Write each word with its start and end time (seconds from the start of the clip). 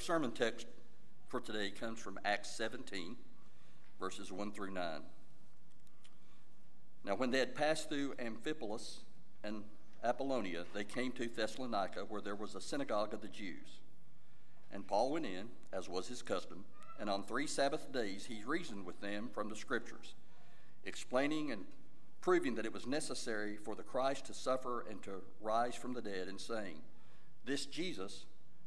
sermon 0.00 0.32
text 0.32 0.66
for 1.28 1.40
today 1.40 1.70
comes 1.70 2.00
from 2.00 2.18
Acts 2.24 2.50
17, 2.56 3.16
verses 4.00 4.32
1 4.32 4.50
through 4.52 4.70
9. 4.70 5.02
Now, 7.04 7.16
when 7.16 7.30
they 7.30 7.38
had 7.38 7.54
passed 7.54 7.90
through 7.90 8.14
Amphipolis 8.14 9.00
and 9.44 9.62
Apollonia, 10.02 10.64
they 10.72 10.84
came 10.84 11.12
to 11.12 11.28
Thessalonica, 11.28 12.00
where 12.08 12.22
there 12.22 12.34
was 12.34 12.54
a 12.54 12.62
synagogue 12.62 13.12
of 13.12 13.20
the 13.20 13.28
Jews. 13.28 13.80
And 14.72 14.86
Paul 14.86 15.12
went 15.12 15.26
in, 15.26 15.48
as 15.70 15.86
was 15.86 16.08
his 16.08 16.22
custom, 16.22 16.64
and 16.98 17.10
on 17.10 17.22
three 17.22 17.46
Sabbath 17.46 17.92
days 17.92 18.24
he 18.26 18.42
reasoned 18.46 18.86
with 18.86 19.02
them 19.02 19.28
from 19.34 19.50
the 19.50 19.56
Scriptures, 19.56 20.14
explaining 20.86 21.52
and 21.52 21.64
proving 22.22 22.54
that 22.54 22.64
it 22.64 22.72
was 22.72 22.86
necessary 22.86 23.58
for 23.58 23.74
the 23.74 23.82
Christ 23.82 24.24
to 24.26 24.34
suffer 24.34 24.86
and 24.88 25.02
to 25.02 25.22
rise 25.42 25.74
from 25.74 25.92
the 25.92 26.02
dead, 26.02 26.26
and 26.26 26.40
saying, 26.40 26.76
This 27.44 27.66
Jesus, 27.66 28.24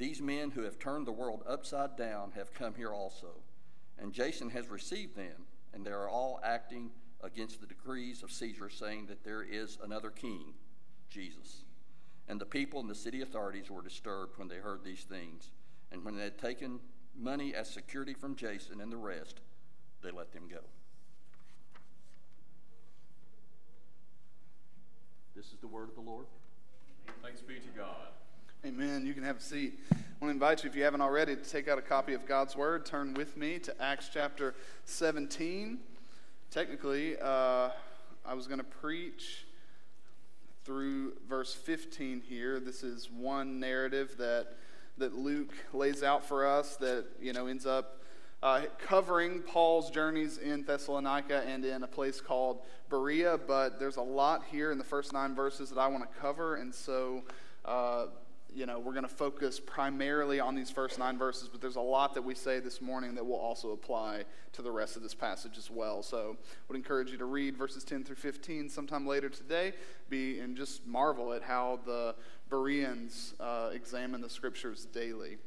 These 0.00 0.22
men 0.22 0.50
who 0.50 0.62
have 0.62 0.78
turned 0.78 1.06
the 1.06 1.12
world 1.12 1.42
upside 1.46 1.94
down 1.94 2.32
have 2.34 2.54
come 2.54 2.74
here 2.74 2.90
also. 2.90 3.34
And 3.98 4.14
Jason 4.14 4.48
has 4.48 4.70
received 4.70 5.14
them, 5.14 5.44
and 5.74 5.84
they 5.84 5.90
are 5.90 6.08
all 6.08 6.40
acting 6.42 6.90
against 7.22 7.60
the 7.60 7.66
decrees 7.66 8.22
of 8.22 8.32
Caesar, 8.32 8.70
saying 8.70 9.08
that 9.08 9.22
there 9.24 9.42
is 9.42 9.76
another 9.84 10.08
king, 10.08 10.54
Jesus. 11.10 11.64
And 12.28 12.40
the 12.40 12.46
people 12.46 12.80
and 12.80 12.88
the 12.88 12.94
city 12.94 13.20
authorities 13.20 13.70
were 13.70 13.82
disturbed 13.82 14.38
when 14.38 14.48
they 14.48 14.56
heard 14.56 14.82
these 14.82 15.02
things. 15.02 15.50
And 15.92 16.02
when 16.02 16.16
they 16.16 16.24
had 16.24 16.38
taken 16.38 16.80
money 17.14 17.54
as 17.54 17.68
security 17.68 18.14
from 18.14 18.36
Jason 18.36 18.80
and 18.80 18.90
the 18.90 18.96
rest, 18.96 19.40
they 20.02 20.10
let 20.10 20.32
them 20.32 20.48
go. 20.50 20.60
This 25.36 25.52
is 25.52 25.58
the 25.60 25.68
word 25.68 25.90
of 25.90 25.94
the 25.94 26.00
Lord. 26.00 26.24
Thanks 27.22 27.42
be 27.42 27.56
to 27.56 27.68
God. 27.76 28.06
Amen. 28.62 29.06
You 29.06 29.14
can 29.14 29.22
have 29.22 29.38
a 29.38 29.40
seat. 29.40 29.78
I 29.90 29.96
want 30.20 30.28
to 30.28 30.28
invite 30.28 30.62
you, 30.62 30.68
if 30.68 30.76
you 30.76 30.82
haven't 30.82 31.00
already, 31.00 31.34
to 31.34 31.42
take 31.42 31.66
out 31.66 31.78
a 31.78 31.82
copy 31.82 32.12
of 32.12 32.26
God's 32.26 32.54
Word. 32.54 32.84
Turn 32.84 33.14
with 33.14 33.34
me 33.38 33.58
to 33.60 33.82
Acts 33.82 34.10
chapter 34.12 34.54
17. 34.84 35.78
Technically, 36.50 37.16
uh, 37.22 37.70
I 38.26 38.34
was 38.34 38.46
going 38.46 38.58
to 38.58 38.64
preach 38.64 39.46
through 40.66 41.14
verse 41.26 41.54
15 41.54 42.20
here. 42.20 42.60
This 42.60 42.82
is 42.82 43.08
one 43.10 43.60
narrative 43.60 44.16
that 44.18 44.48
that 44.98 45.14
Luke 45.14 45.54
lays 45.72 46.02
out 46.02 46.22
for 46.22 46.46
us 46.46 46.76
that 46.76 47.06
you 47.18 47.32
know 47.32 47.46
ends 47.46 47.64
up 47.64 48.02
uh, 48.42 48.64
covering 48.78 49.40
Paul's 49.40 49.90
journeys 49.90 50.36
in 50.36 50.64
Thessalonica 50.64 51.44
and 51.46 51.64
in 51.64 51.82
a 51.82 51.88
place 51.88 52.20
called 52.20 52.60
Berea. 52.90 53.38
But 53.38 53.78
there's 53.78 53.96
a 53.96 54.02
lot 54.02 54.44
here 54.50 54.70
in 54.70 54.76
the 54.76 54.84
first 54.84 55.14
nine 55.14 55.34
verses 55.34 55.70
that 55.70 55.78
I 55.78 55.86
want 55.86 56.02
to 56.02 56.20
cover, 56.20 56.56
and 56.56 56.74
so. 56.74 57.22
Uh, 57.64 58.06
you 58.54 58.66
know, 58.66 58.78
we're 58.78 58.92
going 58.92 59.04
to 59.04 59.08
focus 59.08 59.60
primarily 59.60 60.40
on 60.40 60.54
these 60.54 60.70
first 60.70 60.98
nine 60.98 61.18
verses, 61.18 61.48
but 61.48 61.60
there's 61.60 61.76
a 61.76 61.80
lot 61.80 62.14
that 62.14 62.22
we 62.22 62.34
say 62.34 62.60
this 62.60 62.80
morning 62.80 63.14
that 63.14 63.24
will 63.24 63.36
also 63.36 63.72
apply 63.72 64.24
to 64.52 64.62
the 64.62 64.70
rest 64.70 64.96
of 64.96 65.02
this 65.02 65.14
passage 65.14 65.58
as 65.58 65.70
well. 65.70 66.02
So, 66.02 66.36
I 66.40 66.62
would 66.68 66.76
encourage 66.76 67.10
you 67.10 67.18
to 67.18 67.24
read 67.24 67.56
verses 67.56 67.84
10 67.84 68.04
through 68.04 68.16
15 68.16 68.68
sometime 68.68 69.06
later 69.06 69.28
today, 69.28 69.72
be 70.08 70.40
and 70.40 70.56
just 70.56 70.86
marvel 70.86 71.32
at 71.32 71.42
how 71.42 71.80
the 71.84 72.14
Bereans 72.48 73.34
uh, 73.40 73.70
examine 73.72 74.20
the 74.20 74.30
scriptures 74.30 74.86
daily. 74.86 75.38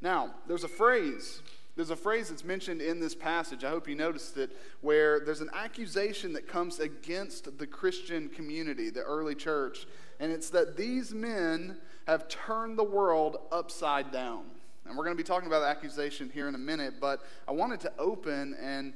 Now, 0.00 0.34
there's 0.46 0.64
a 0.64 0.68
phrase. 0.68 1.40
There's 1.76 1.90
a 1.90 1.96
phrase 1.96 2.30
that's 2.30 2.44
mentioned 2.44 2.80
in 2.80 3.00
this 3.00 3.14
passage. 3.14 3.62
I 3.62 3.68
hope 3.68 3.86
you 3.86 3.94
noticed 3.94 4.36
it, 4.38 4.50
where 4.80 5.20
there's 5.20 5.42
an 5.42 5.50
accusation 5.52 6.32
that 6.32 6.48
comes 6.48 6.80
against 6.80 7.58
the 7.58 7.66
Christian 7.66 8.30
community, 8.30 8.88
the 8.88 9.02
early 9.02 9.34
church, 9.34 9.86
and 10.18 10.32
it's 10.32 10.48
that 10.50 10.76
these 10.76 11.12
men 11.12 11.76
have 12.06 12.28
turned 12.28 12.78
the 12.78 12.84
world 12.84 13.36
upside 13.52 14.10
down. 14.10 14.44
And 14.86 14.96
we're 14.96 15.04
going 15.04 15.16
to 15.16 15.22
be 15.22 15.26
talking 15.26 15.48
about 15.48 15.60
the 15.60 15.66
accusation 15.66 16.30
here 16.32 16.48
in 16.48 16.54
a 16.54 16.58
minute, 16.58 16.94
but 17.00 17.20
I 17.46 17.52
wanted 17.52 17.80
to 17.80 17.92
open 17.98 18.56
and 18.60 18.94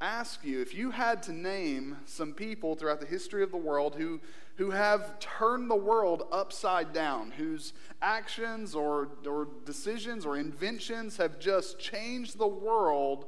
ask 0.00 0.44
you 0.44 0.60
if 0.60 0.74
you 0.74 0.90
had 0.90 1.22
to 1.24 1.32
name 1.32 1.96
some 2.04 2.32
people 2.32 2.74
throughout 2.74 3.00
the 3.00 3.06
history 3.06 3.42
of 3.42 3.50
the 3.50 3.56
world 3.56 3.94
who, 3.96 4.20
who 4.56 4.70
have 4.70 5.18
turned 5.18 5.70
the 5.70 5.76
world 5.76 6.24
upside 6.32 6.92
down, 6.92 7.30
whose 7.30 7.72
actions 8.02 8.74
or, 8.74 9.08
or 9.26 9.48
decisions 9.64 10.26
or 10.26 10.36
inventions 10.36 11.16
have 11.16 11.38
just 11.38 11.78
changed 11.78 12.38
the 12.38 12.46
world 12.46 13.26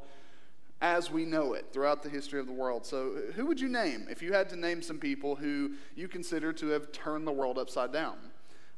as 0.82 1.10
we 1.10 1.24
know 1.24 1.54
it 1.54 1.66
throughout 1.72 2.02
the 2.02 2.08
history 2.08 2.38
of 2.38 2.46
the 2.46 2.52
world. 2.52 2.84
So, 2.84 3.12
who 3.34 3.46
would 3.46 3.58
you 3.58 3.68
name 3.68 4.06
if 4.10 4.20
you 4.20 4.32
had 4.32 4.48
to 4.50 4.56
name 4.56 4.82
some 4.82 4.98
people 4.98 5.34
who 5.34 5.72
you 5.94 6.06
consider 6.06 6.52
to 6.54 6.68
have 6.68 6.92
turned 6.92 7.26
the 7.26 7.32
world 7.32 7.58
upside 7.58 7.92
down? 7.92 8.16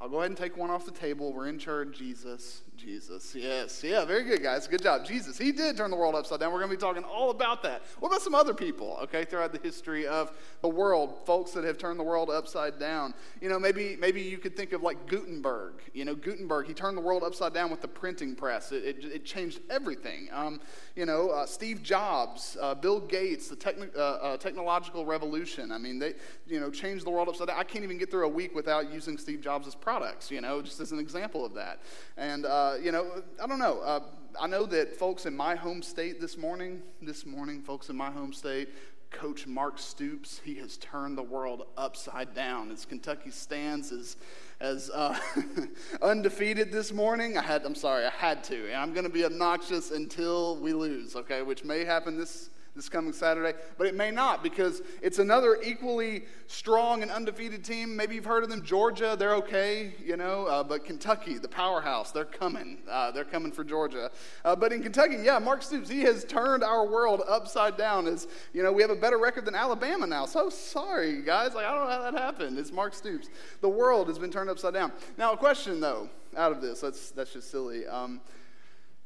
I'll 0.00 0.08
go 0.08 0.18
ahead 0.18 0.30
and 0.30 0.36
take 0.36 0.56
one 0.56 0.70
off 0.70 0.84
the 0.84 0.92
table. 0.92 1.32
We're 1.32 1.48
in 1.48 1.58
church. 1.58 1.98
Jesus, 1.98 2.62
Jesus. 2.78 3.34
Yes. 3.34 3.82
Yeah, 3.82 4.04
very 4.04 4.22
good, 4.22 4.42
guys. 4.42 4.68
Good 4.68 4.82
job. 4.82 5.04
Jesus. 5.04 5.36
He 5.36 5.50
did 5.50 5.76
turn 5.76 5.90
the 5.90 5.96
world 5.96 6.14
upside 6.14 6.38
down. 6.40 6.52
We're 6.52 6.60
going 6.60 6.70
to 6.70 6.76
be 6.76 6.80
talking 6.80 7.02
all 7.02 7.30
about 7.30 7.62
that. 7.64 7.82
What 7.98 8.08
about 8.08 8.22
some 8.22 8.34
other 8.34 8.54
people, 8.54 8.98
okay, 9.02 9.24
throughout 9.24 9.52
the 9.52 9.58
history 9.58 10.06
of 10.06 10.32
the 10.62 10.68
world, 10.68 11.16
folks 11.26 11.50
that 11.52 11.64
have 11.64 11.76
turned 11.76 11.98
the 11.98 12.04
world 12.04 12.30
upside 12.30 12.78
down? 12.78 13.14
You 13.40 13.48
know, 13.48 13.58
maybe 13.58 13.96
maybe 13.98 14.22
you 14.22 14.38
could 14.38 14.56
think 14.56 14.72
of 14.72 14.82
like 14.82 15.06
Gutenberg. 15.08 15.74
You 15.92 16.04
know, 16.04 16.14
Gutenberg, 16.14 16.68
he 16.68 16.74
turned 16.74 16.96
the 16.96 17.02
world 17.02 17.24
upside 17.24 17.52
down 17.52 17.70
with 17.70 17.80
the 17.80 17.88
printing 17.88 18.36
press. 18.36 18.70
It, 18.70 18.84
it, 18.84 19.04
it 19.04 19.24
changed 19.24 19.60
everything. 19.68 20.28
Um, 20.32 20.60
you 20.98 21.06
know, 21.06 21.28
uh, 21.28 21.46
Steve 21.46 21.80
Jobs, 21.84 22.56
uh, 22.60 22.74
Bill 22.74 22.98
Gates, 22.98 23.46
the 23.46 23.54
techni- 23.54 23.96
uh, 23.96 24.00
uh, 24.00 24.36
technological 24.36 25.06
revolution. 25.06 25.70
I 25.70 25.78
mean, 25.78 26.00
they, 26.00 26.14
you 26.48 26.58
know, 26.58 26.72
changed 26.72 27.06
the 27.06 27.10
world 27.10 27.28
upside 27.28 27.46
down. 27.46 27.56
I 27.56 27.62
can't 27.62 27.84
even 27.84 27.98
get 27.98 28.10
through 28.10 28.26
a 28.26 28.28
week 28.28 28.52
without 28.52 28.92
using 28.92 29.16
Steve 29.16 29.40
Jobs' 29.40 29.76
products, 29.76 30.28
you 30.28 30.40
know, 30.40 30.60
just 30.60 30.80
as 30.80 30.90
an 30.90 30.98
example 30.98 31.44
of 31.44 31.54
that. 31.54 31.82
And, 32.16 32.46
uh, 32.46 32.74
you 32.82 32.90
know, 32.90 33.22
I 33.40 33.46
don't 33.46 33.60
know. 33.60 34.02
I 34.40 34.48
know 34.48 34.66
that 34.66 34.96
folks 34.96 35.24
in 35.24 35.36
my 35.36 35.54
home 35.54 35.82
state 35.82 36.20
this 36.20 36.36
morning, 36.36 36.82
this 37.00 37.24
morning, 37.24 37.62
folks 37.62 37.90
in 37.90 37.96
my 37.96 38.10
home 38.10 38.32
state, 38.32 38.68
Coach 39.10 39.46
Mark 39.46 39.78
Stoops, 39.78 40.40
he 40.44 40.54
has 40.56 40.76
turned 40.76 41.16
the 41.16 41.22
world 41.22 41.66
upside 41.76 42.34
down. 42.34 42.70
As 42.70 42.84
Kentucky 42.84 43.30
stands 43.30 43.90
as, 43.90 44.16
as 44.60 44.90
uh, 44.90 45.18
undefeated 46.02 46.70
this 46.70 46.92
morning, 46.92 47.38
I 47.38 47.42
had, 47.42 47.64
I'm 47.64 47.74
sorry, 47.74 48.04
I 48.04 48.10
had 48.10 48.44
to. 48.44 48.66
And 48.66 48.76
I'm 48.76 48.92
going 48.92 49.06
to 49.06 49.12
be 49.12 49.24
obnoxious 49.24 49.90
until 49.90 50.56
we 50.56 50.72
lose, 50.72 51.16
okay, 51.16 51.42
which 51.42 51.64
may 51.64 51.84
happen 51.84 52.16
this 52.18 52.50
this 52.78 52.88
coming 52.88 53.12
Saturday, 53.12 53.58
but 53.76 53.88
it 53.88 53.96
may 53.96 54.10
not 54.10 54.42
because 54.42 54.82
it's 55.02 55.18
another 55.18 55.58
equally 55.62 56.24
strong 56.46 57.02
and 57.02 57.10
undefeated 57.10 57.64
team. 57.64 57.96
Maybe 57.96 58.14
you've 58.14 58.24
heard 58.24 58.44
of 58.44 58.50
them. 58.50 58.62
Georgia, 58.64 59.16
they're 59.18 59.34
okay, 59.34 59.94
you 60.02 60.16
know, 60.16 60.46
uh, 60.46 60.62
but 60.62 60.84
Kentucky, 60.84 61.38
the 61.38 61.48
powerhouse, 61.48 62.12
they're 62.12 62.24
coming. 62.24 62.78
Uh, 62.88 63.10
they're 63.10 63.24
coming 63.24 63.50
for 63.50 63.64
Georgia. 63.64 64.10
Uh, 64.44 64.54
but 64.54 64.72
in 64.72 64.80
Kentucky, 64.80 65.16
yeah, 65.22 65.40
Mark 65.40 65.62
Stoops, 65.62 65.88
he 65.88 66.02
has 66.02 66.24
turned 66.24 66.62
our 66.62 66.86
world 66.86 67.22
upside 67.28 67.76
down. 67.76 68.06
As 68.06 68.28
you 68.52 68.62
know, 68.62 68.72
we 68.72 68.80
have 68.80 68.92
a 68.92 68.96
better 68.96 69.18
record 69.18 69.44
than 69.44 69.56
Alabama 69.56 70.06
now. 70.06 70.24
So 70.24 70.48
sorry, 70.48 71.20
guys. 71.22 71.54
Like 71.54 71.66
I 71.66 71.74
don't 71.74 71.84
know 71.84 71.90
how 71.90 72.10
that 72.10 72.14
happened. 72.14 72.58
It's 72.58 72.70
Mark 72.70 72.94
Stoops. 72.94 73.28
The 73.60 73.68
world 73.68 74.06
has 74.06 74.20
been 74.20 74.30
turned 74.30 74.50
upside 74.50 74.74
down. 74.74 74.92
Now, 75.16 75.32
a 75.32 75.36
question 75.36 75.80
though, 75.80 76.08
out 76.36 76.52
of 76.52 76.62
this, 76.62 76.80
that's 76.80 77.10
that's 77.10 77.32
just 77.32 77.50
silly. 77.50 77.88
Um, 77.88 78.20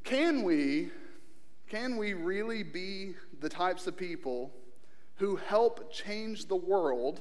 can 0.04 0.42
we 0.42 0.90
can 1.72 1.96
we 1.96 2.12
really 2.12 2.62
be 2.62 3.14
the 3.42 3.48
types 3.48 3.86
of 3.86 3.96
people 3.96 4.50
who 5.16 5.36
help 5.36 5.92
change 5.92 6.46
the 6.46 6.56
world? 6.56 7.20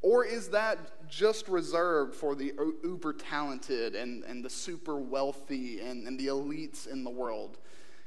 Or 0.00 0.24
is 0.24 0.48
that 0.50 1.08
just 1.08 1.48
reserved 1.48 2.14
for 2.14 2.36
the 2.36 2.54
uber 2.84 3.12
talented 3.12 3.96
and, 3.96 4.22
and 4.24 4.44
the 4.44 4.50
super 4.50 4.96
wealthy 4.96 5.80
and, 5.80 6.06
and 6.06 6.18
the 6.18 6.28
elites 6.28 6.86
in 6.86 7.02
the 7.02 7.10
world? 7.10 7.58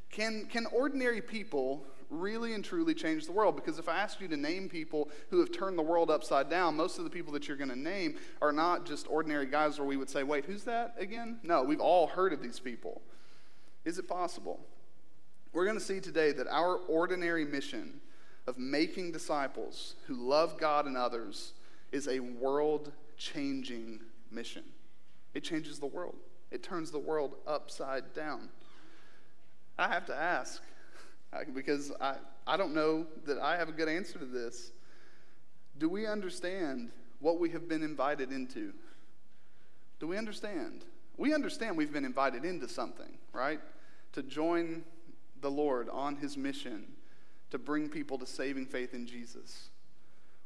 Can, 0.09 0.45
can 0.49 0.65
ordinary 0.67 1.21
people 1.21 1.85
really 2.09 2.53
and 2.53 2.63
truly 2.63 2.93
change 2.93 3.25
the 3.25 3.31
world? 3.33 3.55
Because 3.57 3.77
if 3.77 3.89
I 3.89 3.97
ask 3.97 4.21
you 4.21 4.27
to 4.29 4.37
name 4.37 4.69
people 4.69 5.09
who 5.29 5.39
have 5.39 5.51
turned 5.51 5.77
the 5.77 5.83
world 5.83 6.09
upside 6.09 6.49
down, 6.49 6.75
most 6.75 6.97
of 6.97 7.03
the 7.03 7.09
people 7.09 7.33
that 7.33 7.47
you're 7.47 7.57
going 7.57 7.69
to 7.69 7.79
name 7.79 8.15
are 8.41 8.53
not 8.53 8.85
just 8.85 9.07
ordinary 9.09 9.45
guys 9.45 9.77
where 9.77 9.87
we 9.87 9.97
would 9.97 10.09
say, 10.09 10.23
wait, 10.23 10.45
who's 10.45 10.63
that 10.63 10.95
again? 10.97 11.39
No, 11.43 11.63
we've 11.63 11.81
all 11.81 12.07
heard 12.07 12.31
of 12.31 12.41
these 12.41 12.59
people. 12.59 13.01
Is 13.83 13.99
it 13.99 14.07
possible? 14.07 14.59
We're 15.53 15.65
going 15.65 15.77
to 15.77 15.83
see 15.83 15.99
today 15.99 16.31
that 16.31 16.47
our 16.47 16.77
ordinary 16.87 17.45
mission 17.45 17.99
of 18.47 18.57
making 18.57 19.11
disciples 19.11 19.95
who 20.07 20.15
love 20.15 20.57
God 20.57 20.85
and 20.85 20.95
others 20.95 21.53
is 21.91 22.07
a 22.07 22.19
world 22.19 22.91
changing 23.17 23.99
mission. 24.31 24.63
It 25.33 25.43
changes 25.43 25.79
the 25.79 25.87
world, 25.87 26.15
it 26.51 26.63
turns 26.63 26.91
the 26.91 26.99
world 26.99 27.35
upside 27.45 28.13
down. 28.13 28.49
I 29.77 29.87
have 29.87 30.05
to 30.07 30.15
ask 30.15 30.61
because 31.53 31.91
I, 31.99 32.15
I 32.45 32.57
don't 32.57 32.73
know 32.73 33.05
that 33.25 33.39
I 33.39 33.57
have 33.57 33.69
a 33.69 33.71
good 33.71 33.89
answer 33.89 34.19
to 34.19 34.25
this. 34.25 34.71
Do 35.77 35.89
we 35.89 36.05
understand 36.05 36.91
what 37.19 37.39
we 37.39 37.49
have 37.49 37.67
been 37.67 37.83
invited 37.83 38.31
into? 38.31 38.73
Do 39.99 40.07
we 40.07 40.17
understand? 40.17 40.83
We 41.17 41.33
understand 41.33 41.77
we've 41.77 41.93
been 41.93 42.05
invited 42.05 42.45
into 42.45 42.67
something, 42.67 43.17
right? 43.33 43.59
To 44.13 44.23
join 44.23 44.83
the 45.41 45.51
Lord 45.51 45.89
on 45.89 46.15
his 46.15 46.37
mission 46.37 46.85
to 47.49 47.57
bring 47.57 47.89
people 47.89 48.17
to 48.19 48.25
saving 48.25 48.65
faith 48.65 48.93
in 48.93 49.05
Jesus. 49.05 49.69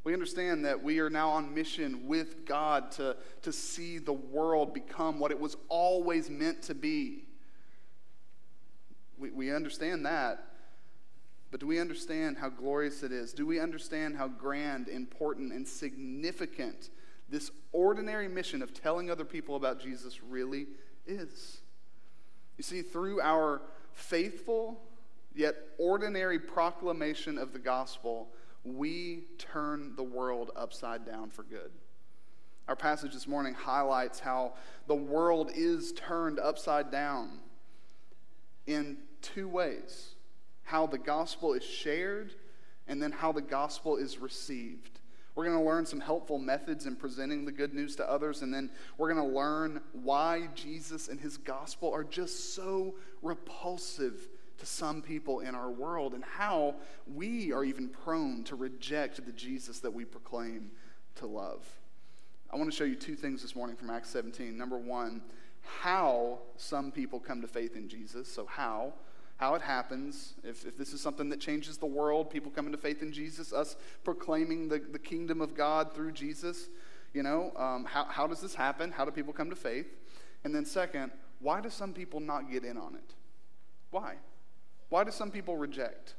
We 0.04 0.14
understand 0.14 0.66
that 0.66 0.84
we 0.84 1.00
are 1.00 1.10
now 1.10 1.32
on 1.32 1.54
mission 1.54 2.08
with 2.08 2.46
God 2.46 2.92
to, 2.94 3.18
to 3.42 3.52
see 3.52 3.98
the 3.98 4.14
world 4.14 4.74
become 4.74 5.20
what 5.20 5.32
it 5.32 5.40
was 5.40 5.58
always 5.68 6.30
meant 6.30 6.62
to 6.64 6.76
be. 6.76 7.24
We, 9.18 9.32
we 9.32 9.52
understand 9.52 10.06
that. 10.06 10.48
But 11.50 11.60
do 11.60 11.68
we 11.68 11.80
understand 11.80 12.38
how 12.38 12.50
glorious 12.50 13.02
it 13.02 13.12
is? 13.12 13.34
Do 13.34 13.48
we 13.48 13.60
understand 13.60 14.18
how 14.18 14.28
grand, 14.28 14.90
important, 14.90 15.54
and 15.54 15.68
significant 15.68 16.90
this 17.30 17.50
ordinary 17.72 18.28
mission 18.28 18.62
of 18.62 18.74
telling 18.74 19.10
other 19.10 19.26
people 19.26 19.56
about 19.56 19.82
Jesus 19.82 20.22
really 20.22 20.68
is? 21.08 21.62
You 22.58 22.64
see, 22.64 22.82
through 22.82 23.22
our 23.22 23.62
faithful 23.96 24.80
yet 25.34 25.56
ordinary 25.78 26.40
proclamation 26.40 27.38
of 27.38 27.52
the 27.52 27.60
gospel, 27.60 28.30
we 28.64 29.24
turn 29.38 29.96
the 29.96 30.04
world 30.04 30.52
upside 30.56 31.06
down 31.06 31.30
for 31.30 31.44
good. 31.44 31.72
Our 32.68 32.76
passage 32.76 33.14
this 33.14 33.28
morning 33.28 33.54
highlights 33.54 34.20
how 34.20 34.54
the 34.88 34.96
world 34.96 35.52
is 35.54 35.92
turned 35.94 36.40
upside 36.40 36.92
down 36.92 37.40
in 38.66 38.98
two 39.22 39.48
ways 39.48 40.16
how 40.66 40.88
the 40.88 40.98
gospel 40.98 41.54
is 41.54 41.64
shared, 41.64 42.34
and 42.88 43.00
then 43.02 43.12
how 43.12 43.32
the 43.32 43.42
gospel 43.42 43.98
is 43.98 44.18
received. 44.18 44.95
We're 45.36 45.46
going 45.46 45.58
to 45.58 45.64
learn 45.64 45.86
some 45.86 46.00
helpful 46.00 46.40
methods 46.40 46.86
in 46.86 46.96
presenting 46.96 47.44
the 47.44 47.52
good 47.52 47.74
news 47.74 47.96
to 47.98 48.10
others, 48.10 48.42
and 48.42 48.54
then 48.54 48.72
we're 48.98 49.14
going 49.14 49.30
to 49.30 49.36
learn 49.36 49.82
why 49.92 50.48
Jesus 50.56 51.10
and 51.10 51.20
his 51.20 51.38
gospel 51.38 51.94
are 51.94 52.06
just 52.06 52.56
so 52.56 52.96
repulsive 53.22 54.30
to 54.58 54.66
some 54.66 55.02
people 55.02 55.42
in 55.42 55.54
our 55.54 55.70
world, 55.70 56.14
and 56.14 56.24
how 56.24 56.76
we 57.14 57.52
are 57.52 57.66
even 57.66 57.90
prone 57.90 58.46
to 58.46 58.56
reject 58.56 59.24
the 59.26 59.34
Jesus 59.34 59.80
that 59.82 59.94
we 59.94 60.06
proclaim 60.06 60.72
to 61.16 61.28
love. 61.28 61.68
I 62.52 62.56
want 62.56 62.72
to 62.72 62.76
show 62.76 62.86
you 62.86 62.96
two 62.96 63.16
things 63.16 63.42
this 63.42 63.56
morning 63.56 63.76
from 63.76 63.90
Acts 63.90 64.10
17. 64.12 64.58
Number 64.58 64.78
one, 64.78 65.22
how 65.82 66.40
some 66.56 66.92
people 66.92 67.20
come 67.20 67.42
to 67.42 67.48
faith 67.48 67.76
in 67.76 67.90
Jesus. 67.90 68.32
So, 68.32 68.46
how? 68.46 68.94
How 69.38 69.56
it 69.56 69.62
happens, 69.62 70.34
if, 70.44 70.66
if 70.66 70.78
this 70.78 70.94
is 70.94 71.02
something 71.02 71.30
that 71.30 71.40
changes 71.40 71.78
the 71.78 71.86
world, 71.86 72.30
people 72.30 72.52
coming 72.52 72.72
to 72.72 72.78
faith 72.78 73.02
in 73.02 73.12
Jesus, 73.12 73.52
us 73.52 73.76
proclaiming 74.04 74.70
the, 74.70 74.80
the 74.80 75.00
kingdom 75.00 75.42
of 75.42 75.56
God 75.56 75.94
through 75.94 76.14
Jesus, 76.14 76.70
you 77.14 77.24
know, 77.24 77.52
um, 77.58 77.86
how, 77.86 78.06
how 78.06 78.28
does 78.28 78.40
this 78.40 78.56
happen? 78.56 78.92
How 78.92 79.04
do 79.04 79.12
people 79.12 79.34
come 79.34 79.50
to 79.50 79.56
faith? 79.56 79.88
And 80.44 80.56
then, 80.56 80.66
second, 80.66 81.12
why 81.40 81.60
do 81.60 81.70
some 81.70 81.94
people 81.94 82.20
not 82.20 82.50
get 82.52 82.64
in 82.64 82.78
on 82.78 82.96
it? 82.96 83.14
Why? 83.92 84.16
Why 84.90 85.04
do 85.04 85.12
some 85.12 85.32
people 85.32 85.58
reject 85.58 86.16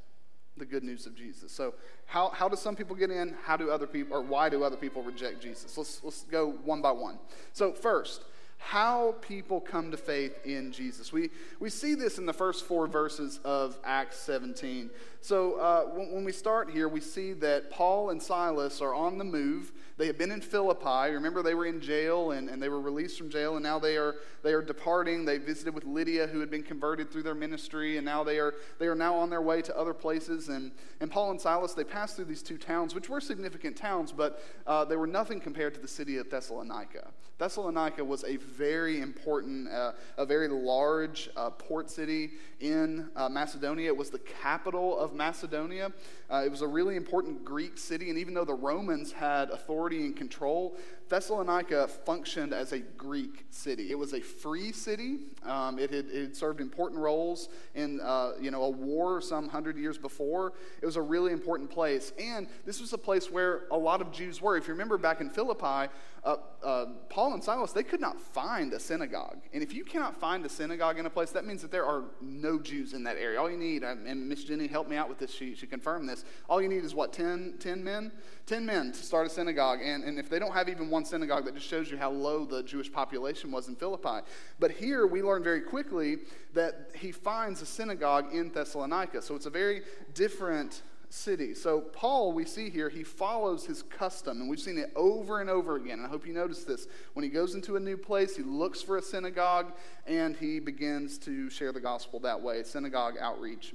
the 0.57 0.65
good 0.65 0.83
news 0.83 1.05
of 1.05 1.15
Jesus? 1.15 1.51
So, 1.51 1.73
how, 2.05 2.29
how 2.29 2.47
do 2.47 2.55
some 2.55 2.75
people 2.75 2.95
get 2.95 3.09
in? 3.09 3.35
How 3.43 3.57
do 3.57 3.71
other 3.71 3.87
people, 3.87 4.15
or 4.15 4.21
why 4.21 4.49
do 4.49 4.63
other 4.63 4.77
people 4.77 5.01
reject 5.01 5.41
Jesus? 5.41 5.77
Let's, 5.77 6.03
let's 6.03 6.23
go 6.23 6.51
one 6.63 6.81
by 6.81 6.91
one. 6.91 7.17
So, 7.53 7.73
first, 7.73 8.23
how 8.57 9.15
people 9.21 9.61
come 9.61 9.91
to 9.91 9.97
faith 9.97 10.45
in 10.45 10.71
Jesus. 10.71 11.13
We, 11.13 11.29
we 11.59 11.69
see 11.69 11.95
this 11.95 12.17
in 12.17 12.25
the 12.25 12.33
first 12.33 12.65
four 12.65 12.87
verses 12.87 13.39
of 13.45 13.77
Acts 13.83 14.17
17. 14.19 14.89
So 15.21 15.53
uh, 15.59 15.83
when, 15.83 16.11
when, 16.11 16.23
we 16.23 16.31
start 16.31 16.71
here, 16.71 16.87
we 16.87 16.99
see 16.99 17.33
that 17.33 17.69
Paul 17.69 18.09
and 18.09 18.21
Silas 18.21 18.81
are 18.81 18.93
on 18.93 19.17
the 19.17 19.23
move. 19.23 19.71
They 19.97 20.05
had 20.05 20.17
been 20.17 20.31
in 20.31 20.41
Philippi. 20.41 21.11
Remember, 21.11 21.41
they 21.41 21.55
were 21.55 21.65
in 21.65 21.81
jail 21.81 22.31
and, 22.31 22.49
and 22.49 22.61
they 22.61 22.69
were 22.69 22.79
released 22.79 23.17
from 23.17 23.31
jail, 23.31 23.55
and 23.55 23.63
now 23.63 23.79
they 23.79 23.97
are, 23.97 24.15
they 24.43 24.53
are 24.53 24.61
departing. 24.61 25.25
They 25.25 25.39
visited 25.39 25.73
with 25.73 25.85
Lydia, 25.85 26.27
who 26.27 26.39
had 26.39 26.51
been 26.51 26.61
converted 26.61 27.11
through 27.11 27.23
their 27.23 27.33
ministry, 27.33 27.97
and 27.97 28.05
now 28.05 28.23
they 28.23 28.37
are, 28.37 28.53
they 28.77 28.85
are 28.85 28.95
now 28.95 29.15
on 29.15 29.31
their 29.31 29.41
way 29.41 29.63
to 29.63 29.75
other 29.75 29.95
places. 29.95 30.49
And, 30.49 30.71
and 31.01 31.09
Paul 31.09 31.31
and 31.31 31.41
Silas, 31.41 31.73
they 31.73 31.83
passed 31.83 32.15
through 32.15 32.25
these 32.25 32.43
two 32.43 32.59
towns, 32.59 32.93
which 32.93 33.09
were 33.09 33.19
significant 33.19 33.75
towns, 33.75 34.11
but 34.11 34.43
uh, 34.67 34.85
they 34.85 34.95
were 34.95 35.07
nothing 35.07 35.39
compared 35.39 35.73
to 35.73 35.79
the 35.79 35.87
city 35.87 36.17
of 36.17 36.29
Thessalonica. 36.29 37.07
Thessalonica 37.39 38.03
was 38.03 38.23
a 38.23 38.37
very 38.37 38.99
important, 39.01 39.69
uh, 39.69 39.91
a 40.17 40.25
very 40.25 40.47
large 40.47 41.29
uh, 41.35 41.51
port 41.51 41.89
city 41.89 42.31
in 42.59 43.09
uh, 43.15 43.29
Macedonia. 43.29 43.87
It 43.87 43.97
was 43.97 44.09
the 44.09 44.19
capital 44.19 44.97
of 44.97 45.13
Macedonia. 45.13 45.91
Uh, 46.31 46.43
it 46.43 46.49
was 46.49 46.61
a 46.61 46.67
really 46.67 46.95
important 46.95 47.45
Greek 47.45 47.77
city, 47.77 48.09
and 48.09 48.17
even 48.17 48.33
though 48.33 48.45
the 48.45 48.53
Romans 48.53 49.11
had 49.11 49.51
authority 49.51 49.86
and 49.95 50.15
control, 50.15 50.75
Thessalonica 51.09 51.87
functioned 51.87 52.53
as 52.53 52.73
a 52.73 52.79
Greek 52.79 53.45
city. 53.49 53.91
It 53.91 53.97
was 53.97 54.13
a 54.13 54.21
free 54.21 54.71
city. 54.71 55.19
Um, 55.43 55.79
it, 55.79 55.91
had, 55.91 56.05
it, 56.07 56.21
had, 56.21 56.35
served 56.35 56.59
important 56.59 56.99
roles 56.99 57.49
in 57.75 58.01
uh, 58.01 58.33
you 58.41 58.51
know, 58.51 58.63
a 58.63 58.69
war 58.69 59.21
some 59.21 59.47
hundred 59.47 59.77
years 59.77 59.97
before. 59.97 60.53
It 60.81 60.85
was 60.85 60.95
a 60.95 61.01
really 61.01 61.31
important 61.31 61.69
place. 61.69 62.11
And 62.19 62.47
this 62.65 62.81
was 62.81 62.93
a 62.93 62.97
place 62.97 63.31
where 63.31 63.63
a 63.71 63.77
lot 63.77 64.01
of 64.01 64.11
Jews 64.11 64.41
were. 64.41 64.57
If 64.57 64.67
you 64.67 64.73
remember 64.73 64.97
back 64.97 65.21
in 65.21 65.29
Philippi, 65.29 65.91
uh, 66.23 66.35
uh, 66.61 66.85
Paul 67.09 67.33
and 67.33 67.43
Silas, 67.43 67.71
they 67.71 67.83
could 67.83 68.01
not 68.01 68.19
find 68.19 68.73
a 68.73 68.79
synagogue. 68.79 69.37
And 69.53 69.63
if 69.63 69.73
you 69.73 69.85
cannot 69.85 70.19
find 70.19 70.45
a 70.45 70.49
synagogue 70.49 70.99
in 70.99 71.05
a 71.05 71.09
place, 71.09 71.31
that 71.31 71.45
means 71.45 71.61
that 71.61 71.71
there 71.71 71.85
are 71.85 72.03
no 72.21 72.59
Jews 72.59 72.93
in 72.93 73.03
that 73.03 73.15
area. 73.15 73.39
All 73.39 73.49
you 73.49 73.57
need, 73.57 73.83
and 73.83 74.27
Miss 74.27 74.43
Jenny 74.43 74.67
helped 74.67 74.89
me 74.89 74.97
out 74.97 75.07
with 75.07 75.19
this, 75.19 75.31
she, 75.31 75.55
she 75.55 75.67
confirmed 75.67 76.09
this. 76.09 76.25
All 76.49 76.61
you 76.61 76.67
need 76.67 76.83
is 76.83 76.93
what, 76.93 77.13
10, 77.13 77.55
10 77.59 77.83
men? 77.83 78.11
10 78.45 78.65
men 78.65 78.91
to 78.91 79.03
start 79.03 79.27
a 79.27 79.29
synagogue. 79.29 79.79
And, 79.83 80.03
and 80.03 80.19
if 80.19 80.29
they 80.29 80.39
don't 80.39 80.53
have 80.53 80.67
even 80.67 80.89
one 80.89 80.96
synagogue, 81.05 81.45
that 81.45 81.55
just 81.55 81.67
shows 81.67 81.91
you 81.91 81.97
how 81.97 82.11
low 82.11 82.45
the 82.45 82.63
Jewish 82.63 82.91
population 82.91 83.51
was 83.51 83.67
in 83.67 83.75
Philippi. 83.75 84.25
But 84.59 84.71
here 84.71 85.07
we 85.07 85.21
learn 85.21 85.43
very 85.43 85.61
quickly 85.61 86.17
that 86.53 86.91
he 86.95 87.11
finds 87.11 87.61
a 87.61 87.65
synagogue 87.65 88.33
in 88.33 88.51
Thessalonica. 88.51 89.21
So 89.21 89.35
it's 89.35 89.45
a 89.45 89.51
very 89.51 89.81
different 90.13 90.81
city. 91.09 91.53
So, 91.53 91.81
Paul, 91.81 92.33
we 92.33 92.45
see 92.45 92.69
here, 92.69 92.89
he 92.89 93.03
follows 93.03 93.65
his 93.65 93.81
custom, 93.83 94.41
and 94.41 94.49
we've 94.49 94.59
seen 94.59 94.77
it 94.77 94.91
over 94.95 95.41
and 95.41 95.49
over 95.49 95.75
again. 95.75 95.99
And 95.99 96.05
I 96.05 96.09
hope 96.09 96.27
you 96.27 96.33
notice 96.33 96.63
this. 96.63 96.87
When 97.13 97.23
he 97.23 97.29
goes 97.29 97.55
into 97.55 97.75
a 97.75 97.79
new 97.79 97.97
place, 97.97 98.35
he 98.35 98.43
looks 98.43 98.81
for 98.81 98.97
a 98.97 99.01
synagogue 99.01 99.73
and 100.05 100.35
he 100.35 100.59
begins 100.59 101.17
to 101.19 101.49
share 101.49 101.71
the 101.71 101.79
gospel 101.79 102.19
that 102.21 102.41
way 102.41 102.63
synagogue 102.63 103.15
outreach. 103.19 103.73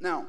Now, 0.00 0.26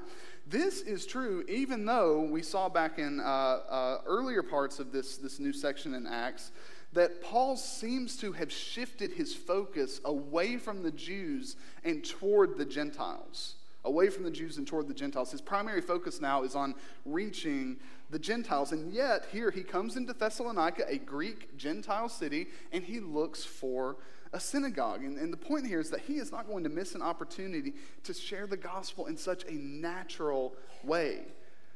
this 0.49 0.81
is 0.81 1.05
true 1.05 1.45
even 1.47 1.85
though 1.85 2.21
we 2.21 2.41
saw 2.41 2.69
back 2.69 2.97
in 2.97 3.19
uh, 3.19 3.23
uh, 3.23 3.97
earlier 4.05 4.43
parts 4.43 4.79
of 4.79 4.91
this, 4.91 5.17
this 5.17 5.39
new 5.39 5.53
section 5.53 5.93
in 5.93 6.07
Acts 6.07 6.51
that 6.93 7.21
Paul 7.21 7.55
seems 7.55 8.17
to 8.17 8.31
have 8.31 8.51
shifted 8.51 9.11
his 9.11 9.35
focus 9.35 10.01
away 10.05 10.57
from 10.57 10.81
the 10.81 10.91
Jews 10.91 11.55
and 11.83 12.03
toward 12.03 12.57
the 12.57 12.65
Gentiles. 12.65 13.55
Away 13.85 14.09
from 14.09 14.23
the 14.23 14.31
Jews 14.31 14.57
and 14.57 14.67
toward 14.67 14.87
the 14.87 14.93
Gentiles. 14.93 15.31
His 15.31 15.39
primary 15.39 15.81
focus 15.81 16.19
now 16.19 16.43
is 16.43 16.55
on 16.55 16.75
reaching 17.05 17.77
the 18.09 18.19
Gentiles. 18.19 18.71
And 18.71 18.91
yet, 18.91 19.27
here 19.31 19.51
he 19.51 19.63
comes 19.63 19.95
into 19.95 20.13
Thessalonica, 20.13 20.83
a 20.87 20.97
Greek 20.97 21.55
Gentile 21.57 22.09
city, 22.09 22.47
and 22.73 22.83
he 22.83 22.99
looks 22.99 23.45
for 23.45 23.97
a 24.33 24.39
synagogue. 24.39 25.03
And, 25.03 25.17
and 25.17 25.33
the 25.33 25.37
point 25.37 25.65
here 25.65 25.79
is 25.79 25.89
that 25.89 26.01
he 26.01 26.15
is 26.15 26.31
not 26.31 26.47
going 26.47 26.63
to 26.63 26.69
miss 26.69 26.95
an 26.95 27.01
opportunity 27.01 27.73
to 28.03 28.13
share 28.13 28.47
the 28.47 28.57
gospel 28.57 29.07
in 29.07 29.17
such 29.17 29.43
a 29.45 29.53
natural 29.53 30.55
way. 30.83 31.21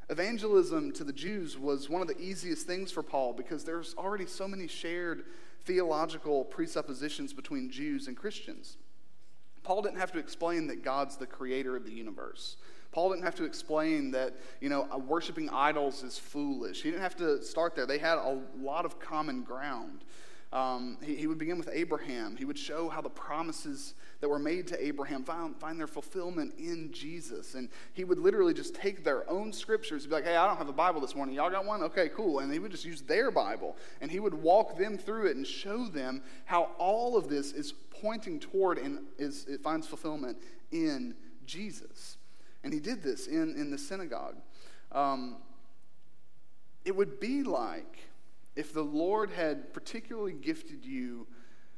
Evangelism 0.09 0.91
to 0.93 1.03
the 1.03 1.13
Jews 1.13 1.57
was 1.57 1.89
one 1.89 2.01
of 2.01 2.07
the 2.07 2.19
easiest 2.19 2.67
things 2.67 2.91
for 2.91 3.01
Paul 3.01 3.33
because 3.33 3.63
there's 3.63 3.95
already 3.97 4.25
so 4.25 4.47
many 4.47 4.67
shared 4.67 5.23
theological 5.65 6.43
presuppositions 6.43 7.33
between 7.33 7.71
Jews 7.71 8.07
and 8.07 8.17
Christians. 8.17 8.77
Paul 9.63 9.81
didn't 9.81 9.97
have 9.97 10.11
to 10.11 10.19
explain 10.19 10.67
that 10.67 10.83
God's 10.83 11.15
the 11.15 11.25
creator 11.25 11.77
of 11.77 11.85
the 11.85 11.91
universe. 11.91 12.57
Paul 12.91 13.09
didn't 13.09 13.23
have 13.23 13.35
to 13.35 13.45
explain 13.45 14.11
that, 14.11 14.35
you 14.61 14.69
know, 14.69 14.87
uh, 14.93 14.97
worshiping 14.97 15.49
idols 15.49 16.03
is 16.03 16.17
foolish. 16.17 16.83
He 16.83 16.91
didn't 16.91 17.01
have 17.01 17.15
to 17.17 17.41
start 17.41 17.75
there. 17.75 17.87
They 17.87 17.97
had 17.97 18.17
a 18.17 18.39
lot 18.59 18.85
of 18.85 18.99
common 18.99 19.41
ground. 19.41 20.03
Um, 20.53 20.99
he, 21.01 21.15
he, 21.15 21.25
would 21.25 21.39
begin 21.39 21.57
with 21.57 21.67
Abraham. 21.73 22.35
He 22.35 22.45
would 22.45 22.59
show 22.59 22.87
how 22.87 23.01
the 23.01 23.09
promises 23.09 23.95
that 24.21 24.29
were 24.29 24.37
made 24.37 24.67
to 24.67 24.85
Abraham 24.85 25.23
find, 25.23 25.55
find 25.59 25.79
their 25.79 25.87
fulfillment 25.87 26.53
in 26.59 26.91
Jesus. 26.93 27.55
And 27.55 27.69
he 27.93 28.03
would 28.03 28.19
literally 28.19 28.53
just 28.53 28.75
take 28.75 29.03
their 29.03 29.27
own 29.27 29.51
scriptures 29.51 30.03
and 30.03 30.11
be 30.11 30.15
like, 30.15 30.25
hey, 30.25 30.35
I 30.35 30.45
don't 30.45 30.57
have 30.57 30.69
a 30.69 30.73
Bible 30.73 31.01
this 31.01 31.15
morning. 31.15 31.33
Y'all 31.33 31.49
got 31.49 31.65
one? 31.65 31.81
Okay, 31.81 32.07
cool. 32.09 32.37
And 32.37 32.53
he 32.53 32.59
would 32.59 32.69
just 32.69 32.85
use 32.85 33.01
their 33.01 33.31
Bible. 33.31 33.75
And 33.99 34.11
he 34.11 34.19
would 34.19 34.35
walk 34.35 34.77
them 34.77 34.95
through 34.95 35.25
it 35.25 35.35
and 35.35 35.45
show 35.45 35.87
them 35.87 36.21
how 36.45 36.69
all 36.77 37.17
of 37.17 37.29
this 37.29 37.51
is 37.51 37.73
pointing 37.89 38.39
toward 38.39 38.77
and 38.77 38.99
is, 39.17 39.47
it 39.47 39.63
finds 39.63 39.87
fulfillment 39.87 40.37
in 40.71 41.15
Jesus. 41.47 42.17
And 42.63 42.71
he 42.71 42.79
did 42.79 43.01
this 43.01 43.25
in, 43.25 43.55
in 43.55 43.71
the 43.71 43.77
synagogue. 43.79 44.35
Um, 44.91 45.37
it 46.85 46.95
would 46.95 47.19
be 47.19 47.41
like 47.41 47.97
if 48.55 48.73
the 48.73 48.83
Lord 48.83 49.31
had 49.31 49.73
particularly 49.73 50.33
gifted 50.33 50.85
you 50.85 51.27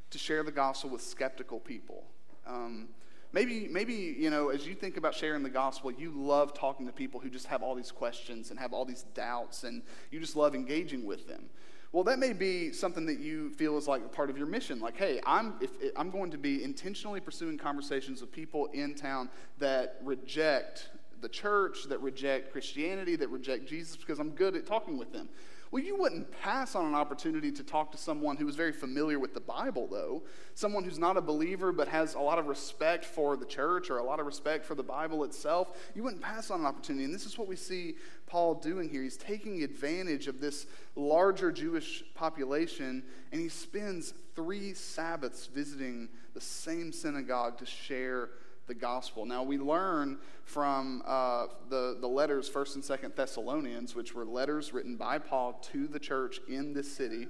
to 0.09 0.17
share 0.17 0.43
the 0.43 0.51
gospel 0.51 0.89
with 0.89 1.01
skeptical 1.01 1.59
people, 1.59 2.03
um, 2.45 2.89
Maybe, 3.35 3.67
maybe, 3.69 4.15
you 4.17 4.29
know, 4.29 4.47
as 4.47 4.65
you 4.65 4.75
think 4.75 4.95
about 4.95 5.13
sharing 5.13 5.43
the 5.43 5.49
gospel, 5.49 5.91
you 5.91 6.09
love 6.15 6.53
talking 6.53 6.85
to 6.85 6.93
people 6.93 7.19
who 7.19 7.29
just 7.29 7.47
have 7.47 7.61
all 7.61 7.75
these 7.75 7.91
questions 7.91 8.49
and 8.49 8.57
have 8.57 8.71
all 8.71 8.85
these 8.85 9.03
doubts, 9.13 9.65
and 9.65 9.81
you 10.09 10.21
just 10.21 10.37
love 10.37 10.55
engaging 10.55 11.05
with 11.05 11.27
them. 11.27 11.49
Well, 11.91 12.05
that 12.05 12.17
may 12.17 12.31
be 12.31 12.71
something 12.71 13.05
that 13.07 13.19
you 13.19 13.49
feel 13.49 13.77
is 13.77 13.89
like 13.89 14.05
a 14.05 14.07
part 14.07 14.29
of 14.29 14.37
your 14.37 14.47
mission. 14.47 14.79
Like, 14.79 14.95
hey, 14.95 15.19
I'm, 15.25 15.55
if, 15.59 15.71
I'm 15.97 16.11
going 16.11 16.31
to 16.31 16.37
be 16.37 16.63
intentionally 16.63 17.19
pursuing 17.19 17.57
conversations 17.57 18.21
with 18.21 18.31
people 18.31 18.67
in 18.67 18.95
town 18.95 19.29
that 19.59 19.97
reject 20.01 20.91
the 21.19 21.27
church, 21.27 21.89
that 21.89 21.99
reject 22.01 22.53
Christianity, 22.53 23.17
that 23.17 23.27
reject 23.27 23.67
Jesus, 23.67 23.97
because 23.97 24.19
I'm 24.19 24.29
good 24.29 24.55
at 24.55 24.65
talking 24.65 24.97
with 24.97 25.11
them. 25.11 25.27
Well, 25.75 25.83
you 25.83 25.97
wouldn't 25.97 26.31
pass 26.31 26.73
on 26.73 26.85
an 26.85 26.95
opportunity 26.95 27.51
to 27.51 27.61
talk 27.61 27.91
to 27.91 27.97
someone 27.97 28.37
who 28.37 28.47
is 28.47 28.55
very 28.55 28.71
familiar 28.71 29.19
with 29.19 29.33
the 29.33 29.41
Bible, 29.41 29.89
though. 29.91 30.23
Someone 30.53 30.85
who's 30.85 30.97
not 30.97 31.17
a 31.17 31.21
believer 31.21 31.73
but 31.73 31.89
has 31.89 32.13
a 32.13 32.19
lot 32.21 32.39
of 32.39 32.47
respect 32.47 33.03
for 33.03 33.35
the 33.35 33.45
church 33.45 33.89
or 33.89 33.97
a 33.97 34.03
lot 34.03 34.21
of 34.21 34.25
respect 34.25 34.63
for 34.65 34.73
the 34.73 34.83
Bible 34.83 35.25
itself. 35.25 35.77
You 35.93 36.03
wouldn't 36.03 36.21
pass 36.21 36.49
on 36.49 36.61
an 36.61 36.65
opportunity. 36.65 37.03
And 37.03 37.13
this 37.13 37.25
is 37.25 37.37
what 37.37 37.49
we 37.49 37.57
see 37.57 37.95
Paul 38.25 38.55
doing 38.55 38.87
here. 38.87 39.03
He's 39.03 39.17
taking 39.17 39.63
advantage 39.63 40.27
of 40.27 40.39
this 40.39 40.65
larger 40.95 41.51
Jewish 41.51 42.05
population, 42.13 43.03
and 43.33 43.41
he 43.41 43.49
spends 43.49 44.13
three 44.33 44.73
Sabbaths 44.73 45.47
visiting 45.47 46.07
the 46.33 46.39
same 46.39 46.93
synagogue 46.93 47.57
to 47.57 47.65
share 47.65 48.29
the 48.67 48.73
gospel. 48.73 49.25
Now, 49.25 49.43
we 49.43 49.57
learn 49.57 50.17
from 50.43 51.01
uh, 51.05 51.47
the, 51.69 51.97
the 51.99 52.07
letters, 52.07 52.49
1st 52.49 52.75
and 52.75 52.83
2nd 52.83 53.15
Thessalonians, 53.15 53.95
which 53.95 54.13
were 54.13 54.25
letters 54.25 54.73
written 54.73 54.95
by 54.95 55.19
Paul 55.19 55.53
to 55.71 55.87
the 55.87 55.99
church 55.99 56.39
in 56.47 56.73
this 56.73 56.91
city. 56.91 57.27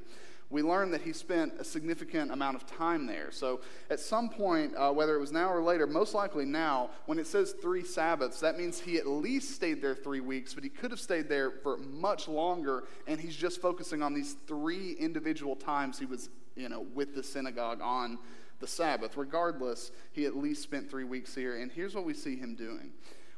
We 0.51 0.61
learn 0.61 0.91
that 0.91 1.01
he 1.01 1.11
spent 1.11 1.53
a 1.59 1.63
significant 1.63 2.31
amount 2.31 2.55
of 2.55 2.67
time 2.67 3.07
there. 3.07 3.31
So, 3.31 3.61
at 3.89 3.99
some 3.99 4.29
point, 4.29 4.73
uh, 4.77 4.91
whether 4.91 5.15
it 5.15 5.19
was 5.19 5.31
now 5.31 5.51
or 5.51 5.61
later, 5.61 5.87
most 5.87 6.13
likely 6.13 6.45
now, 6.45 6.91
when 7.07 7.17
it 7.17 7.25
says 7.25 7.55
three 7.61 7.83
Sabbaths, 7.83 8.39
that 8.41 8.57
means 8.57 8.79
he 8.79 8.97
at 8.97 9.07
least 9.07 9.55
stayed 9.55 9.81
there 9.81 9.95
three 9.95 10.19
weeks, 10.19 10.53
but 10.53 10.63
he 10.63 10.69
could 10.69 10.91
have 10.91 10.99
stayed 10.99 11.29
there 11.29 11.49
for 11.49 11.77
much 11.77 12.27
longer, 12.27 12.83
and 13.07 13.19
he's 13.19 13.35
just 13.35 13.59
focusing 13.59 14.03
on 14.03 14.13
these 14.13 14.35
three 14.45 14.91
individual 14.93 15.55
times 15.55 15.97
he 15.97 16.05
was, 16.05 16.29
you 16.55 16.69
know, 16.69 16.85
with 16.93 17.15
the 17.15 17.23
synagogue 17.23 17.81
on 17.81 18.19
the 18.59 18.67
Sabbath. 18.67 19.17
Regardless, 19.17 19.91
he 20.11 20.25
at 20.25 20.35
least 20.35 20.63
spent 20.63 20.89
three 20.89 21.03
weeks 21.03 21.35
here. 21.35 21.57
And 21.57 21.71
here's 21.71 21.95
what 21.95 22.05
we 22.05 22.13
see 22.13 22.37
him 22.37 22.55
doing 22.55 22.91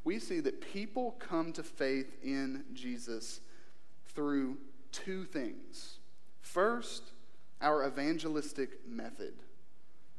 we 0.04 0.20
see 0.20 0.40
that 0.40 0.62
people 0.62 1.16
come 1.20 1.52
to 1.54 1.64
faith 1.64 2.16
in 2.24 2.64
Jesus 2.74 3.42
through 4.06 4.58
two 4.92 5.26
things. 5.26 6.00
First, 6.40 7.12
our 7.62 7.86
evangelistic 7.86 8.88
method. 8.88 9.34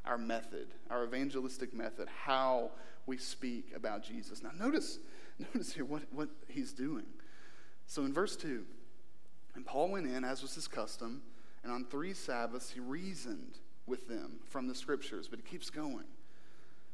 Our 0.05 0.17
method, 0.17 0.67
our 0.89 1.03
evangelistic 1.03 1.73
method, 1.73 2.07
how 2.07 2.71
we 3.05 3.17
speak 3.17 3.73
about 3.75 4.03
Jesus. 4.03 4.41
Now, 4.41 4.51
notice, 4.57 4.99
notice 5.39 5.73
here 5.73 5.85
what, 5.85 6.03
what 6.11 6.29
he's 6.47 6.71
doing. 6.71 7.05
So, 7.85 8.05
in 8.05 8.13
verse 8.13 8.35
2, 8.35 8.63
and 9.55 9.65
Paul 9.65 9.89
went 9.89 10.07
in, 10.07 10.23
as 10.23 10.41
was 10.41 10.55
his 10.55 10.67
custom, 10.67 11.21
and 11.63 11.71
on 11.71 11.85
three 11.85 12.13
Sabbaths 12.13 12.69
he 12.69 12.79
reasoned 12.79 13.57
with 13.89 14.07
them 14.07 14.39
from 14.45 14.67
the 14.67 14.75
scriptures, 14.75 15.27
but 15.27 15.39
it 15.39 15.45
keeps 15.45 15.69
going, 15.69 16.05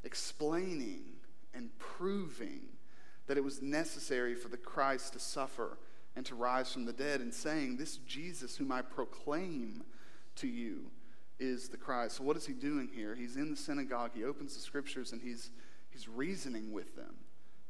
explaining 0.03 1.03
and 1.53 1.69
proving 1.77 2.61
that 3.27 3.37
it 3.37 3.43
was 3.43 3.61
necessary 3.61 4.35
for 4.35 4.47
the 4.47 4.57
Christ 4.57 5.13
to 5.13 5.19
suffer 5.19 5.77
and 6.15 6.25
to 6.25 6.35
rise 6.35 6.71
from 6.71 6.85
the 6.85 6.93
dead, 6.93 7.19
and 7.19 7.33
saying, 7.33 7.75
This 7.75 7.97
Jesus 7.97 8.55
whom 8.55 8.71
I 8.71 8.81
proclaim 8.81 9.83
to 10.37 10.47
you 10.47 10.85
is 11.39 11.67
the 11.67 11.77
Christ. 11.77 12.17
So, 12.17 12.23
what 12.23 12.37
is 12.37 12.45
he 12.45 12.53
doing 12.53 12.89
here? 12.93 13.15
He's 13.15 13.35
in 13.35 13.51
the 13.51 13.57
synagogue, 13.57 14.11
he 14.13 14.23
opens 14.23 14.55
the 14.55 14.61
scriptures, 14.61 15.11
and 15.11 15.21
he's, 15.21 15.49
he's 15.89 16.07
reasoning 16.07 16.71
with 16.71 16.95
them. 16.95 17.15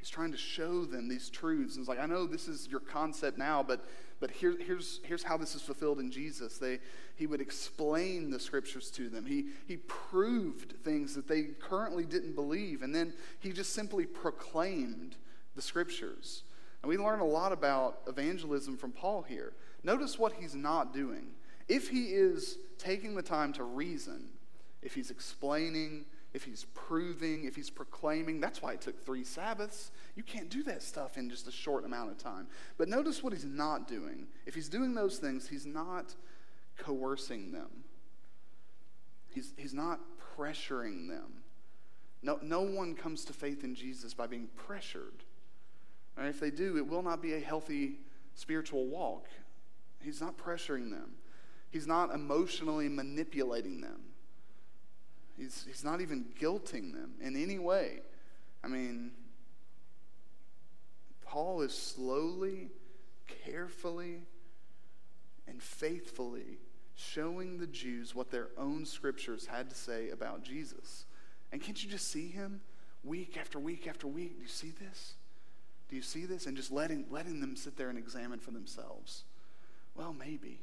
He's 0.05 0.12
trying 0.12 0.33
to 0.33 0.38
show 0.38 0.85
them 0.85 1.07
these 1.07 1.31
truths. 1.31 1.77
And 1.77 1.81
it's 1.81 1.89
like, 1.89 1.97
I 1.97 2.05
know 2.05 2.27
this 2.27 2.47
is 2.47 2.67
your 2.67 2.79
concept 2.79 3.39
now, 3.39 3.63
but, 3.63 3.83
but 4.19 4.29
here, 4.29 4.55
here's, 4.63 5.00
here's 5.03 5.24
how 5.24 5.35
this 5.35 5.55
is 5.55 5.63
fulfilled 5.63 6.00
in 6.00 6.12
Jesus. 6.12 6.59
They, 6.59 6.77
he 7.15 7.25
would 7.25 7.41
explain 7.41 8.29
the 8.29 8.39
scriptures 8.39 8.91
to 8.91 9.09
them. 9.09 9.25
He, 9.25 9.47
he 9.67 9.77
proved 9.77 10.75
things 10.83 11.15
that 11.15 11.27
they 11.27 11.45
currently 11.59 12.05
didn't 12.05 12.35
believe. 12.35 12.83
And 12.83 12.93
then 12.93 13.13
he 13.39 13.51
just 13.51 13.74
simply 13.74 14.05
proclaimed 14.05 15.15
the 15.55 15.62
scriptures. 15.63 16.43
And 16.83 16.89
we 16.91 16.97
learn 16.97 17.19
a 17.19 17.25
lot 17.25 17.51
about 17.51 18.01
evangelism 18.05 18.77
from 18.77 18.91
Paul 18.91 19.24
here. 19.24 19.53
Notice 19.83 20.19
what 20.19 20.33
he's 20.33 20.53
not 20.53 20.93
doing. 20.93 21.29
If 21.67 21.89
he 21.89 22.09
is 22.09 22.59
taking 22.77 23.15
the 23.15 23.24
time 23.24 23.53
to 23.53 23.63
reason, 23.63 24.29
if 24.83 24.93
he's 24.93 25.09
explaining, 25.09 26.05
if 26.36 26.44
he's 26.44 26.65
proving, 26.74 27.46
if 27.46 27.56
he's 27.56 27.70
proclaiming. 27.70 28.42
That's 28.42 28.62
why 28.62 28.74
it 28.74 28.82
took 28.82 29.06
three 29.06 29.24
Sabbaths. 29.24 29.92
You 30.18 30.24
can't 30.24 30.50
do 30.50 30.63
that 30.63 30.84
stuff 30.84 31.18
in 31.18 31.30
just 31.30 31.48
a 31.48 31.51
short 31.51 31.86
amount 31.86 32.12
of 32.12 32.18
time. 32.18 32.48
But 32.77 32.89
notice 32.89 33.24
what 33.24 33.32
he's 33.32 33.46
not 33.46 33.88
doing. 33.88 34.27
If 34.46 34.54
he's 34.54 34.68
doing 34.68 34.94
those 34.94 35.18
things, 35.18 35.48
he's 35.48 35.65
not 35.65 36.13
coercing 36.77 37.54
them, 37.54 37.86
he's, 39.30 39.54
he's 39.56 39.74
not 39.74 40.01
pressuring 40.38 41.08
them. 41.08 41.42
No, 42.22 42.38
no 42.42 42.62
one 42.62 42.96
comes 42.96 43.24
to 43.25 43.34
faith 43.34 43.63
in 43.63 43.74
Jesus 43.74 44.13
by 44.13 44.27
being 44.27 44.50
pressured. 44.58 45.24
If 46.18 46.42
they 46.42 46.51
do, 46.51 46.75
it 46.75 46.86
will 46.86 47.04
not 47.04 47.22
be 47.22 47.36
a 47.36 47.39
healthy 47.39 48.00
spiritual 48.34 48.88
walk. 48.88 49.27
He's 50.01 50.20
not 50.20 50.38
pressuring 50.38 50.89
them. 50.89 51.12
He's 51.70 51.88
not 51.88 52.13
emotionally 52.13 52.89
manipulating 52.89 53.80
them. 53.80 54.01
He's, 55.38 55.65
he's 55.68 55.84
not 55.84 56.01
even 56.01 56.25
guilting 56.39 56.94
them 56.94 57.15
in 57.22 57.36
any 57.36 57.60
way. 57.60 58.00
I 58.63 58.68
mean, 58.68 59.12
Paul 61.25 61.62
is 61.62 61.74
slowly, 61.74 62.70
carefully, 63.46 64.22
and 65.48 65.62
faithfully 65.62 66.60
showing 66.96 67.60
the 67.60 67.68
Jews 67.68 68.15
what 68.15 68.32
their 68.32 68.48
own 68.58 68.86
scriptures 68.86 69.46
had 69.46 69.70
to 69.70 69.75
say 69.75 70.10
about 70.10 70.44
Jesus. 70.44 71.06
And 71.51 71.62
can't 71.62 71.82
you 71.84 71.89
just 71.89 72.10
see 72.10 72.30
him 72.30 72.62
week 73.04 73.38
after 73.38 73.60
week 73.60 73.88
after 73.88 74.08
week? 74.08 74.38
Do 74.38 74.42
you 74.42 74.48
see 74.48 74.72
this? 74.80 75.13
Do 75.89 75.96
you 75.96 76.01
see 76.01 76.25
this? 76.25 76.48
And 76.48 76.56
just 76.56 76.72
letting, 76.72 77.06
letting 77.12 77.42
them 77.42 77.56
sit 77.56 77.77
there 77.77 77.89
and 77.89 77.98
examine 77.98 78.39
for 78.39 78.51
themselves. 78.51 79.24
Well, 79.96 80.13
maybe. 80.13 80.60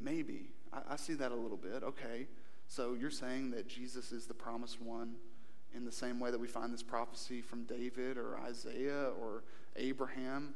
Maybe. 0.00 0.48
I, 0.72 0.94
I 0.94 0.96
see 0.96 1.14
that 1.14 1.32
a 1.32 1.36
little 1.36 1.56
bit. 1.56 1.82
Okay. 1.82 2.26
So 2.74 2.96
you're 2.98 3.10
saying 3.10 3.50
that 3.50 3.68
Jesus 3.68 4.12
is 4.12 4.24
the 4.24 4.32
promised 4.32 4.80
one 4.80 5.16
in 5.74 5.84
the 5.84 5.92
same 5.92 6.18
way 6.18 6.30
that 6.30 6.40
we 6.40 6.46
find 6.46 6.72
this 6.72 6.82
prophecy 6.82 7.42
from 7.42 7.64
David 7.64 8.16
or 8.16 8.38
Isaiah 8.38 9.10
or 9.20 9.44
Abraham? 9.76 10.54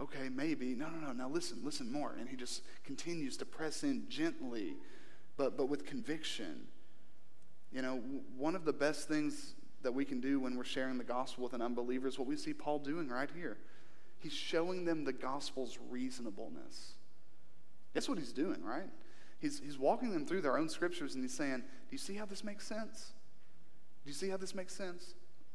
Okay, 0.00 0.30
maybe. 0.34 0.74
No, 0.74 0.88
no, 0.88 1.08
no. 1.08 1.12
Now 1.12 1.28
listen, 1.28 1.58
listen 1.62 1.92
more. 1.92 2.14
And 2.18 2.26
he 2.26 2.36
just 2.36 2.62
continues 2.84 3.36
to 3.36 3.44
press 3.44 3.82
in 3.82 4.06
gently, 4.08 4.76
but, 5.36 5.58
but 5.58 5.68
with 5.68 5.84
conviction. 5.84 6.68
You 7.70 7.82
know, 7.82 8.00
one 8.38 8.56
of 8.56 8.64
the 8.64 8.72
best 8.72 9.06
things 9.06 9.52
that 9.82 9.92
we 9.92 10.06
can 10.06 10.22
do 10.22 10.40
when 10.40 10.56
we're 10.56 10.64
sharing 10.64 10.96
the 10.96 11.04
gospel 11.04 11.44
with 11.44 11.52
an 11.52 11.60
unbeliever 11.60 12.08
is 12.08 12.18
what 12.18 12.26
we 12.26 12.36
see 12.36 12.54
Paul 12.54 12.78
doing 12.78 13.10
right 13.10 13.28
here. 13.36 13.58
He's 14.20 14.32
showing 14.32 14.86
them 14.86 15.04
the 15.04 15.12
gospel's 15.12 15.78
reasonableness. 15.90 16.94
That's 17.92 18.08
what 18.08 18.16
he's 18.16 18.32
doing, 18.32 18.64
right? 18.64 18.88
He's, 19.40 19.60
he's 19.60 19.78
walking 19.78 20.12
them 20.12 20.26
through 20.26 20.42
their 20.42 20.58
own 20.58 20.68
scriptures 20.68 21.14
and 21.14 21.22
he's 21.22 21.34
saying, 21.34 21.58
Do 21.58 21.92
you 21.92 21.98
see 21.98 22.14
how 22.14 22.26
this 22.26 22.42
makes 22.42 22.66
sense? 22.66 23.12
Do 24.04 24.10
you 24.10 24.14
see 24.14 24.28
how 24.28 24.36
this 24.36 24.54
makes 24.54 24.74
sense? 24.74 25.14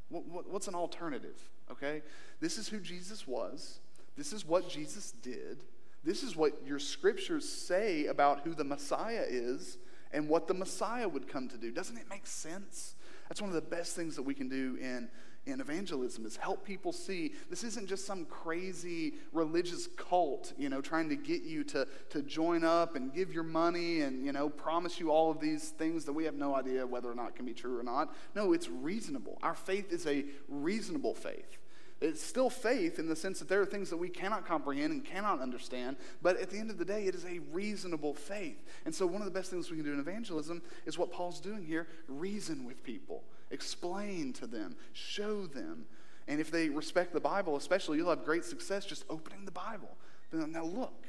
What, 0.10 0.28
what, 0.28 0.50
what's 0.50 0.68
an 0.68 0.76
alternative? 0.76 1.38
Okay? 1.72 2.02
This 2.40 2.58
is 2.58 2.68
who 2.68 2.80
Jesus 2.80 3.28
was. 3.28 3.80
This 4.16 4.32
is 4.32 4.46
what 4.46 4.70
Jesus 4.70 5.12
did. 5.12 5.64
This 6.04 6.24
is 6.24 6.36
what 6.36 6.66
your 6.66 6.80
scriptures 6.80 7.48
say 7.48 8.06
about 8.06 8.42
who 8.42 8.54
the 8.54 8.64
Messiah 8.64 9.26
is 9.28 9.78
and 10.12 10.30
what 10.30 10.48
the 10.48 10.54
Messiah 10.54 11.08
would 11.08 11.28
come 11.28 11.48
to 11.50 11.58
do. 11.58 11.72
Doesn't 11.72 11.98
it 11.98 12.10
make 12.10 12.28
sense? 12.28 12.96
That's 13.28 13.42
one 13.42 13.50
of 13.50 13.56
the 13.56 13.62
best 13.62 13.96
things 13.96 14.16
that 14.16 14.24
we 14.24 14.34
can 14.34 14.50
do 14.50 14.78
in 14.80 15.10
in 15.46 15.60
evangelism 15.60 16.26
is 16.26 16.38
help 16.38 16.64
people 16.64 16.94
see 16.94 17.34
this 17.50 17.64
isn't 17.64 17.88
just 17.88 18.06
some 18.06 18.26
crazy 18.26 19.16
religious 19.34 19.88
cult, 19.98 20.54
you 20.58 20.70
know, 20.70 20.80
trying 20.80 21.10
to 21.10 21.16
get 21.16 21.44
you 21.44 21.64
to, 21.66 21.86
to 22.10 22.22
join 22.22 22.64
up 22.64 22.96
and 22.96 23.14
give 23.14 23.34
your 23.34 23.44
money 23.44 24.02
and, 24.02 24.26
you 24.26 24.32
know, 24.32 24.48
promise 24.48 25.00
you 25.00 25.12
all 25.12 25.30
of 25.30 25.42
these 25.42 25.70
things 25.70 26.06
that 26.06 26.14
we 26.14 26.24
have 26.24 26.36
no 26.36 26.56
idea 26.56 26.88
whether 26.88 27.12
or 27.12 27.16
not 27.16 27.36
can 27.36 27.46
be 27.46 27.54
true 27.54 27.78
or 27.78 27.84
not. 27.84 28.14
No, 28.36 28.54
it's 28.54 28.70
reasonable. 28.70 29.38
Our 29.44 29.56
faith 29.56 29.92
is 29.92 30.08
a 30.08 30.24
reasonable 30.48 31.14
faith. 31.14 31.58
It's 32.00 32.22
still 32.22 32.50
faith 32.50 33.00
in 33.00 33.08
the 33.08 33.16
sense 33.16 33.40
that 33.40 33.48
there 33.48 33.62
are 33.62 33.66
things 33.66 33.90
that 33.90 33.98
we 33.98 34.10
cannot 34.10 34.46
comprehend 34.46 34.92
and 34.92 35.06
cannot 35.06 35.40
understand, 35.40 35.96
but 36.22 36.38
at 36.38 36.50
the 36.50 36.58
end 36.58 36.70
of 36.70 36.78
the 36.78 36.84
day, 36.84 37.06
it 37.06 37.16
is 37.16 37.24
a 37.24 37.40
reasonable 37.52 38.14
faith. 38.14 38.62
And 38.84 38.94
so, 38.94 39.08
one 39.08 39.22
of 39.22 39.26
the 39.26 39.32
best 39.32 39.50
things 39.50 39.72
we 39.72 39.78
can 39.78 39.86
do 39.86 39.94
in 39.94 40.00
evangelism 40.00 40.62
is 40.86 40.98
what 40.98 41.14
Paul's 41.14 41.40
doing 41.40 41.64
here 41.64 41.88
reason 42.10 42.66
with 42.66 42.84
people. 42.84 43.24
Explain 43.54 44.34
to 44.34 44.48
them, 44.48 44.76
show 44.94 45.46
them. 45.46 45.86
And 46.28 46.42
if 46.42 46.50
they 46.50 46.70
respect 46.70 47.14
the 47.14 47.20
Bible, 47.20 47.56
especially, 47.56 47.98
you'll 47.98 48.10
have 48.10 48.26
great 48.26 48.44
success 48.44 48.84
just 48.84 49.06
opening 49.10 49.46
the 49.46 49.52
Bible. 49.52 49.96
Now, 50.32 50.66
look, 50.66 51.06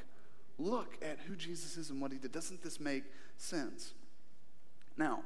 look 0.59 0.99
at 1.01 1.19
who 1.27 1.37
Jesus 1.37 1.79
is 1.79 1.89
and 1.89 2.01
what 2.03 2.13
he 2.13 2.19
did. 2.19 2.33
Doesn't 2.33 2.63
this 2.63 2.79
make 2.79 3.05
sense? 3.39 3.95
Now, 4.99 5.23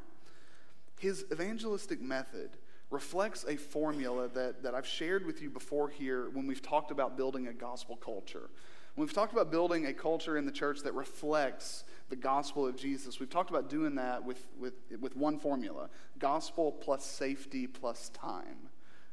his 1.01 1.25
evangelistic 1.33 2.01
method 2.01 2.51
reflects 2.91 3.45
a 3.49 3.57
formula 3.57 4.29
that, 4.29 4.63
that 4.63 4.75
I've 4.75 4.87
shared 4.87 5.27
with 5.27 5.43
you 5.43 5.51
before 5.51 5.89
here 5.89 6.31
when 6.33 6.47
we've 6.47 6.63
talked 6.63 6.93
about 6.93 7.17
building 7.17 7.49
a 7.49 7.53
gospel 7.53 7.97
culture. 7.97 8.49
When 8.95 9.07
we've 9.07 9.15
talked 9.15 9.33
about 9.33 9.51
building 9.51 9.87
a 9.87 9.93
culture 9.93 10.37
in 10.37 10.47
the 10.47 10.53
church 10.53 10.83
that 10.83 10.95
reflects 10.95 11.85
the 12.09 12.17
gospel 12.17 12.67
of 12.67 12.77
Jesus, 12.77 13.21
we've 13.21 13.31
talked 13.31 13.51
about 13.51 13.69
doing 13.69 13.95
that 13.97 14.25
with, 14.25 14.47
with, 14.59 14.75
with 15.01 15.17
one 15.17 15.39
formula 15.39 15.91
gospel 16.19 16.73
plus 16.73 17.05
safety 17.05 17.67
plus 17.67 18.09
time. 18.11 18.57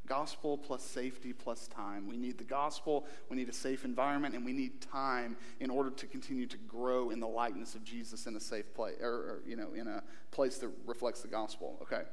Gospel 0.07 0.57
plus 0.57 0.83
safety 0.83 1.33
plus 1.33 1.67
time. 1.67 2.07
We 2.07 2.15
need 2.15 2.37
the 2.37 2.43
gospel, 2.43 3.05
we 3.29 3.37
need 3.37 3.49
a 3.49 3.53
safe 3.53 3.85
environment, 3.85 4.35
and 4.35 4.45
we 4.45 4.53
need 4.53 4.79
time 4.79 5.35
in 5.59 5.71
order 5.71 5.89
to 5.89 6.05
continue 6.05 6.45
to 6.45 6.57
grow 6.57 7.09
in 7.09 7.19
the 7.19 7.27
likeness 7.27 7.73
of 7.73 7.83
Jesus 7.83 8.27
in 8.27 8.35
a 8.35 8.39
safe 8.39 8.71
place, 8.75 8.95
or, 9.01 9.09
or 9.09 9.41
you 9.47 9.55
know, 9.55 9.73
in 9.73 9.87
a 9.87 10.03
place 10.29 10.57
that 10.59 10.69
reflects 10.85 11.21
the 11.21 11.27
gospel. 11.27 11.79
Okay. 11.81 12.03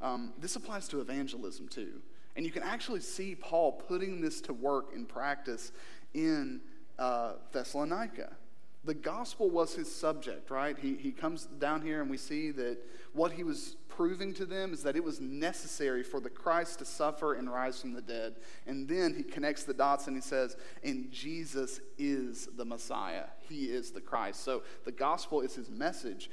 Um, 0.00 0.32
this 0.38 0.56
applies 0.56 0.88
to 0.88 1.00
evangelism 1.00 1.68
too. 1.68 2.00
And 2.36 2.44
you 2.44 2.52
can 2.52 2.62
actually 2.62 3.00
see 3.00 3.34
Paul 3.34 3.72
putting 3.72 4.20
this 4.20 4.40
to 4.42 4.52
work 4.52 4.92
in 4.94 5.06
practice 5.06 5.72
in 6.14 6.60
uh, 6.98 7.34
Thessalonica. 7.52 8.36
The 8.86 8.94
gospel 8.94 9.50
was 9.50 9.74
his 9.74 9.92
subject, 9.92 10.48
right? 10.48 10.78
He, 10.78 10.94
he 10.94 11.10
comes 11.10 11.46
down 11.58 11.82
here 11.82 12.00
and 12.00 12.08
we 12.08 12.16
see 12.16 12.52
that 12.52 12.78
what 13.12 13.32
he 13.32 13.42
was 13.42 13.74
proving 13.88 14.32
to 14.34 14.46
them 14.46 14.72
is 14.72 14.84
that 14.84 14.94
it 14.94 15.02
was 15.02 15.20
necessary 15.20 16.04
for 16.04 16.20
the 16.20 16.30
Christ 16.30 16.78
to 16.78 16.84
suffer 16.84 17.34
and 17.34 17.50
rise 17.50 17.80
from 17.80 17.94
the 17.94 18.00
dead. 18.00 18.36
And 18.64 18.88
then 18.88 19.12
he 19.12 19.24
connects 19.24 19.64
the 19.64 19.74
dots 19.74 20.06
and 20.06 20.16
he 20.16 20.22
says, 20.22 20.56
and 20.84 21.10
Jesus 21.10 21.80
is 21.98 22.48
the 22.56 22.64
Messiah. 22.64 23.24
He 23.48 23.64
is 23.64 23.90
the 23.90 24.00
Christ. 24.00 24.44
So 24.44 24.62
the 24.84 24.92
gospel 24.92 25.40
is 25.40 25.56
his 25.56 25.68
message. 25.68 26.30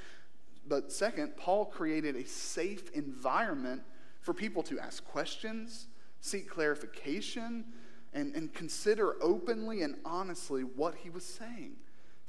But 0.67 0.91
second, 0.91 1.36
Paul 1.36 1.65
created 1.65 2.15
a 2.15 2.25
safe 2.25 2.91
environment 2.91 3.81
for 4.22 4.36
people 4.36 4.62
to 4.63 4.79
ask 4.79 5.03
questions, 5.03 5.88
seek 6.22 6.48
clarification, 6.48 7.65
and, 8.13 8.36
and 8.36 8.53
consider 8.53 9.15
openly 9.24 9.81
and 9.81 9.95
honestly 10.05 10.62
what 10.62 10.93
he 10.95 11.10
was 11.10 11.25
saying 11.25 11.77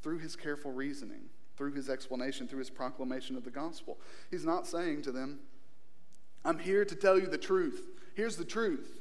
through 0.05 0.19
his 0.19 0.37
careful 0.37 0.71
reasoning, 0.71 1.23
through 1.57 1.73
his 1.73 1.89
explanation, 1.89 2.47
through 2.47 2.61
his 2.61 2.71
proclamation 2.71 3.37
of 3.37 3.45
the 3.45 3.51
gospel. 3.51 3.99
He's 4.31 4.45
not 4.45 4.67
saying 4.67 5.03
to 5.03 5.13
them, 5.13 5.41
I'm 6.45 6.59
here 6.59 6.85
to 6.85 6.95
tell 6.95 7.19
you 7.19 7.27
the 7.27 7.39
truth. 7.39 7.83
Here's 8.15 8.37
the 8.37 8.45
truth. 8.45 9.01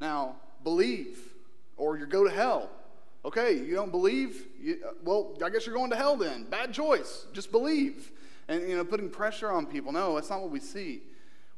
Now, 0.00 0.36
believe, 0.64 1.18
or 1.76 1.96
you 1.96 2.06
go 2.06 2.24
to 2.24 2.30
hell. 2.30 2.68
Okay, 3.24 3.54
you 3.54 3.74
don't 3.74 3.92
believe? 3.92 4.44
You, 4.60 4.84
well, 5.02 5.38
I 5.42 5.48
guess 5.48 5.66
you're 5.66 5.74
going 5.74 5.90
to 5.90 5.96
hell 5.96 6.16
then. 6.16 6.44
Bad 6.50 6.74
choice. 6.74 7.26
Just 7.32 7.50
believe 7.50 8.10
and 8.48 8.68
you 8.68 8.76
know 8.76 8.84
putting 8.84 9.08
pressure 9.08 9.50
on 9.50 9.66
people 9.66 9.92
no 9.92 10.14
that's 10.14 10.30
not 10.30 10.40
what 10.40 10.50
we 10.50 10.60
see 10.60 11.02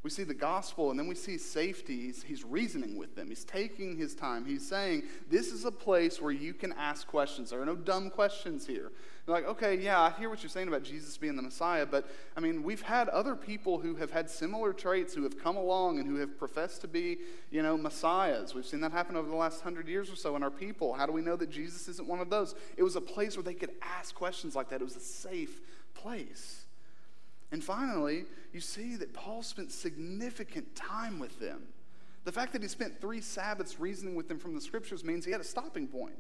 we 0.07 0.11
see 0.11 0.23
the 0.23 0.33
gospel 0.33 0.93
and 0.93 1.01
then 1.01 1.09
we 1.09 1.17
see 1.17 1.37
safety. 1.37 2.03
He's, 2.03 2.23
he's 2.23 2.45
reasoning 2.45 2.97
with 2.97 3.17
them. 3.17 3.27
He's 3.27 3.43
taking 3.43 3.97
his 3.97 4.15
time. 4.15 4.45
He's 4.45 4.65
saying 4.65 5.03
this 5.29 5.49
is 5.51 5.65
a 5.65 5.73
place 5.73 6.23
where 6.23 6.31
you 6.31 6.55
can 6.55 6.73
ask 6.75 7.09
questions. 7.09 7.51
There 7.51 7.61
are 7.61 7.67
no 7.67 7.75
dumb 7.75 8.11
questions 8.11 8.69
here. 8.69 8.93
You're 9.27 9.35
like 9.35 9.47
okay 9.47 9.75
yeah 9.75 10.01
i 10.01 10.11
hear 10.11 10.31
what 10.31 10.45
you're 10.45 10.51
saying 10.51 10.69
about 10.69 10.85
jesus 10.85 11.17
being 11.17 11.35
the 11.35 11.43
messiah 11.43 11.85
but 11.85 12.09
i 12.37 12.41
mean 12.41 12.63
we've 12.63 12.83
had 12.83 13.09
other 13.09 13.35
people 13.35 13.81
who 13.81 13.97
have 13.97 14.13
had 14.13 14.31
similar 14.31 14.73
traits 14.73 15.15
who 15.15 15.25
have 15.25 15.37
come 15.43 15.57
along 15.57 15.99
and 15.99 16.07
who 16.07 16.15
have 16.21 16.39
professed 16.39 16.83
to 16.83 16.87
be 16.87 17.19
you 17.51 17.61
know 17.61 17.77
messiahs. 17.77 18.55
We've 18.55 18.65
seen 18.65 18.81
that 18.83 18.93
happen 18.93 19.17
over 19.17 19.29
the 19.29 19.35
last 19.35 19.63
hundred 19.63 19.89
years 19.89 20.13
or 20.13 20.15
so 20.15 20.37
in 20.37 20.45
our 20.45 20.51
people. 20.53 20.95
How 20.95 21.07
do 21.07 21.13
we 21.13 21.23
know 21.23 21.35
that 21.35 21.51
jesus 21.51 21.89
isn't 21.89 22.07
one 22.07 22.21
of 22.21 22.31
those? 22.31 22.55
It 22.77 22.85
was 22.85 22.95
a 22.95 23.01
place 23.01 23.37
where 23.37 23.43
they 23.43 23.55
could 23.55 23.73
ask 23.83 24.15
questions 24.15 24.55
like 24.55 24.69
that. 24.69 24.81
It 24.81 24.85
was 24.85 24.95
a 24.95 25.01
safe 25.01 25.61
place 25.95 26.66
and 27.53 27.63
finally, 27.63 28.25
you 28.53 28.61
see 28.61 28.97
that 28.97 29.15
Paul 29.15 29.43
spent 29.43 29.71
significant 29.71 30.75
time 30.75 31.19
with 31.19 31.39
them. 31.39 31.63
The 32.25 32.33
fact 32.33 32.53
that 32.55 32.63
he 32.63 32.69
spent 32.69 33.01
three 33.01 33.21
Sabbaths 33.21 33.79
reasoning 33.79 34.17
with 34.17 34.29
them 34.29 34.39
from 34.39 34.55
the 34.55 34.61
scriptures 34.61 35.05
means 35.05 35.25
he 35.25 35.31
had 35.31 35.41
a 35.41 35.45
stopping 35.45 35.87
point. 35.87 36.19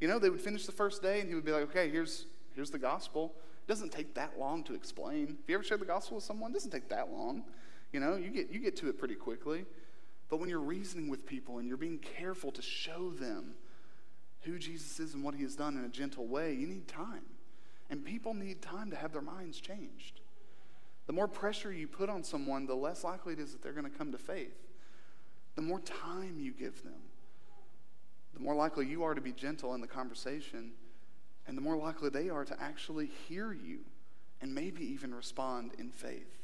You 0.00 0.08
know, 0.08 0.18
they 0.18 0.30
would 0.30 0.40
finish 0.40 0.66
the 0.66 0.72
first 0.72 1.02
day 1.02 1.20
and 1.20 1.28
he 1.28 1.34
would 1.34 1.44
be 1.44 1.50
like, 1.50 1.64
okay, 1.64 1.90
here's, 1.90 2.26
here's 2.54 2.70
the 2.70 2.78
gospel. 2.78 3.34
It 3.66 3.68
doesn't 3.68 3.90
take 3.90 4.14
that 4.14 4.38
long 4.38 4.62
to 4.64 4.74
explain. 4.74 5.26
Have 5.26 5.36
you 5.48 5.54
ever 5.56 5.64
shared 5.64 5.80
the 5.80 5.86
gospel 5.86 6.16
with 6.16 6.24
someone? 6.24 6.52
It 6.52 6.54
doesn't 6.54 6.70
take 6.70 6.88
that 6.90 7.10
long. 7.10 7.44
You 7.92 8.00
know, 8.00 8.16
you 8.16 8.30
get, 8.30 8.50
you 8.50 8.60
get 8.60 8.76
to 8.78 8.88
it 8.88 8.98
pretty 8.98 9.14
quickly. 9.16 9.64
But 10.28 10.38
when 10.38 10.48
you're 10.48 10.60
reasoning 10.60 11.08
with 11.08 11.26
people 11.26 11.58
and 11.58 11.68
you're 11.68 11.76
being 11.76 11.98
careful 11.98 12.52
to 12.52 12.62
show 12.62 13.10
them 13.10 13.54
who 14.42 14.58
Jesus 14.58 14.98
is 14.98 15.14
and 15.14 15.22
what 15.22 15.34
he 15.34 15.42
has 15.42 15.54
done 15.54 15.76
in 15.76 15.84
a 15.84 15.88
gentle 15.88 16.26
way, 16.26 16.54
you 16.54 16.66
need 16.66 16.88
time. 16.88 17.22
And 17.90 18.04
people 18.04 18.32
need 18.32 18.62
time 18.62 18.90
to 18.90 18.96
have 18.96 19.12
their 19.12 19.22
minds 19.22 19.60
changed. 19.60 20.21
The 21.06 21.12
more 21.12 21.28
pressure 21.28 21.72
you 21.72 21.88
put 21.88 22.08
on 22.08 22.22
someone, 22.22 22.66
the 22.66 22.74
less 22.74 23.04
likely 23.04 23.32
it 23.32 23.38
is 23.38 23.52
that 23.52 23.62
they're 23.62 23.72
going 23.72 23.90
to 23.90 23.98
come 23.98 24.12
to 24.12 24.18
faith. 24.18 24.56
The 25.56 25.62
more 25.62 25.80
time 25.80 26.36
you 26.38 26.52
give 26.52 26.82
them, 26.82 27.00
the 28.34 28.40
more 28.40 28.54
likely 28.54 28.86
you 28.86 29.02
are 29.02 29.14
to 29.14 29.20
be 29.20 29.32
gentle 29.32 29.74
in 29.74 29.80
the 29.80 29.86
conversation, 29.86 30.72
and 31.46 31.56
the 31.56 31.62
more 31.62 31.76
likely 31.76 32.08
they 32.08 32.30
are 32.30 32.44
to 32.44 32.62
actually 32.62 33.10
hear 33.28 33.52
you 33.52 33.80
and 34.40 34.54
maybe 34.54 34.84
even 34.84 35.14
respond 35.14 35.72
in 35.78 35.90
faith. 35.90 36.38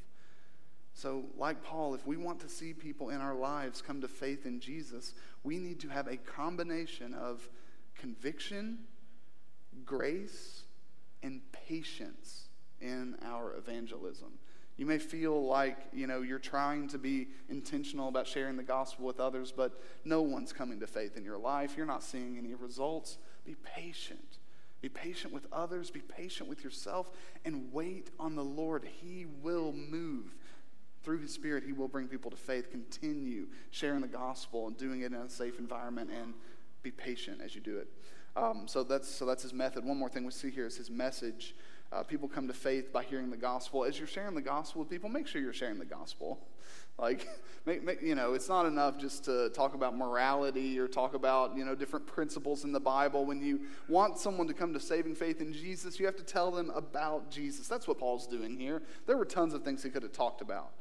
So, 0.94 1.24
like 1.36 1.62
Paul, 1.62 1.94
if 1.94 2.06
we 2.06 2.16
want 2.16 2.40
to 2.40 2.48
see 2.48 2.72
people 2.72 3.10
in 3.10 3.20
our 3.20 3.34
lives 3.34 3.80
come 3.80 4.00
to 4.00 4.08
faith 4.08 4.46
in 4.46 4.58
Jesus, 4.58 5.14
we 5.44 5.58
need 5.58 5.78
to 5.80 5.88
have 5.88 6.08
a 6.08 6.16
combination 6.16 7.14
of 7.14 7.48
conviction, 7.96 8.80
grace, 9.84 10.64
and 11.22 11.40
patience 11.52 12.48
in 12.80 13.16
our 13.24 13.54
evangelism. 13.54 14.38
You 14.78 14.86
may 14.86 14.98
feel 14.98 15.44
like, 15.44 15.76
you 15.92 16.06
know, 16.06 16.22
you're 16.22 16.38
trying 16.38 16.88
to 16.88 16.98
be 16.98 17.28
intentional 17.48 18.08
about 18.08 18.26
sharing 18.26 18.56
the 18.56 18.62
gospel 18.62 19.04
with 19.06 19.18
others, 19.18 19.52
but 19.54 19.82
no 20.04 20.22
one's 20.22 20.52
coming 20.52 20.78
to 20.80 20.86
faith 20.86 21.16
in 21.16 21.24
your 21.24 21.36
life. 21.36 21.74
You're 21.76 21.84
not 21.84 22.04
seeing 22.04 22.38
any 22.38 22.54
results. 22.54 23.18
Be 23.44 23.56
patient. 23.56 24.38
Be 24.80 24.88
patient 24.88 25.34
with 25.34 25.46
others, 25.52 25.90
be 25.90 26.00
patient 26.00 26.48
with 26.48 26.62
yourself, 26.62 27.10
and 27.44 27.72
wait 27.72 28.10
on 28.20 28.36
the 28.36 28.44
Lord. 28.44 28.84
He 28.84 29.26
will 29.42 29.72
move. 29.72 30.34
Through 31.02 31.18
His 31.18 31.32
Spirit, 31.32 31.64
He 31.64 31.72
will 31.72 31.88
bring 31.88 32.06
people 32.06 32.30
to 32.30 32.36
faith. 32.36 32.70
Continue 32.70 33.46
sharing 33.70 34.00
the 34.00 34.08
gospel 34.08 34.68
and 34.68 34.76
doing 34.76 35.00
it 35.00 35.06
in 35.06 35.14
a 35.14 35.28
safe 35.28 35.58
environment, 35.58 36.10
and 36.16 36.34
be 36.82 36.92
patient 36.92 37.40
as 37.44 37.54
you 37.56 37.60
do 37.60 37.78
it. 37.78 37.88
Um, 38.36 38.68
so, 38.68 38.84
that's, 38.84 39.08
so 39.08 39.26
that's 39.26 39.42
His 39.42 39.52
method. 39.52 39.84
One 39.84 39.96
more 39.96 40.08
thing 40.08 40.24
we 40.24 40.30
see 40.30 40.50
here 40.50 40.66
is 40.66 40.76
His 40.76 40.90
message. 40.90 41.56
Uh, 41.90 42.02
people 42.02 42.28
come 42.28 42.46
to 42.46 42.54
faith 42.54 42.92
by 42.92 43.02
hearing 43.02 43.30
the 43.30 43.36
gospel. 43.36 43.84
As 43.84 43.98
you're 43.98 44.06
sharing 44.06 44.34
the 44.34 44.42
gospel 44.42 44.80
with 44.80 44.90
people, 44.90 45.08
make 45.08 45.26
sure 45.26 45.40
you're 45.40 45.52
sharing 45.52 45.78
the 45.78 45.84
gospel. 45.84 46.38
Like, 47.00 47.28
make, 47.64 47.84
make, 47.84 48.02
you 48.02 48.16
know, 48.16 48.34
it's 48.34 48.48
not 48.48 48.66
enough 48.66 48.98
just 48.98 49.24
to 49.26 49.50
talk 49.50 49.74
about 49.74 49.96
morality 49.96 50.80
or 50.80 50.88
talk 50.88 51.14
about, 51.14 51.56
you 51.56 51.64
know, 51.64 51.76
different 51.76 52.08
principles 52.08 52.64
in 52.64 52.72
the 52.72 52.80
Bible. 52.80 53.24
When 53.24 53.40
you 53.40 53.60
want 53.88 54.18
someone 54.18 54.48
to 54.48 54.52
come 54.52 54.72
to 54.72 54.80
saving 54.80 55.14
faith 55.14 55.40
in 55.40 55.52
Jesus, 55.52 56.00
you 56.00 56.06
have 56.06 56.16
to 56.16 56.24
tell 56.24 56.50
them 56.50 56.70
about 56.74 57.30
Jesus. 57.30 57.68
That's 57.68 57.86
what 57.86 58.00
Paul's 58.00 58.26
doing 58.26 58.58
here. 58.58 58.82
There 59.06 59.16
were 59.16 59.24
tons 59.24 59.54
of 59.54 59.62
things 59.62 59.84
he 59.84 59.90
could 59.90 60.02
have 60.02 60.12
talked 60.12 60.40
about. 60.40 60.72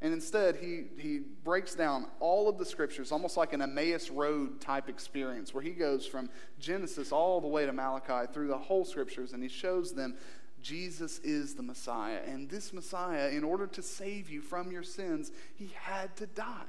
And 0.00 0.12
instead, 0.12 0.56
he, 0.56 0.84
he 0.96 1.18
breaks 1.42 1.74
down 1.74 2.06
all 2.20 2.48
of 2.48 2.56
the 2.56 2.64
scriptures, 2.64 3.10
almost 3.10 3.36
like 3.36 3.52
an 3.52 3.60
Emmaus 3.60 4.10
Road 4.10 4.60
type 4.60 4.88
experience, 4.88 5.52
where 5.52 5.62
he 5.62 5.70
goes 5.70 6.06
from 6.06 6.30
Genesis 6.60 7.10
all 7.10 7.40
the 7.40 7.48
way 7.48 7.66
to 7.66 7.72
Malachi 7.72 8.32
through 8.32 8.46
the 8.46 8.58
whole 8.58 8.84
scriptures, 8.84 9.32
and 9.32 9.42
he 9.42 9.48
shows 9.48 9.92
them 9.92 10.14
Jesus 10.62 11.18
is 11.20 11.54
the 11.54 11.62
Messiah. 11.62 12.20
And 12.26 12.48
this 12.48 12.72
Messiah, 12.72 13.28
in 13.28 13.44
order 13.44 13.66
to 13.66 13.82
save 13.82 14.30
you 14.30 14.40
from 14.40 14.70
your 14.70 14.82
sins, 14.82 15.32
he 15.56 15.70
had 15.74 16.16
to 16.16 16.26
die. 16.26 16.64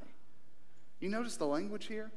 You 1.00 1.10
notice 1.10 1.38
the 1.38 1.46
language 1.46 1.86
here? 1.86 2.12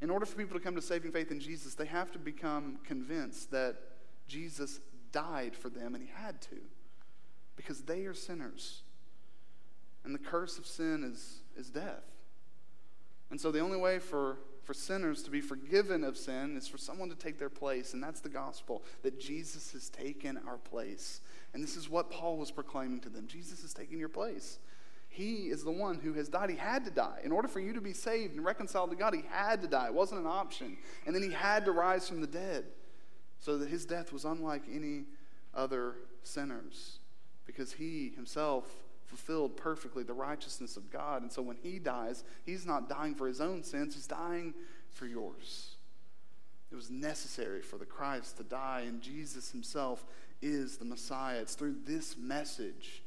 In 0.00 0.10
order 0.10 0.26
for 0.26 0.36
people 0.36 0.58
to 0.58 0.62
come 0.62 0.74
to 0.74 0.82
saving 0.82 1.12
faith 1.12 1.30
in 1.30 1.40
Jesus, 1.40 1.74
they 1.74 1.86
have 1.86 2.12
to 2.12 2.18
become 2.18 2.78
convinced 2.84 3.50
that 3.50 3.76
Jesus 4.28 4.80
died 5.12 5.54
for 5.56 5.68
them, 5.68 5.94
and 5.94 6.02
he 6.02 6.10
had 6.14 6.40
to, 6.42 6.56
because 7.56 7.82
they 7.82 8.04
are 8.04 8.14
sinners. 8.14 8.82
And 10.04 10.14
the 10.14 10.18
curse 10.18 10.58
of 10.58 10.66
sin 10.66 11.02
is, 11.04 11.40
is 11.56 11.70
death. 11.70 12.04
And 13.30 13.40
so 13.40 13.50
the 13.50 13.60
only 13.60 13.78
way 13.78 13.98
for 13.98 14.38
for 14.66 14.74
sinners 14.74 15.22
to 15.22 15.30
be 15.30 15.40
forgiven 15.40 16.02
of 16.02 16.16
sin 16.16 16.56
is 16.56 16.66
for 16.66 16.76
someone 16.76 17.08
to 17.08 17.14
take 17.14 17.38
their 17.38 17.48
place, 17.48 17.94
and 17.94 18.02
that's 18.02 18.20
the 18.20 18.28
gospel 18.28 18.82
that 19.02 19.20
Jesus 19.20 19.72
has 19.72 19.88
taken 19.88 20.38
our 20.46 20.58
place. 20.58 21.20
And 21.54 21.62
this 21.62 21.76
is 21.76 21.88
what 21.88 22.10
Paul 22.10 22.36
was 22.36 22.50
proclaiming 22.50 23.00
to 23.00 23.08
them 23.08 23.28
Jesus 23.28 23.62
has 23.62 23.72
taken 23.72 23.98
your 23.98 24.08
place. 24.08 24.58
He 25.08 25.44
is 25.44 25.64
the 25.64 25.70
one 25.70 26.00
who 26.00 26.12
has 26.14 26.28
died. 26.28 26.50
He 26.50 26.56
had 26.56 26.84
to 26.84 26.90
die. 26.90 27.20
In 27.24 27.32
order 27.32 27.48
for 27.48 27.60
you 27.60 27.72
to 27.72 27.80
be 27.80 27.94
saved 27.94 28.34
and 28.34 28.44
reconciled 28.44 28.90
to 28.90 28.96
God, 28.96 29.14
he 29.14 29.22
had 29.30 29.62
to 29.62 29.68
die. 29.68 29.86
It 29.86 29.94
wasn't 29.94 30.20
an 30.20 30.26
option. 30.26 30.76
And 31.06 31.14
then 31.14 31.22
he 31.22 31.30
had 31.30 31.64
to 31.64 31.72
rise 31.72 32.06
from 32.08 32.20
the 32.20 32.26
dead 32.26 32.64
so 33.38 33.56
that 33.58 33.70
his 33.70 33.86
death 33.86 34.12
was 34.12 34.24
unlike 34.24 34.64
any 34.70 35.04
other 35.54 35.94
sinners 36.22 36.98
because 37.46 37.72
he 37.72 38.12
himself 38.14 38.66
fulfilled 39.06 39.56
perfectly 39.56 40.02
the 40.02 40.12
righteousness 40.12 40.76
of 40.76 40.90
God. 40.90 41.22
And 41.22 41.30
so 41.30 41.42
when 41.42 41.56
he 41.56 41.78
dies, 41.78 42.24
he's 42.44 42.66
not 42.66 42.88
dying 42.88 43.14
for 43.14 43.26
his 43.26 43.40
own 43.40 43.62
sins, 43.62 43.94
he's 43.94 44.06
dying 44.06 44.54
for 44.90 45.06
yours. 45.06 45.76
It 46.70 46.74
was 46.74 46.90
necessary 46.90 47.62
for 47.62 47.78
the 47.78 47.84
Christ 47.84 48.38
to 48.38 48.42
die, 48.42 48.84
and 48.86 49.00
Jesus 49.00 49.50
himself 49.50 50.04
is 50.42 50.76
the 50.76 50.84
Messiah. 50.84 51.38
It's 51.40 51.54
through 51.54 51.76
this 51.84 52.16
message 52.16 53.02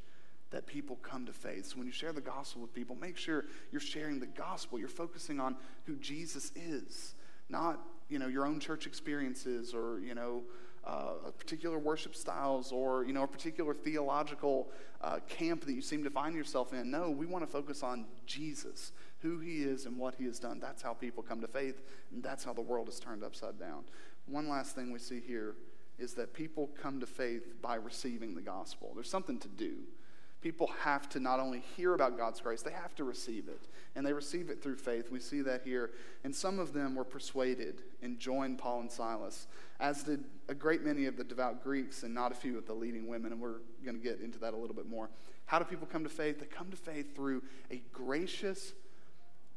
that 0.50 0.66
people 0.66 0.96
come 0.96 1.26
to 1.26 1.32
faith. 1.32 1.66
So 1.66 1.76
when 1.76 1.86
you 1.86 1.92
share 1.92 2.12
the 2.12 2.20
gospel 2.20 2.62
with 2.62 2.74
people, 2.74 2.96
make 2.96 3.16
sure 3.16 3.44
you're 3.70 3.80
sharing 3.80 4.18
the 4.18 4.26
gospel. 4.26 4.78
You're 4.78 4.88
focusing 4.88 5.38
on 5.38 5.56
who 5.86 5.96
Jesus 5.96 6.50
is, 6.56 7.14
not 7.48 7.78
you 8.08 8.18
know 8.18 8.26
your 8.26 8.44
own 8.44 8.58
church 8.58 8.86
experiences 8.86 9.72
or 9.72 10.00
you 10.00 10.14
know 10.14 10.42
uh, 10.84 11.30
particular 11.38 11.78
worship 11.78 12.14
styles 12.14 12.72
or 12.72 13.04
you 13.04 13.12
know 13.12 13.22
a 13.22 13.28
particular 13.28 13.74
theological 13.74 14.68
uh, 15.02 15.18
camp 15.28 15.64
that 15.64 15.72
you 15.72 15.82
seem 15.82 16.02
to 16.04 16.10
find 16.10 16.34
yourself 16.34 16.72
in. 16.72 16.90
No, 16.90 17.10
we 17.10 17.26
want 17.26 17.44
to 17.44 17.50
focus 17.50 17.82
on 17.82 18.06
Jesus, 18.26 18.92
who 19.20 19.38
He 19.38 19.62
is, 19.62 19.86
and 19.86 19.96
what 19.96 20.14
He 20.14 20.24
has 20.24 20.38
done. 20.38 20.58
That's 20.60 20.82
how 20.82 20.94
people 20.94 21.22
come 21.22 21.40
to 21.40 21.48
faith, 21.48 21.82
and 22.12 22.22
that's 22.22 22.44
how 22.44 22.52
the 22.52 22.60
world 22.60 22.88
is 22.88 22.98
turned 22.98 23.22
upside 23.22 23.58
down. 23.58 23.84
One 24.26 24.48
last 24.48 24.74
thing 24.74 24.90
we 24.92 24.98
see 24.98 25.20
here 25.20 25.54
is 25.98 26.14
that 26.14 26.32
people 26.32 26.70
come 26.80 27.00
to 27.00 27.06
faith 27.06 27.60
by 27.60 27.74
receiving 27.74 28.34
the 28.34 28.40
gospel. 28.40 28.92
There's 28.94 29.10
something 29.10 29.38
to 29.38 29.48
do 29.48 29.74
people 30.40 30.68
have 30.82 31.08
to 31.10 31.20
not 31.20 31.38
only 31.38 31.62
hear 31.76 31.94
about 31.94 32.16
God's 32.16 32.40
grace, 32.40 32.62
they 32.62 32.72
have 32.72 32.94
to 32.96 33.04
receive 33.04 33.48
it. 33.48 33.68
And 33.94 34.06
they 34.06 34.12
receive 34.12 34.48
it 34.48 34.62
through 34.62 34.76
faith. 34.76 35.10
We 35.10 35.20
see 35.20 35.42
that 35.42 35.62
here. 35.62 35.90
And 36.24 36.34
some 36.34 36.58
of 36.58 36.72
them 36.72 36.94
were 36.94 37.04
persuaded 37.04 37.82
and 38.02 38.18
joined 38.18 38.58
Paul 38.58 38.80
and 38.80 38.90
Silas, 38.90 39.48
as 39.80 40.02
did 40.02 40.24
a 40.48 40.54
great 40.54 40.82
many 40.82 41.06
of 41.06 41.16
the 41.16 41.24
devout 41.24 41.62
Greeks 41.62 42.02
and 42.02 42.14
not 42.14 42.32
a 42.32 42.34
few 42.34 42.56
of 42.56 42.66
the 42.66 42.72
leading 42.72 43.06
women. 43.06 43.32
And 43.32 43.40
we're 43.40 43.60
going 43.84 43.96
to 43.96 44.02
get 44.02 44.20
into 44.20 44.38
that 44.38 44.54
a 44.54 44.56
little 44.56 44.76
bit 44.76 44.88
more. 44.88 45.10
How 45.46 45.58
do 45.58 45.64
people 45.64 45.86
come 45.86 46.04
to 46.04 46.10
faith? 46.10 46.40
They 46.40 46.46
come 46.46 46.70
to 46.70 46.76
faith 46.76 47.14
through 47.14 47.42
a 47.70 47.82
gracious, 47.92 48.72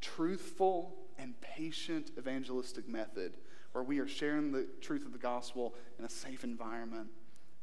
truthful, 0.00 0.94
and 1.18 1.40
patient 1.40 2.10
evangelistic 2.18 2.88
method 2.88 3.34
where 3.72 3.84
we 3.84 3.98
are 4.00 4.08
sharing 4.08 4.52
the 4.52 4.66
truth 4.80 5.04
of 5.06 5.12
the 5.12 5.18
gospel 5.18 5.74
in 5.98 6.04
a 6.04 6.08
safe 6.08 6.44
environment 6.44 7.08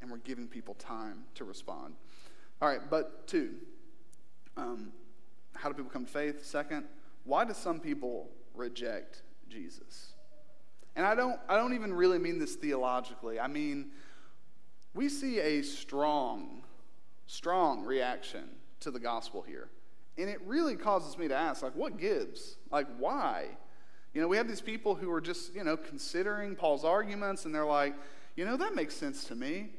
and 0.01 0.09
we're 0.09 0.17
giving 0.17 0.47
people 0.47 0.73
time 0.75 1.23
to 1.35 1.43
respond. 1.43 1.95
All 2.61 2.69
right, 2.69 2.81
but 2.89 3.27
two, 3.27 3.55
um, 4.55 4.91
how 5.55 5.69
do 5.69 5.73
people 5.73 5.89
come 5.89 6.05
to 6.05 6.11
faith? 6.11 6.45
Second, 6.45 6.85
why 7.23 7.43
do 7.43 7.53
some 7.53 7.79
people 7.79 8.29
reject 8.53 9.23
Jesus? 9.49 10.13
And 10.95 11.03
I 11.03 11.15
don't, 11.15 11.39
I 11.49 11.57
don't 11.57 11.73
even 11.73 11.91
really 11.91 12.19
mean 12.19 12.37
this 12.37 12.55
theologically. 12.55 13.39
I 13.39 13.47
mean, 13.47 13.91
we 14.93 15.09
see 15.09 15.39
a 15.39 15.63
strong, 15.63 16.61
strong 17.25 17.83
reaction 17.83 18.43
to 18.81 18.91
the 18.91 18.99
gospel 18.99 19.41
here. 19.41 19.69
And 20.19 20.29
it 20.29 20.39
really 20.45 20.75
causes 20.75 21.17
me 21.17 21.27
to 21.29 21.35
ask, 21.35 21.63
like, 21.63 21.75
what 21.75 21.97
gives? 21.97 22.57
Like, 22.69 22.87
why? 22.99 23.45
You 24.13 24.21
know, 24.21 24.27
we 24.27 24.37
have 24.37 24.47
these 24.47 24.61
people 24.61 24.93
who 24.93 25.11
are 25.11 25.21
just, 25.21 25.55
you 25.55 25.63
know, 25.63 25.77
considering 25.77 26.55
Paul's 26.55 26.83
arguments, 26.85 27.45
and 27.45 27.55
they're 27.55 27.65
like, 27.65 27.95
you 28.35 28.45
know, 28.45 28.57
that 28.57 28.75
makes 28.75 28.95
sense 28.95 29.23
to 29.25 29.35
me. 29.35 29.69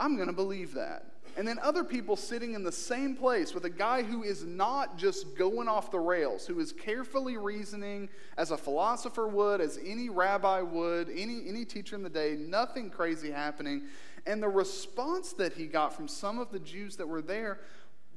I'm 0.00 0.16
going 0.16 0.28
to 0.28 0.34
believe 0.34 0.74
that 0.74 1.13
and 1.36 1.46
then 1.46 1.58
other 1.60 1.82
people 1.82 2.16
sitting 2.16 2.54
in 2.54 2.62
the 2.62 2.72
same 2.72 3.16
place 3.16 3.54
with 3.54 3.64
a 3.64 3.70
guy 3.70 4.02
who 4.02 4.22
is 4.22 4.44
not 4.44 4.96
just 4.96 5.36
going 5.36 5.68
off 5.68 5.90
the 5.90 5.98
rails, 5.98 6.46
who 6.46 6.60
is 6.60 6.72
carefully 6.72 7.36
reasoning 7.36 8.08
as 8.36 8.50
a 8.50 8.56
philosopher 8.56 9.26
would, 9.26 9.60
as 9.60 9.78
any 9.84 10.08
rabbi 10.08 10.60
would, 10.60 11.10
any, 11.10 11.42
any 11.48 11.64
teacher 11.64 11.96
in 11.96 12.02
the 12.02 12.10
day, 12.10 12.36
nothing 12.38 12.88
crazy 12.88 13.30
happening. 13.30 13.82
And 14.26 14.42
the 14.42 14.48
response 14.48 15.32
that 15.34 15.54
he 15.54 15.66
got 15.66 15.94
from 15.94 16.08
some 16.08 16.38
of 16.38 16.50
the 16.50 16.60
Jews 16.60 16.96
that 16.96 17.08
were 17.08 17.22
there 17.22 17.60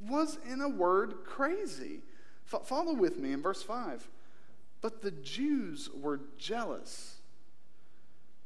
was, 0.08 0.38
in 0.48 0.62
a 0.62 0.70
word, 0.70 1.24
crazy. 1.26 2.02
F- 2.54 2.68
follow 2.68 2.94
with 2.94 3.18
me 3.18 3.34
in 3.34 3.42
verse 3.42 3.64
5. 3.64 4.08
But 4.82 5.02
the 5.02 5.12
Jews 5.12 5.90
were 5.94 6.22
jealous 6.38 7.17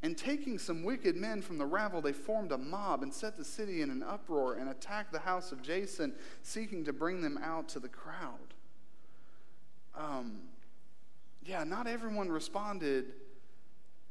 and 0.03 0.17
taking 0.17 0.57
some 0.57 0.83
wicked 0.83 1.15
men 1.15 1.41
from 1.41 1.57
the 1.57 1.65
rabble, 1.65 2.01
they 2.01 2.13
formed 2.13 2.51
a 2.51 2.57
mob 2.57 3.03
and 3.03 3.13
set 3.13 3.37
the 3.37 3.45
city 3.45 3.81
in 3.81 3.89
an 3.91 4.01
uproar 4.01 4.55
and 4.55 4.69
attacked 4.69 5.11
the 5.11 5.19
house 5.19 5.51
of 5.51 5.61
Jason, 5.61 6.13
seeking 6.41 6.83
to 6.85 6.93
bring 6.93 7.21
them 7.21 7.39
out 7.43 7.69
to 7.69 7.79
the 7.79 7.89
crowd. 7.89 8.55
Um, 9.95 10.39
yeah, 11.43 11.63
not 11.63 11.85
everyone 11.87 12.29
responded 12.29 13.13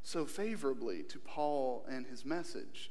so 0.03 0.24
favorably 0.24 1.03
to 1.05 1.18
Paul 1.18 1.85
and 1.88 2.07
his 2.07 2.24
message. 2.24 2.90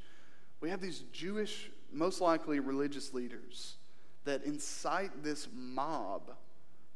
We 0.59 0.69
have 0.69 0.81
these 0.81 1.03
Jewish, 1.13 1.71
most 1.91 2.19
likely 2.19 2.59
religious 2.59 3.13
leaders 3.13 3.75
that 4.25 4.43
incite 4.43 5.23
this 5.23 5.47
mob 5.53 6.31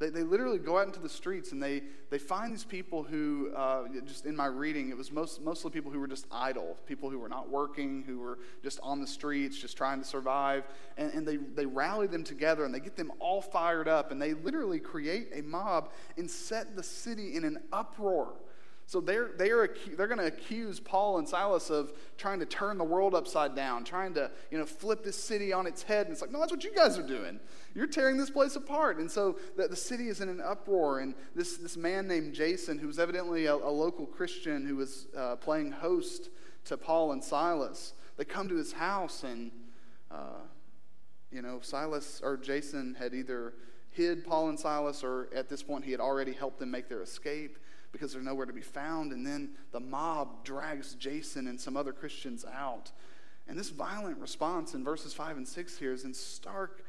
they, 0.03 0.09
they 0.09 0.23
literally 0.23 0.57
go 0.57 0.77
out 0.77 0.85
into 0.85 0.99
the 0.99 1.09
streets 1.09 1.53
and 1.53 1.63
they, 1.63 1.81
they 2.09 2.17
find 2.17 2.51
these 2.51 2.65
people 2.65 3.03
who, 3.03 3.51
uh, 3.55 3.83
just 4.05 4.25
in 4.25 4.35
my 4.35 4.47
reading, 4.47 4.89
it 4.89 4.97
was 4.97 5.11
most, 5.11 5.41
mostly 5.41 5.71
people 5.71 5.91
who 5.91 5.99
were 5.99 6.07
just 6.07 6.27
idle, 6.29 6.77
people 6.85 7.09
who 7.09 7.17
were 7.19 7.29
not 7.29 7.49
working, 7.49 8.03
who 8.05 8.19
were 8.19 8.39
just 8.61 8.79
on 8.83 8.99
the 8.99 9.07
streets, 9.07 9.57
just 9.57 9.77
trying 9.77 9.99
to 9.99 10.05
survive. 10.05 10.65
And, 10.97 11.13
and 11.13 11.27
they, 11.27 11.37
they 11.37 11.65
rally 11.65 12.07
them 12.07 12.23
together 12.23 12.65
and 12.65 12.73
they 12.73 12.81
get 12.81 12.97
them 12.97 13.13
all 13.19 13.41
fired 13.41 13.87
up 13.87 14.11
and 14.11 14.21
they 14.21 14.33
literally 14.33 14.79
create 14.79 15.29
a 15.33 15.41
mob 15.41 15.91
and 16.17 16.29
set 16.29 16.75
the 16.75 16.83
city 16.83 17.35
in 17.35 17.45
an 17.45 17.59
uproar. 17.71 18.33
So 18.85 18.99
they're, 18.99 19.31
they're, 19.37 19.75
they're 19.95 20.07
going 20.07 20.19
to 20.19 20.27
accuse 20.27 20.79
Paul 20.79 21.17
and 21.17 21.27
Silas 21.27 21.69
of 21.69 21.93
trying 22.17 22.39
to 22.39 22.45
turn 22.45 22.77
the 22.77 22.83
world 22.83 23.15
upside 23.15 23.55
down, 23.55 23.83
trying 23.83 24.13
to 24.15 24.29
you 24.51 24.57
know, 24.57 24.65
flip 24.65 25.03
this 25.03 25.15
city 25.15 25.53
on 25.53 25.65
its 25.67 25.83
head. 25.83 26.07
And 26.07 26.13
it's 26.13 26.21
like, 26.21 26.31
no, 26.31 26.39
that's 26.39 26.51
what 26.51 26.63
you 26.63 26.73
guys 26.75 26.97
are 26.97 27.07
doing. 27.07 27.39
You're 27.73 27.87
tearing 27.87 28.17
this 28.17 28.29
place 28.29 28.55
apart. 28.55 28.97
And 28.97 29.09
so 29.09 29.37
the, 29.55 29.67
the 29.67 29.75
city 29.75 30.09
is 30.09 30.21
in 30.21 30.29
an 30.29 30.41
uproar. 30.41 30.99
And 30.99 31.15
this, 31.33 31.57
this 31.57 31.77
man 31.77 32.07
named 32.07 32.33
Jason, 32.33 32.77
who 32.77 32.87
was 32.87 32.99
evidently 32.99 33.45
a, 33.45 33.55
a 33.55 33.71
local 33.71 34.05
Christian 34.05 34.65
who 34.65 34.75
was 34.75 35.07
uh, 35.17 35.37
playing 35.37 35.71
host 35.71 36.29
to 36.65 36.77
Paul 36.77 37.13
and 37.13 37.23
Silas, 37.23 37.93
they 38.17 38.25
come 38.25 38.49
to 38.49 38.55
his 38.55 38.73
house 38.73 39.23
and, 39.23 39.51
uh, 40.11 40.41
you 41.31 41.41
know, 41.41 41.59
Silas 41.61 42.21
or 42.23 42.37
Jason 42.37 42.95
had 42.99 43.13
either 43.13 43.53
hid 43.89 44.25
Paul 44.25 44.49
and 44.49 44.59
Silas 44.59 45.03
or 45.03 45.29
at 45.35 45.49
this 45.49 45.63
point 45.63 45.85
he 45.85 45.91
had 45.91 45.99
already 45.99 46.33
helped 46.33 46.59
them 46.59 46.69
make 46.69 46.89
their 46.89 47.01
escape 47.01 47.57
because 47.93 48.11
they're 48.11 48.21
nowhere 48.21 48.45
to 48.45 48.51
be 48.51 48.61
found. 48.61 49.13
And 49.13 49.25
then 49.25 49.51
the 49.71 49.79
mob 49.79 50.43
drags 50.43 50.95
Jason 50.95 51.47
and 51.47 51.61
some 51.61 51.77
other 51.77 51.93
Christians 51.93 52.43
out. 52.43 52.91
And 53.47 53.57
this 53.57 53.69
violent 53.69 54.17
response 54.17 54.73
in 54.73 54.83
verses 54.83 55.13
5 55.13 55.37
and 55.37 55.47
6 55.47 55.77
here 55.77 55.93
is 55.93 56.03
in 56.03 56.13
stark 56.13 56.83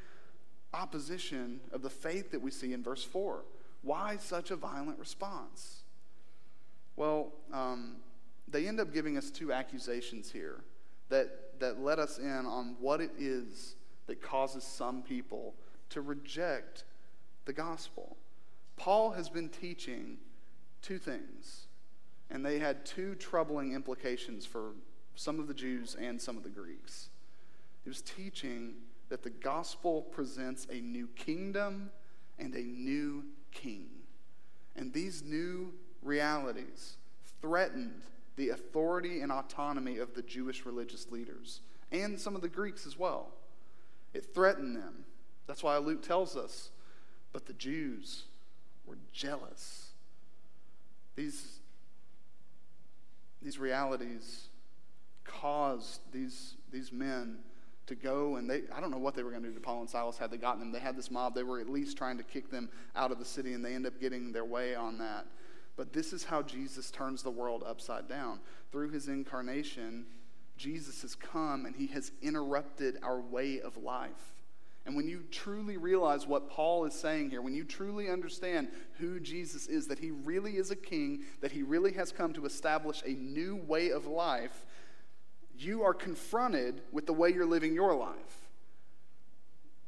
opposition 0.72 1.60
of 1.70 1.82
the 1.82 1.90
faith 1.90 2.32
that 2.32 2.40
we 2.40 2.50
see 2.50 2.72
in 2.72 2.82
verse 2.82 3.04
4. 3.04 3.44
Why 3.82 4.16
such 4.16 4.50
a 4.50 4.56
violent 4.56 4.98
response? 4.98 5.82
Well, 6.96 7.32
um, 7.52 7.96
they 8.48 8.66
end 8.66 8.80
up 8.80 8.92
giving 8.92 9.16
us 9.16 9.30
two 9.30 9.52
accusations 9.52 10.32
here 10.32 10.64
that, 11.10 11.60
that 11.60 11.80
let 11.80 11.98
us 11.98 12.18
in 12.18 12.46
on 12.46 12.76
what 12.80 13.00
it 13.00 13.10
is 13.18 13.76
that 14.06 14.22
causes 14.22 14.64
some 14.64 15.02
people 15.02 15.54
to 15.90 16.00
reject 16.00 16.84
the 17.44 17.52
gospel. 17.52 18.16
Paul 18.76 19.10
has 19.10 19.28
been 19.28 19.48
teaching 19.48 20.18
two 20.84 20.98
things, 20.98 21.66
and 22.30 22.44
they 22.44 22.58
had 22.58 22.84
two 22.84 23.14
troubling 23.14 23.72
implications 23.72 24.44
for 24.44 24.72
some 25.14 25.40
of 25.40 25.48
the 25.48 25.54
Jews 25.54 25.96
and 25.98 26.20
some 26.20 26.36
of 26.36 26.42
the 26.42 26.50
Greeks. 26.50 27.08
He 27.82 27.90
was 27.90 28.02
teaching 28.02 28.74
that 29.08 29.22
the 29.22 29.30
gospel 29.30 30.02
presents 30.02 30.66
a 30.70 30.80
new 30.80 31.08
kingdom 31.16 31.90
and 32.38 32.54
a 32.54 32.62
new 32.62 33.24
king. 33.50 33.86
And 34.76 34.92
these 34.92 35.22
new 35.22 35.72
realities 36.02 36.96
threatened 37.40 38.02
the 38.36 38.50
authority 38.50 39.20
and 39.20 39.30
autonomy 39.30 39.98
of 39.98 40.14
the 40.14 40.22
Jewish 40.22 40.66
religious 40.66 41.10
leaders 41.10 41.60
and 41.92 42.18
some 42.18 42.34
of 42.34 42.42
the 42.42 42.48
Greeks 42.48 42.86
as 42.86 42.98
well. 42.98 43.28
It 44.12 44.34
threatened 44.34 44.76
them. 44.76 45.04
That's 45.46 45.62
why 45.62 45.76
Luke 45.78 46.02
tells 46.02 46.36
us. 46.36 46.70
But 47.32 47.46
the 47.46 47.52
Jews 47.52 48.24
were 48.86 48.98
jealous 49.12 49.93
these, 51.16 51.61
these 53.42 53.59
realities 53.59 54.48
caused 55.24 56.00
these, 56.12 56.55
these 56.72 56.92
men 56.92 57.38
to 57.87 57.94
go 57.94 58.37
and 58.37 58.48
they 58.48 58.62
i 58.74 58.81
don't 58.81 58.90
know 58.90 58.98
what 58.98 59.14
they 59.14 59.22
were 59.22 59.31
going 59.31 59.42
to 59.42 59.48
do 59.48 59.55
to 59.55 59.61
paul 59.61 59.81
and 59.81 59.90
silas 59.90 60.16
had 60.16 60.31
they 60.31 60.37
gotten 60.37 60.61
them. 60.61 60.72
They 60.72 60.79
had 60.79 60.96
this 60.96 61.11
mob. 61.11 61.35
They 61.35 61.42
were 61.42 61.61
at 61.61 61.68
least 61.68 61.98
trying 61.98 62.16
to 62.16 62.24
kick 62.24 62.50
them 62.50 62.70
out 62.96 63.12
of 63.12 63.18
the 63.18 63.24
city 63.24 63.53
and 63.53 63.64
they 63.64 63.74
end 63.74 63.87
up 63.87 64.00
getting 64.00 64.33
their 64.33 64.44
way 64.44 64.74
on 64.74 64.98
that. 64.98 65.27
But 65.77 65.92
this 65.92 66.12
is 66.12 66.24
how 66.24 66.42
jesus 66.42 66.90
turns 66.90 67.22
the 67.22 67.31
world 67.31 67.62
upside 67.66 68.09
down. 68.09 68.40
Through 68.72 68.90
his 68.90 69.09
incarnation 69.09 70.07
jesus 70.57 71.03
has 71.03 71.14
come 71.14 71.66
and 71.66 71.77
he 71.77 71.87
has 71.88 72.12
interrupted 72.22 72.98
our 73.03 73.20
way 73.20 73.61
of 73.61 73.77
life 73.77 74.33
and 74.86 74.94
when 74.94 75.08
you 75.08 75.24
truly 75.30 75.76
realize 75.78 76.26
what 76.26 76.50
Paul 76.50 76.84
is 76.84 76.94
saying 76.94 77.30
here, 77.30 77.40
when 77.40 77.54
you 77.54 77.64
truly 77.64 78.10
understand 78.10 78.68
who 78.98 79.18
Jesus 79.18 79.66
is, 79.66 79.86
that 79.86 79.98
he 79.98 80.10
really 80.10 80.56
is 80.56 80.70
a 80.70 80.76
king, 80.76 81.24
that 81.40 81.52
he 81.52 81.62
really 81.62 81.92
has 81.92 82.12
come 82.12 82.34
to 82.34 82.44
establish 82.44 83.02
a 83.06 83.12
new 83.12 83.56
way 83.56 83.90
of 83.90 84.06
life, 84.06 84.66
you 85.56 85.84
are 85.84 85.94
confronted 85.94 86.82
with 86.92 87.06
the 87.06 87.14
way 87.14 87.30
you're 87.30 87.46
living 87.46 87.72
your 87.74 87.94
life. 87.94 88.48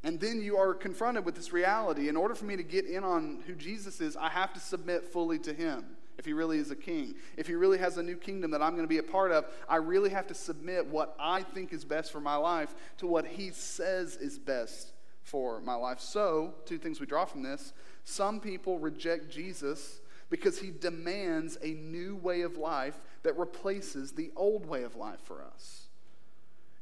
And 0.03 0.19
then 0.19 0.41
you 0.41 0.57
are 0.57 0.73
confronted 0.73 1.25
with 1.27 1.35
this 1.35 1.53
reality. 1.53 2.09
In 2.09 2.17
order 2.17 2.35
for 2.35 2.45
me 2.45 2.57
to 2.57 2.63
get 2.63 2.87
in 2.87 3.05
on 3.05 3.43
who 3.47 3.55
Jesus 3.55 4.01
is, 4.01 4.17
I 4.17 4.29
have 4.29 4.55
to 4.55 4.61
submit 4.61 5.05
fully 5.05 5.39
to 5.41 5.53
him 5.53 5.96
if 6.19 6.25
he 6.25 6.33
really 6.33 6.59
is 6.59 6.71
a 6.71 6.77
king. 6.77 7.15
If 7.37 7.47
he 7.47 7.55
really 7.55 7.79
has 7.79 7.99
a 7.99 8.03
new 8.03 8.17
kingdom 8.17 8.51
that 8.53 8.63
I'm 8.63 8.73
going 8.73 8.85
to 8.85 8.89
be 8.89 8.99
a 8.99 9.03
part 9.03 9.33
of, 9.33 9.47
I 9.69 9.77
really 9.77 10.11
have 10.11 10.27
to 10.29 10.35
submit 10.35 10.87
what 10.87 11.15
I 11.19 11.43
think 11.43 11.73
is 11.73 11.85
best 11.85 12.13
for 12.13 12.21
my 12.21 12.37
life 12.37 12.75
to 12.99 13.07
what 13.07 13.27
he 13.27 13.51
says 13.51 14.17
is 14.17 14.39
best 14.39 14.93
for 15.23 15.61
my 15.61 15.75
life. 15.75 16.01
So, 16.01 16.55
two 16.65 16.79
things 16.79 17.01
we 17.01 17.07
draw 17.07 17.25
from 17.25 17.43
this 17.43 17.73
some 18.05 18.39
people 18.41 18.79
reject 18.79 19.31
Jesus 19.31 20.01
because 20.31 20.59
he 20.59 20.71
demands 20.71 21.59
a 21.63 21.71
new 21.75 22.17
way 22.17 22.43
of 22.43 22.57
life 22.57 23.01
that 23.23 23.37
replaces 23.37 24.13
the 24.13 24.31
old 24.37 24.67
way 24.67 24.85
of 24.85 24.97
life 24.97 25.21
for 25.21 25.43
us. 25.43 25.87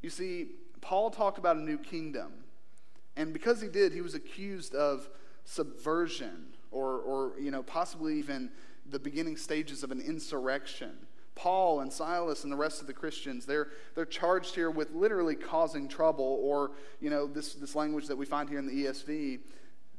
You 0.03 0.11
see, 0.11 0.49
Paul 0.81 1.11
talked 1.11 1.39
about 1.39 1.57
a 1.57 1.61
new 1.61 1.79
kingdom, 1.79 2.33
and 3.17 3.33
because 3.33 3.63
he 3.63 3.69
did, 3.69 3.93
he 3.93 4.03
was 4.03 4.15
accused 4.15 4.75
of 4.75 5.09
subversion 5.45 6.49
or, 6.71 6.99
or 6.99 7.33
you 7.39 7.51
know, 7.51 7.63
possibly 7.63 8.19
even 8.19 8.51
the 8.87 8.99
beginning 8.99 9.37
stages 9.37 9.83
of 9.83 9.91
an 9.91 10.01
insurrection. 10.01 10.93
Paul 11.35 11.81
and 11.81 11.93
Silas 11.93 12.45
and 12.45 12.53
the 12.53 12.57
rest 12.57 12.81
of 12.81 12.87
the 12.87 12.93
Christians, 12.93 13.45
they're, 13.45 13.69
they're 13.95 14.05
charged 14.05 14.55
here 14.55 14.71
with 14.71 14.93
literally 14.93 15.35
causing 15.35 15.89
trouble, 15.89 16.39
or, 16.43 16.73
you 17.01 17.11
know, 17.11 17.27
this, 17.27 17.55
this 17.55 17.75
language 17.75 18.07
that 18.07 18.17
we 18.17 18.27
find 18.27 18.49
here 18.49 18.59
in 18.59 18.67
the 18.67 18.85
ESV, 18.85 19.41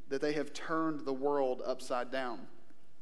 that 0.09 0.21
they 0.21 0.33
have 0.33 0.53
turned 0.53 1.05
the 1.05 1.13
world 1.13 1.61
upside 1.65 2.11
down. 2.11 2.39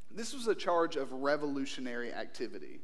This 0.09 0.33
was 0.33 0.47
a 0.47 0.55
charge 0.55 0.95
of 0.95 1.11
revolutionary 1.11 2.13
activity. 2.13 2.79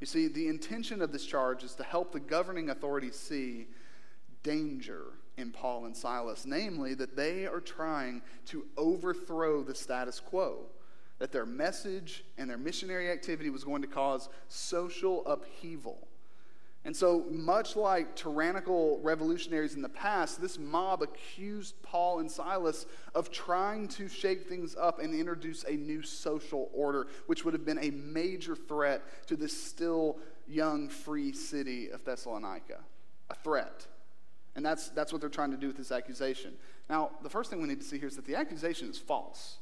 You 0.00 0.06
see, 0.06 0.28
the 0.28 0.48
intention 0.48 1.00
of 1.00 1.12
this 1.12 1.24
charge 1.24 1.64
is 1.64 1.74
to 1.76 1.82
help 1.82 2.12
the 2.12 2.20
governing 2.20 2.70
authorities 2.70 3.16
see 3.16 3.66
danger 4.42 5.04
in 5.36 5.50
Paul 5.50 5.86
and 5.86 5.96
Silas, 5.96 6.46
namely 6.46 6.94
that 6.94 7.16
they 7.16 7.46
are 7.46 7.60
trying 7.60 8.22
to 8.46 8.66
overthrow 8.76 9.62
the 9.62 9.74
status 9.74 10.20
quo, 10.20 10.66
that 11.18 11.32
their 11.32 11.46
message 11.46 12.24
and 12.38 12.48
their 12.48 12.58
missionary 12.58 13.10
activity 13.10 13.50
was 13.50 13.64
going 13.64 13.82
to 13.82 13.88
cause 13.88 14.28
social 14.48 15.26
upheaval. 15.26 16.06
And 16.86 16.94
so, 16.94 17.24
much 17.28 17.74
like 17.74 18.14
tyrannical 18.14 19.00
revolutionaries 19.02 19.74
in 19.74 19.82
the 19.82 19.88
past, 19.88 20.40
this 20.40 20.56
mob 20.56 21.02
accused 21.02 21.74
Paul 21.82 22.20
and 22.20 22.30
Silas 22.30 22.86
of 23.12 23.32
trying 23.32 23.88
to 23.88 24.08
shake 24.08 24.48
things 24.48 24.76
up 24.78 25.00
and 25.00 25.12
introduce 25.12 25.64
a 25.64 25.72
new 25.72 26.00
social 26.00 26.70
order, 26.72 27.08
which 27.26 27.44
would 27.44 27.54
have 27.54 27.64
been 27.64 27.80
a 27.82 27.90
major 27.90 28.54
threat 28.54 29.02
to 29.26 29.36
this 29.36 29.60
still 29.60 30.18
young, 30.46 30.88
free 30.88 31.32
city 31.32 31.90
of 31.90 32.04
Thessalonica. 32.04 32.78
A 33.30 33.34
threat. 33.34 33.84
And 34.54 34.64
that's, 34.64 34.88
that's 34.90 35.12
what 35.12 35.20
they're 35.20 35.28
trying 35.28 35.50
to 35.50 35.56
do 35.56 35.66
with 35.66 35.76
this 35.76 35.90
accusation. 35.90 36.54
Now, 36.88 37.10
the 37.20 37.28
first 37.28 37.50
thing 37.50 37.60
we 37.60 37.66
need 37.66 37.80
to 37.80 37.86
see 37.86 37.98
here 37.98 38.06
is 38.06 38.14
that 38.14 38.26
the 38.26 38.36
accusation 38.36 38.88
is 38.88 38.96
false. 38.96 39.56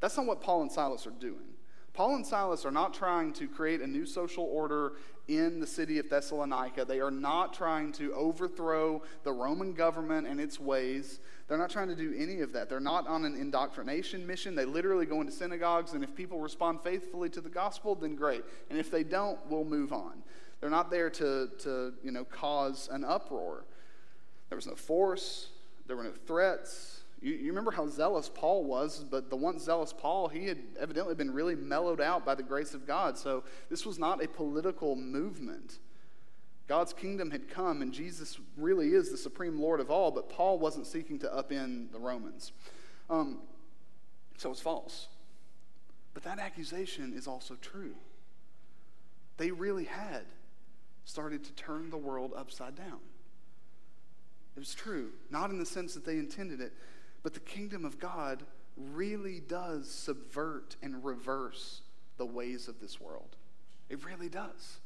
That's 0.00 0.16
not 0.16 0.26
what 0.26 0.40
Paul 0.40 0.62
and 0.62 0.72
Silas 0.72 1.06
are 1.06 1.10
doing. 1.10 1.48
Paul 1.92 2.14
and 2.14 2.24
Silas 2.24 2.64
are 2.64 2.70
not 2.70 2.94
trying 2.94 3.32
to 3.34 3.48
create 3.48 3.80
a 3.80 3.86
new 3.86 4.06
social 4.06 4.44
order 4.44 4.92
in 5.26 5.58
the 5.58 5.66
city 5.66 5.98
of 5.98 6.08
Thessalonica. 6.08 6.84
They 6.84 7.00
are 7.00 7.10
not 7.10 7.52
trying 7.52 7.90
to 7.94 8.14
overthrow 8.14 9.02
the 9.24 9.32
Roman 9.32 9.72
government 9.72 10.26
and 10.26 10.40
its 10.40 10.60
ways. 10.60 11.18
They're 11.48 11.58
not 11.58 11.70
trying 11.70 11.88
to 11.88 11.96
do 11.96 12.14
any 12.16 12.40
of 12.40 12.52
that. 12.52 12.68
They're 12.68 12.78
not 12.78 13.08
on 13.08 13.24
an 13.24 13.34
indoctrination 13.34 14.26
mission. 14.26 14.54
They 14.54 14.64
literally 14.64 15.06
go 15.06 15.20
into 15.20 15.32
synagogues, 15.32 15.92
and 15.92 16.04
if 16.04 16.14
people 16.14 16.38
respond 16.38 16.82
faithfully 16.82 17.30
to 17.30 17.40
the 17.40 17.48
gospel, 17.48 17.94
then 17.94 18.14
great. 18.14 18.44
And 18.70 18.78
if 18.78 18.90
they 18.90 19.02
don't, 19.02 19.38
we'll 19.50 19.64
move 19.64 19.92
on. 19.92 20.22
They're 20.60 20.70
not 20.70 20.90
there 20.90 21.10
to, 21.10 21.48
to 21.60 21.94
you 22.02 22.12
know, 22.12 22.24
cause 22.24 22.88
an 22.92 23.04
uproar. 23.04 23.64
There 24.50 24.56
was 24.56 24.66
no 24.66 24.74
force, 24.74 25.48
there 25.86 25.96
were 25.96 26.04
no 26.04 26.12
threats, 26.26 26.97
you, 27.20 27.34
you 27.34 27.48
remember 27.48 27.70
how 27.70 27.86
zealous 27.86 28.30
Paul 28.32 28.64
was, 28.64 29.04
but 29.04 29.30
the 29.30 29.36
once 29.36 29.62
zealous 29.62 29.92
Paul, 29.92 30.28
he 30.28 30.46
had 30.46 30.58
evidently 30.78 31.14
been 31.14 31.32
really 31.32 31.54
mellowed 31.54 32.00
out 32.00 32.24
by 32.24 32.34
the 32.34 32.42
grace 32.42 32.74
of 32.74 32.86
God. 32.86 33.18
So 33.18 33.44
this 33.68 33.84
was 33.84 33.98
not 33.98 34.22
a 34.22 34.28
political 34.28 34.94
movement. 34.96 35.78
God's 36.68 36.92
kingdom 36.92 37.30
had 37.30 37.48
come, 37.48 37.80
and 37.82 37.92
Jesus 37.92 38.38
really 38.56 38.88
is 38.88 39.10
the 39.10 39.16
supreme 39.16 39.58
Lord 39.58 39.80
of 39.80 39.90
all, 39.90 40.10
but 40.10 40.28
Paul 40.28 40.58
wasn't 40.58 40.86
seeking 40.86 41.18
to 41.20 41.26
upend 41.26 41.92
the 41.92 41.98
Romans. 41.98 42.52
Um, 43.08 43.38
so 44.36 44.50
it's 44.50 44.60
false. 44.60 45.08
But 46.12 46.22
that 46.24 46.38
accusation 46.38 47.14
is 47.16 47.26
also 47.26 47.56
true. 47.60 47.94
They 49.38 49.50
really 49.50 49.84
had 49.84 50.24
started 51.04 51.42
to 51.44 51.52
turn 51.52 51.88
the 51.88 51.96
world 51.96 52.32
upside 52.36 52.74
down. 52.74 53.00
It 54.56 54.58
was 54.58 54.74
true, 54.74 55.10
not 55.30 55.50
in 55.50 55.58
the 55.58 55.64
sense 55.64 55.94
that 55.94 56.04
they 56.04 56.18
intended 56.18 56.60
it, 56.60 56.72
but 57.28 57.34
the 57.34 57.40
kingdom 57.40 57.84
of 57.84 57.98
God 57.98 58.42
really 58.74 59.38
does 59.38 59.90
subvert 59.90 60.76
and 60.82 61.04
reverse 61.04 61.82
the 62.16 62.24
ways 62.24 62.68
of 62.68 62.80
this 62.80 62.98
world. 62.98 63.36
It 63.90 64.02
really 64.02 64.30
does. 64.30 64.78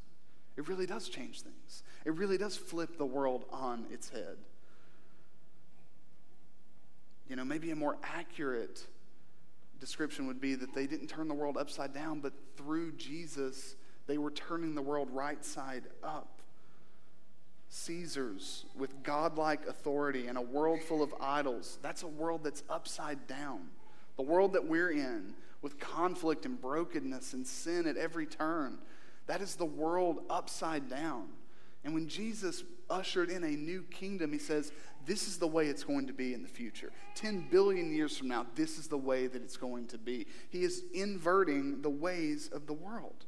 It 0.56 0.66
really 0.66 0.84
does 0.84 1.08
change 1.08 1.42
things. 1.42 1.84
It 2.04 2.14
really 2.14 2.36
does 2.36 2.56
flip 2.56 2.98
the 2.98 3.06
world 3.06 3.44
on 3.52 3.86
its 3.92 4.08
head. 4.08 4.38
You 7.30 7.36
know, 7.36 7.44
maybe 7.44 7.70
a 7.70 7.76
more 7.76 7.96
accurate 8.02 8.88
description 9.78 10.26
would 10.26 10.40
be 10.40 10.56
that 10.56 10.74
they 10.74 10.88
didn't 10.88 11.06
turn 11.06 11.28
the 11.28 11.34
world 11.34 11.56
upside 11.56 11.94
down, 11.94 12.18
but 12.18 12.32
through 12.56 12.96
Jesus, 12.96 13.76
they 14.08 14.18
were 14.18 14.32
turning 14.32 14.74
the 14.74 14.82
world 14.82 15.10
right 15.12 15.44
side 15.44 15.84
up. 16.02 16.41
Caesars 17.74 18.66
with 18.76 19.02
godlike 19.02 19.66
authority 19.66 20.26
and 20.26 20.36
a 20.36 20.42
world 20.42 20.82
full 20.82 21.02
of 21.02 21.14
idols. 21.18 21.78
That's 21.80 22.02
a 22.02 22.06
world 22.06 22.44
that's 22.44 22.62
upside 22.68 23.26
down. 23.26 23.68
The 24.16 24.22
world 24.22 24.52
that 24.52 24.66
we're 24.66 24.90
in 24.90 25.32
with 25.62 25.80
conflict 25.80 26.44
and 26.44 26.60
brokenness 26.60 27.32
and 27.32 27.46
sin 27.46 27.86
at 27.86 27.96
every 27.96 28.26
turn. 28.26 28.76
That 29.26 29.40
is 29.40 29.54
the 29.54 29.64
world 29.64 30.20
upside 30.28 30.90
down. 30.90 31.28
And 31.82 31.94
when 31.94 32.08
Jesus 32.08 32.62
ushered 32.90 33.30
in 33.30 33.42
a 33.42 33.56
new 33.56 33.84
kingdom, 33.90 34.34
he 34.34 34.38
says, 34.38 34.70
This 35.06 35.26
is 35.26 35.38
the 35.38 35.46
way 35.46 35.68
it's 35.68 35.82
going 35.82 36.06
to 36.08 36.12
be 36.12 36.34
in 36.34 36.42
the 36.42 36.48
future. 36.48 36.92
10 37.14 37.46
billion 37.50 37.90
years 37.90 38.18
from 38.18 38.28
now, 38.28 38.44
this 38.54 38.78
is 38.78 38.86
the 38.86 38.98
way 38.98 39.28
that 39.28 39.42
it's 39.42 39.56
going 39.56 39.86
to 39.86 39.98
be. 39.98 40.26
He 40.50 40.62
is 40.62 40.84
inverting 40.92 41.80
the 41.80 41.90
ways 41.90 42.50
of 42.52 42.66
the 42.66 42.74
world. 42.74 43.24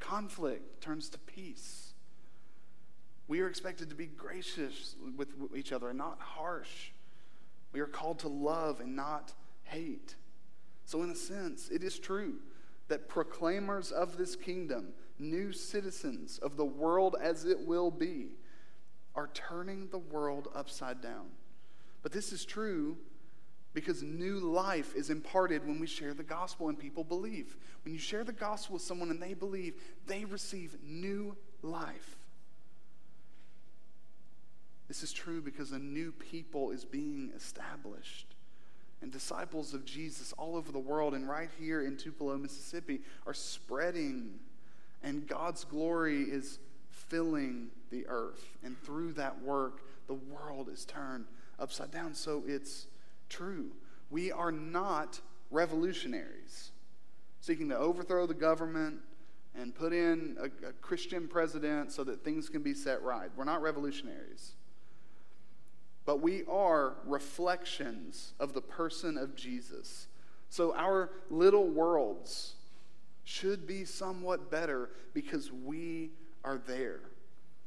Conflict 0.00 0.82
turns 0.82 1.08
to 1.10 1.18
peace. 1.18 1.85
We 3.28 3.40
are 3.40 3.48
expected 3.48 3.88
to 3.90 3.96
be 3.96 4.06
gracious 4.06 4.96
with 5.16 5.28
each 5.56 5.72
other 5.72 5.88
and 5.88 5.98
not 5.98 6.20
harsh. 6.20 6.90
We 7.72 7.80
are 7.80 7.86
called 7.86 8.20
to 8.20 8.28
love 8.28 8.80
and 8.80 8.94
not 8.94 9.32
hate. 9.64 10.14
So, 10.84 11.02
in 11.02 11.10
a 11.10 11.16
sense, 11.16 11.68
it 11.68 11.82
is 11.82 11.98
true 11.98 12.36
that 12.88 13.08
proclaimers 13.08 13.90
of 13.90 14.16
this 14.16 14.36
kingdom, 14.36 14.92
new 15.18 15.52
citizens 15.52 16.38
of 16.38 16.56
the 16.56 16.64
world 16.64 17.16
as 17.20 17.44
it 17.44 17.66
will 17.66 17.90
be, 17.90 18.28
are 19.16 19.30
turning 19.34 19.88
the 19.88 19.98
world 19.98 20.48
upside 20.54 21.00
down. 21.00 21.26
But 22.02 22.12
this 22.12 22.32
is 22.32 22.44
true 22.44 22.96
because 23.74 24.02
new 24.02 24.38
life 24.38 24.94
is 24.94 25.10
imparted 25.10 25.66
when 25.66 25.80
we 25.80 25.86
share 25.86 26.14
the 26.14 26.22
gospel 26.22 26.68
and 26.68 26.78
people 26.78 27.02
believe. 27.02 27.56
When 27.84 27.92
you 27.92 28.00
share 28.00 28.24
the 28.24 28.32
gospel 28.32 28.74
with 28.74 28.82
someone 28.82 29.10
and 29.10 29.20
they 29.20 29.34
believe, 29.34 29.74
they 30.06 30.24
receive 30.24 30.76
new 30.84 31.36
life. 31.62 32.16
This 34.88 35.02
is 35.02 35.12
true 35.12 35.40
because 35.40 35.72
a 35.72 35.78
new 35.78 36.12
people 36.12 36.70
is 36.70 36.84
being 36.84 37.32
established. 37.36 38.26
And 39.02 39.12
disciples 39.12 39.74
of 39.74 39.84
Jesus 39.84 40.32
all 40.38 40.56
over 40.56 40.72
the 40.72 40.78
world 40.78 41.14
and 41.14 41.28
right 41.28 41.50
here 41.58 41.82
in 41.82 41.96
Tupelo, 41.96 42.36
Mississippi 42.36 43.00
are 43.26 43.34
spreading. 43.34 44.38
And 45.02 45.26
God's 45.26 45.64
glory 45.64 46.22
is 46.22 46.58
filling 46.90 47.68
the 47.90 48.06
earth. 48.08 48.56
And 48.64 48.80
through 48.82 49.12
that 49.14 49.42
work, 49.42 49.82
the 50.06 50.14
world 50.14 50.68
is 50.68 50.84
turned 50.84 51.26
upside 51.58 51.90
down. 51.90 52.14
So 52.14 52.42
it's 52.46 52.86
true. 53.28 53.72
We 54.10 54.32
are 54.32 54.52
not 54.52 55.20
revolutionaries 55.50 56.70
seeking 57.40 57.68
to 57.68 57.76
overthrow 57.76 58.26
the 58.26 58.34
government 58.34 58.98
and 59.54 59.74
put 59.74 59.92
in 59.92 60.36
a, 60.40 60.68
a 60.68 60.72
Christian 60.72 61.28
president 61.28 61.92
so 61.92 62.02
that 62.04 62.24
things 62.24 62.48
can 62.48 62.62
be 62.62 62.74
set 62.74 63.02
right. 63.02 63.30
We're 63.36 63.44
not 63.44 63.62
revolutionaries 63.62 64.55
but 66.06 66.22
we 66.22 66.44
are 66.44 66.94
reflections 67.04 68.32
of 68.38 68.54
the 68.54 68.62
person 68.62 69.18
of 69.18 69.34
Jesus. 69.34 70.06
So 70.48 70.74
our 70.74 71.10
little 71.28 71.66
worlds 71.66 72.54
should 73.24 73.66
be 73.66 73.84
somewhat 73.84 74.50
better 74.50 74.90
because 75.12 75.52
we 75.52 76.12
are 76.44 76.58
there. 76.66 77.00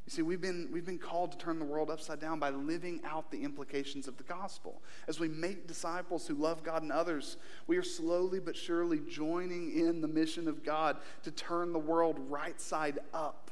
You 0.06 0.12
see, 0.12 0.22
we've 0.22 0.42
been, 0.42 0.70
we've 0.72 0.86
been 0.86 0.98
called 0.98 1.34
to 1.34 1.38
turn 1.38 1.60
the 1.60 1.66
world 1.66 1.92
upside 1.92 2.20
down 2.20 2.40
by 2.40 2.50
living 2.50 3.02
out 3.04 3.30
the 3.30 3.44
implications 3.44 4.08
of 4.08 4.18
the 4.18 4.24
gospel. 4.24 4.82
As 5.08 5.20
we 5.20 5.28
make 5.28 5.68
disciples 5.68 6.26
who 6.26 6.34
love 6.34 6.64
God 6.64 6.82
and 6.82 6.92
others, 6.92 7.38
we 7.68 7.78
are 7.78 7.84
slowly 7.84 8.40
but 8.40 8.56
surely 8.56 9.02
joining 9.08 9.78
in 9.78 10.02
the 10.02 10.08
mission 10.08 10.48
of 10.48 10.64
God 10.64 10.98
to 11.24 11.32
turn 11.32 11.74
the 11.74 11.80
world 11.80 12.16
right 12.30 12.60
side 12.60 13.00
up 13.14 13.49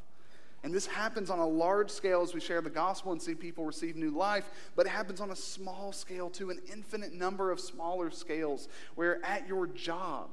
and 0.64 0.74
this 0.74 0.88
happens 0.88 1.30
on 1.30 1.40
a 1.40 1.48
large 1.48 1.90
scale 1.90 2.22
as 2.22 2.34
we 2.34 2.40
share 2.40 2.62
the 2.62 2.70
gospel 2.70 3.12
and 3.12 3.22
see 3.22 3.36
people 3.36 3.64
receive 3.66 3.96
new 3.96 4.10
life, 4.10 4.50
but 4.76 4.86
it 4.86 4.90
happens 4.90 5.22
on 5.22 5.32
a 5.32 5.36
small 5.36 5.92
scale 5.92 6.30
too, 6.30 6.50
an 6.50 6.60
infinite 6.72 7.14
number 7.14 7.52
of 7.52 7.60
smaller 7.60 8.10
scales, 8.10 8.68
where 8.96 9.24
at 9.24 9.48
your 9.48 9.68
job, 9.68 10.30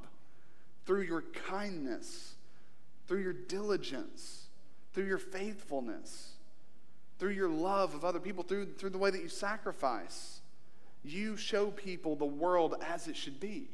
through 0.86 1.02
your 1.02 1.22
kindness, 1.46 2.34
through 3.06 3.22
your 3.22 3.32
diligence, 3.32 4.46
through 4.92 5.06
your 5.06 5.18
faithfulness, 5.18 6.32
through 7.18 7.32
your 7.32 7.48
love 7.48 7.94
of 7.94 8.04
other 8.04 8.20
people, 8.20 8.42
through, 8.42 8.66
through 8.74 8.90
the 8.90 8.98
way 8.98 9.10
that 9.10 9.22
you 9.22 9.28
sacrifice, 9.28 10.40
you 11.04 11.36
show 11.36 11.70
people 11.70 12.16
the 12.16 12.24
world 12.24 12.74
as 12.88 13.08
it 13.08 13.16
should 13.16 13.38
be. 13.38 13.68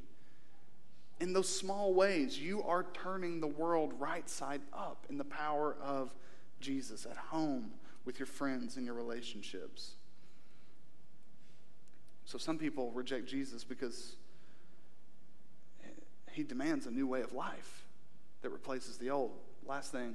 In 1.20 1.32
those 1.32 1.48
small 1.48 1.94
ways, 1.94 2.38
you 2.38 2.62
are 2.62 2.86
turning 2.94 3.40
the 3.40 3.46
world 3.46 3.92
right 3.98 4.28
side 4.28 4.62
up 4.72 5.06
in 5.10 5.18
the 5.18 5.24
power 5.24 5.76
of 5.82 6.12
Jesus 6.60 7.06
at 7.06 7.16
home 7.16 7.72
with 8.04 8.18
your 8.18 8.26
friends 8.26 8.76
and 8.76 8.86
your 8.86 8.94
relationships. 8.94 9.92
So 12.24 12.38
some 12.38 12.58
people 12.58 12.90
reject 12.92 13.26
Jesus 13.26 13.64
because 13.64 14.16
he 16.32 16.42
demands 16.44 16.86
a 16.86 16.90
new 16.90 17.06
way 17.06 17.22
of 17.22 17.32
life 17.32 17.84
that 18.42 18.50
replaces 18.50 18.98
the 18.98 19.10
old. 19.10 19.32
Last 19.66 19.92
thing, 19.92 20.14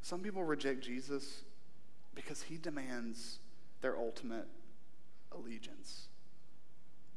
some 0.00 0.20
people 0.20 0.44
reject 0.44 0.82
Jesus 0.82 1.42
because 2.14 2.42
he 2.42 2.56
demands 2.56 3.38
their 3.80 3.96
ultimate 3.96 4.46
allegiance. 5.32 6.08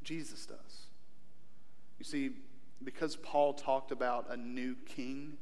Jesus 0.03 0.45
does. 0.45 0.87
You 1.99 2.05
see, 2.05 2.31
because 2.83 3.15
Paul 3.15 3.53
talked 3.53 3.91
about 3.91 4.27
a 4.29 4.37
new 4.37 4.75
king, 4.85 5.37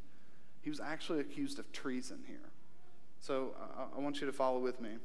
he 0.61 0.69
was 0.69 0.79
actually 0.79 1.19
accused 1.19 1.59
of 1.59 1.71
treason 1.71 2.23
here. 2.27 2.51
So 3.23 3.55
I, 3.77 3.97
I 3.97 4.01
want 4.01 4.19
you 4.19 4.27
to 4.27 4.33
follow 4.33 4.59
with 4.59 4.81
me 4.81 4.97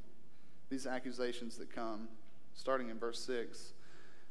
these 0.70 0.88
accusations 0.88 1.56
that 1.58 1.72
come, 1.72 2.08
starting 2.52 2.90
in 2.90 2.98
verse 2.98 3.20
6. 3.24 3.74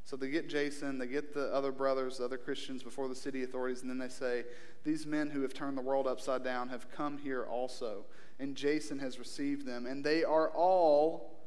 So 0.04 0.18
they 0.18 0.30
get 0.30 0.50
Jason, 0.50 0.98
they 0.98 1.08
get 1.08 1.34
the 1.34 1.46
other 1.54 1.72
brothers, 1.72 2.18
the 2.18 2.26
other 2.26 2.38
Christians 2.38 2.84
before 2.84 3.08
the 3.08 3.16
city 3.16 3.44
authorities, 3.44 3.84
and 3.84 3.90
then 3.90 3.98
they 3.98 4.10
say, 4.10 4.44
These 4.84 5.06
men 5.06 5.30
who 5.30 5.42
have 5.42 5.54
turned 5.54 5.78
the 5.78 5.82
world 5.82 6.06
upside 6.06 6.44
down 6.44 6.68
have 6.68 6.92
come 6.92 7.18
here 7.18 7.46
also. 7.46 8.04
And 8.40 8.58
Jason 8.58 9.00
has 9.00 9.20
received 9.20 9.66
them, 9.66 9.86
and 9.86 10.04
they 10.04 10.26
are 10.26 10.50
all 10.50 11.38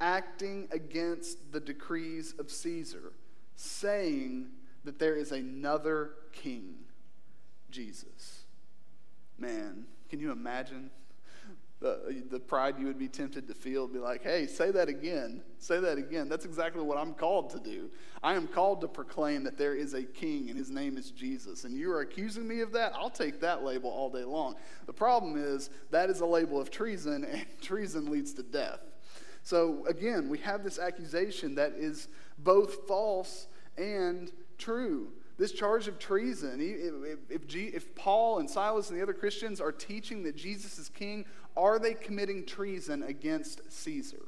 acting 0.00 0.68
against 0.72 1.52
the 1.52 1.60
decrees 1.60 2.34
of 2.38 2.50
Caesar, 2.50 3.12
saying 3.54 4.48
that 4.84 4.98
there 4.98 5.14
is 5.14 5.30
another 5.30 6.12
king, 6.32 6.74
Jesus. 7.70 8.44
Man, 9.38 9.84
can 10.08 10.20
you 10.20 10.32
imagine 10.32 10.90
the, 11.82 12.22
the 12.30 12.40
pride 12.40 12.76
you 12.78 12.86
would 12.86 12.98
be 12.98 13.08
tempted 13.08 13.46
to 13.48 13.54
feel? 13.54 13.86
Be 13.86 13.98
like, 13.98 14.22
hey, 14.22 14.46
say 14.46 14.70
that 14.70 14.88
again. 14.88 15.42
Say 15.58 15.80
that 15.80 15.98
again. 15.98 16.28
That's 16.28 16.44
exactly 16.44 16.82
what 16.82 16.96
I'm 16.96 17.12
called 17.12 17.50
to 17.50 17.58
do. 17.58 17.90
I 18.22 18.34
am 18.34 18.46
called 18.46 18.80
to 18.82 18.88
proclaim 18.88 19.42
that 19.44 19.58
there 19.58 19.74
is 19.74 19.94
a 19.94 20.02
king 20.02 20.48
and 20.48 20.56
his 20.56 20.70
name 20.70 20.96
is 20.96 21.10
Jesus. 21.10 21.64
And 21.64 21.76
you 21.76 21.90
are 21.92 22.00
accusing 22.00 22.46
me 22.46 22.60
of 22.60 22.72
that? 22.72 22.92
I'll 22.94 23.10
take 23.10 23.40
that 23.40 23.64
label 23.64 23.90
all 23.90 24.08
day 24.08 24.24
long. 24.24 24.54
The 24.86 24.92
problem 24.92 25.36
is 25.36 25.70
that 25.90 26.08
is 26.08 26.20
a 26.20 26.26
label 26.26 26.60
of 26.60 26.70
treason, 26.70 27.24
and 27.30 27.44
treason 27.60 28.10
leads 28.10 28.32
to 28.34 28.42
death. 28.42 28.80
So 29.42 29.84
again, 29.86 30.28
we 30.28 30.38
have 30.38 30.62
this 30.62 30.78
accusation 30.78 31.56
that 31.56 31.72
is 31.72 32.08
both 32.38 32.86
false 32.86 33.48
and 33.76 34.30
true. 34.58 35.08
This 35.38 35.52
charge 35.52 35.88
of 35.88 35.98
treason, 35.98 36.60
if, 36.60 37.18
if, 37.28 37.74
if, 37.74 37.94
Paul 37.96 38.38
and 38.38 38.48
Silas 38.48 38.90
and 38.90 38.98
the 38.98 39.02
other 39.02 39.14
Christians 39.14 39.60
are 39.60 39.72
teaching 39.72 40.22
that 40.24 40.36
Jesus 40.36 40.78
is 40.78 40.88
king, 40.88 41.24
are 41.56 41.78
they 41.78 41.94
committing 41.94 42.44
treason 42.44 43.02
against 43.02 43.60
Caesar? 43.70 44.26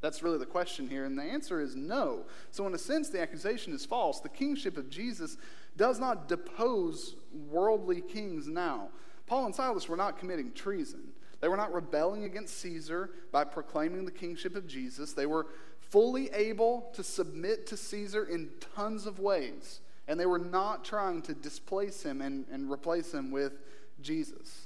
That's 0.00 0.22
really 0.22 0.38
the 0.38 0.46
question 0.46 0.88
here, 0.88 1.04
and 1.04 1.18
the 1.18 1.22
answer 1.22 1.60
is 1.60 1.74
no. 1.74 2.24
So, 2.50 2.66
in 2.66 2.74
a 2.74 2.78
sense, 2.78 3.08
the 3.08 3.20
accusation 3.20 3.72
is 3.72 3.86
false. 3.86 4.20
The 4.20 4.28
kingship 4.28 4.76
of 4.76 4.90
Jesus 4.90 5.36
does 5.76 5.98
not 5.98 6.28
depose 6.28 7.16
worldly 7.50 8.02
kings 8.02 8.46
now. 8.46 8.90
Paul 9.26 9.46
and 9.46 9.54
Silas 9.54 9.88
were 9.88 9.96
not 9.96 10.18
committing 10.18 10.52
treason. 10.52 11.08
They 11.40 11.48
were 11.48 11.56
not 11.56 11.72
rebelling 11.72 12.24
against 12.24 12.58
Caesar 12.58 13.10
by 13.32 13.44
proclaiming 13.44 14.04
the 14.04 14.10
kingship 14.10 14.54
of 14.54 14.66
Jesus. 14.66 15.12
They 15.12 15.26
were 15.26 15.46
fully 15.78 16.30
able 16.32 16.90
to 16.94 17.02
submit 17.02 17.66
to 17.68 17.76
Caesar 17.76 18.24
in 18.24 18.50
tons 18.74 19.06
of 19.06 19.18
ways. 19.18 19.80
And 20.08 20.18
they 20.18 20.26
were 20.26 20.38
not 20.38 20.84
trying 20.84 21.22
to 21.22 21.34
displace 21.34 22.02
him 22.02 22.22
and, 22.22 22.46
and 22.50 22.70
replace 22.70 23.12
him 23.12 23.30
with 23.30 23.60
Jesus. 24.00 24.65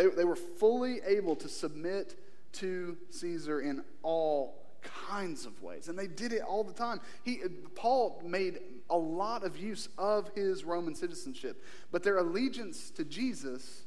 They, 0.00 0.06
they 0.06 0.24
were 0.24 0.36
fully 0.36 1.02
able 1.06 1.36
to 1.36 1.48
submit 1.48 2.18
to 2.54 2.96
Caesar 3.10 3.60
in 3.60 3.84
all 4.02 4.64
kinds 4.82 5.44
of 5.44 5.62
ways. 5.62 5.88
And 5.88 5.98
they 5.98 6.06
did 6.06 6.32
it 6.32 6.40
all 6.40 6.64
the 6.64 6.72
time. 6.72 7.02
He, 7.22 7.40
Paul 7.74 8.22
made 8.24 8.60
a 8.88 8.96
lot 8.96 9.44
of 9.44 9.58
use 9.58 9.90
of 9.98 10.30
his 10.34 10.64
Roman 10.64 10.94
citizenship, 10.94 11.62
but 11.92 12.02
their 12.02 12.16
allegiance 12.16 12.88
to 12.92 13.04
Jesus 13.04 13.82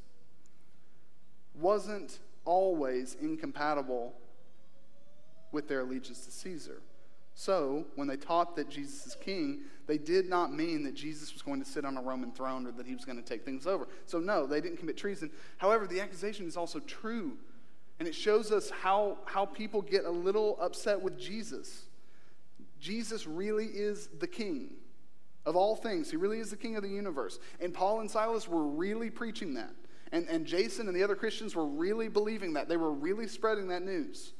wasn't 1.55 2.19
always 2.45 3.17
incompatible 3.19 4.13
with 5.51 5.67
their 5.67 5.79
allegiance 5.79 6.25
to 6.25 6.31
Caesar. 6.31 6.83
So, 7.35 7.85
when 7.95 8.07
they 8.07 8.17
taught 8.17 8.55
that 8.57 8.69
Jesus 8.69 9.07
is 9.07 9.15
king, 9.15 9.61
they 9.87 9.97
did 9.97 10.29
not 10.29 10.53
mean 10.53 10.83
that 10.83 10.93
Jesus 10.93 11.33
was 11.33 11.41
going 11.41 11.61
to 11.63 11.69
sit 11.69 11.83
on 11.83 11.97
a 11.97 12.01
Roman 12.01 12.31
throne 12.31 12.67
or 12.67 12.71
that 12.73 12.85
he 12.85 12.93
was 12.93 13.05
going 13.05 13.17
to 13.17 13.23
take 13.23 13.43
things 13.43 13.65
over. 13.65 13.87
So, 14.05 14.19
no, 14.19 14.45
they 14.45 14.61
didn't 14.61 14.77
commit 14.77 14.97
treason. 14.97 15.31
However, 15.57 15.87
the 15.87 15.99
accusation 15.99 16.47
is 16.47 16.55
also 16.55 16.79
true. 16.79 17.37
And 17.99 18.07
it 18.07 18.15
shows 18.15 18.51
us 18.51 18.69
how, 18.69 19.17
how 19.25 19.45
people 19.45 19.81
get 19.81 20.05
a 20.05 20.11
little 20.11 20.57
upset 20.61 21.01
with 21.01 21.17
Jesus. 21.17 21.85
Jesus 22.79 23.25
really 23.25 23.65
is 23.65 24.09
the 24.19 24.27
king 24.27 24.71
of 25.45 25.55
all 25.55 25.75
things, 25.75 26.09
he 26.09 26.17
really 26.17 26.39
is 26.39 26.49
the 26.49 26.57
king 26.57 26.75
of 26.75 26.83
the 26.83 26.89
universe. 26.89 27.39
And 27.59 27.73
Paul 27.73 27.99
and 27.99 28.09
Silas 28.09 28.47
were 28.47 28.63
really 28.63 29.09
preaching 29.09 29.55
that. 29.55 29.71
And, 30.11 30.27
and 30.29 30.45
Jason 30.45 30.87
and 30.87 30.95
the 30.95 31.03
other 31.03 31.15
Christians 31.15 31.55
were 31.55 31.65
really 31.65 32.07
believing 32.07 32.53
that. 32.53 32.69
They 32.69 32.77
were 32.77 32.91
really 32.91 33.27
spreading 33.27 33.67
that 33.69 33.81
news. 33.81 34.33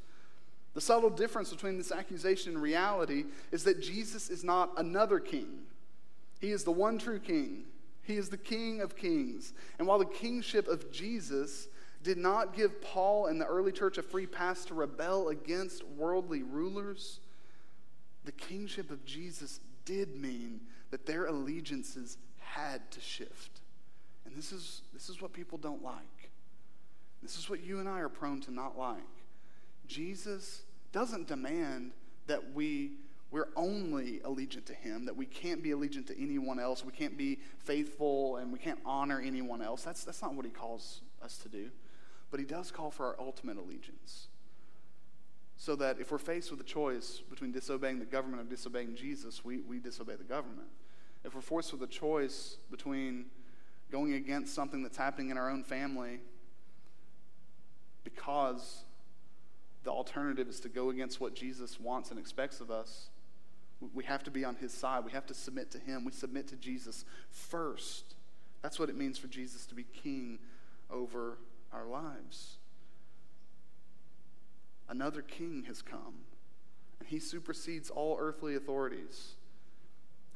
The 0.73 0.81
subtle 0.81 1.09
difference 1.09 1.51
between 1.51 1.77
this 1.77 1.91
accusation 1.91 2.53
and 2.53 2.61
reality 2.61 3.25
is 3.51 3.63
that 3.65 3.81
Jesus 3.81 4.29
is 4.29 4.43
not 4.43 4.71
another 4.77 5.19
king. 5.19 5.59
He 6.39 6.51
is 6.51 6.63
the 6.63 6.71
one 6.71 6.97
true 6.97 7.19
king. 7.19 7.65
He 8.01 8.15
is 8.15 8.29
the 8.29 8.37
king 8.37 8.81
of 8.81 8.95
kings. 8.95 9.53
And 9.77 9.87
while 9.87 9.99
the 9.99 10.05
kingship 10.05 10.67
of 10.67 10.91
Jesus 10.91 11.67
did 12.01 12.17
not 12.17 12.53
give 12.55 12.81
Paul 12.81 13.27
and 13.27 13.39
the 13.39 13.45
early 13.45 13.71
church 13.71 13.97
a 13.97 14.03
free 14.03 14.25
pass 14.25 14.65
to 14.65 14.73
rebel 14.73 15.29
against 15.29 15.85
worldly 15.85 16.43
rulers, 16.43 17.19
the 18.25 18.31
kingship 18.31 18.91
of 18.91 19.05
Jesus 19.05 19.59
did 19.85 20.15
mean 20.15 20.61
that 20.91 21.05
their 21.05 21.27
allegiances 21.27 22.17
had 22.39 22.89
to 22.91 22.99
shift. 22.99 23.61
And 24.25 24.35
this 24.35 24.51
is, 24.51 24.81
this 24.93 25.09
is 25.09 25.21
what 25.21 25.33
people 25.33 25.57
don't 25.57 25.83
like. 25.83 26.31
This 27.21 27.37
is 27.37 27.49
what 27.49 27.63
you 27.63 27.79
and 27.79 27.87
I 27.87 27.99
are 27.99 28.09
prone 28.09 28.41
to 28.41 28.51
not 28.51 28.77
like. 28.77 28.99
Jesus 29.93 30.63
doesn't 30.91 31.27
demand 31.27 31.91
that 32.25 32.53
we 32.53 32.93
we're 33.29 33.49
only 33.55 34.19
allegiant 34.19 34.65
to 34.65 34.75
him, 34.75 35.05
that 35.05 35.15
we 35.15 35.25
can't 35.25 35.63
be 35.63 35.71
allegiant 35.71 36.05
to 36.05 36.21
anyone 36.21 36.59
else, 36.59 36.85
we 36.85 36.91
can't 36.91 37.17
be 37.17 37.39
faithful 37.57 38.37
and 38.37 38.53
we 38.53 38.59
can't 38.59 38.77
honor 38.85 39.19
anyone 39.19 39.59
else. 39.59 39.81
That's, 39.81 40.03
that's 40.03 40.21
not 40.21 40.35
what 40.35 40.45
he 40.45 40.51
calls 40.51 41.01
us 41.23 41.37
to 41.39 41.49
do. 41.49 41.71
But 42.29 42.39
he 42.39 42.45
does 42.45 42.69
call 42.69 42.91
for 42.91 43.07
our 43.07 43.15
ultimate 43.19 43.57
allegiance. 43.57 44.27
So 45.57 45.75
that 45.77 45.99
if 45.99 46.11
we're 46.11 46.19
faced 46.19 46.51
with 46.51 46.59
a 46.61 46.63
choice 46.63 47.23
between 47.27 47.51
disobeying 47.51 47.97
the 47.97 48.05
government 48.05 48.43
or 48.43 48.45
disobeying 48.45 48.95
Jesus, 48.95 49.43
we, 49.43 49.61
we 49.61 49.79
disobey 49.79 50.15
the 50.15 50.23
government. 50.23 50.67
If 51.23 51.33
we're 51.33 51.41
forced 51.41 51.71
with 51.71 51.81
a 51.81 51.87
choice 51.87 52.57
between 52.69 53.25
going 53.91 54.13
against 54.13 54.53
something 54.53 54.83
that's 54.83 54.97
happening 54.97 55.31
in 55.31 55.39
our 55.39 55.49
own 55.49 55.63
family 55.63 56.19
because 58.03 58.82
the 59.83 59.91
alternative 59.91 60.47
is 60.47 60.59
to 60.61 60.69
go 60.69 60.89
against 60.89 61.19
what 61.19 61.35
Jesus 61.35 61.79
wants 61.79 62.09
and 62.11 62.19
expects 62.19 62.61
of 62.61 62.71
us. 62.71 63.09
We 63.93 64.05
have 64.05 64.23
to 64.23 64.31
be 64.31 64.45
on 64.45 64.55
his 64.55 64.73
side. 64.73 65.03
We 65.03 65.11
have 65.11 65.25
to 65.27 65.33
submit 65.33 65.71
to 65.71 65.79
him. 65.79 66.05
We 66.05 66.11
submit 66.11 66.47
to 66.49 66.55
Jesus 66.55 67.03
first. 67.29 68.15
That's 68.61 68.79
what 68.79 68.89
it 68.89 68.95
means 68.95 69.17
for 69.17 69.27
Jesus 69.27 69.65
to 69.67 69.75
be 69.75 69.83
king 69.83 70.39
over 70.89 71.37
our 71.73 71.85
lives. 71.85 72.57
Another 74.87 75.21
king 75.21 75.63
has 75.67 75.81
come, 75.81 76.23
and 76.99 77.07
he 77.07 77.19
supersedes 77.19 77.89
all 77.89 78.17
earthly 78.19 78.55
authorities. 78.55 79.33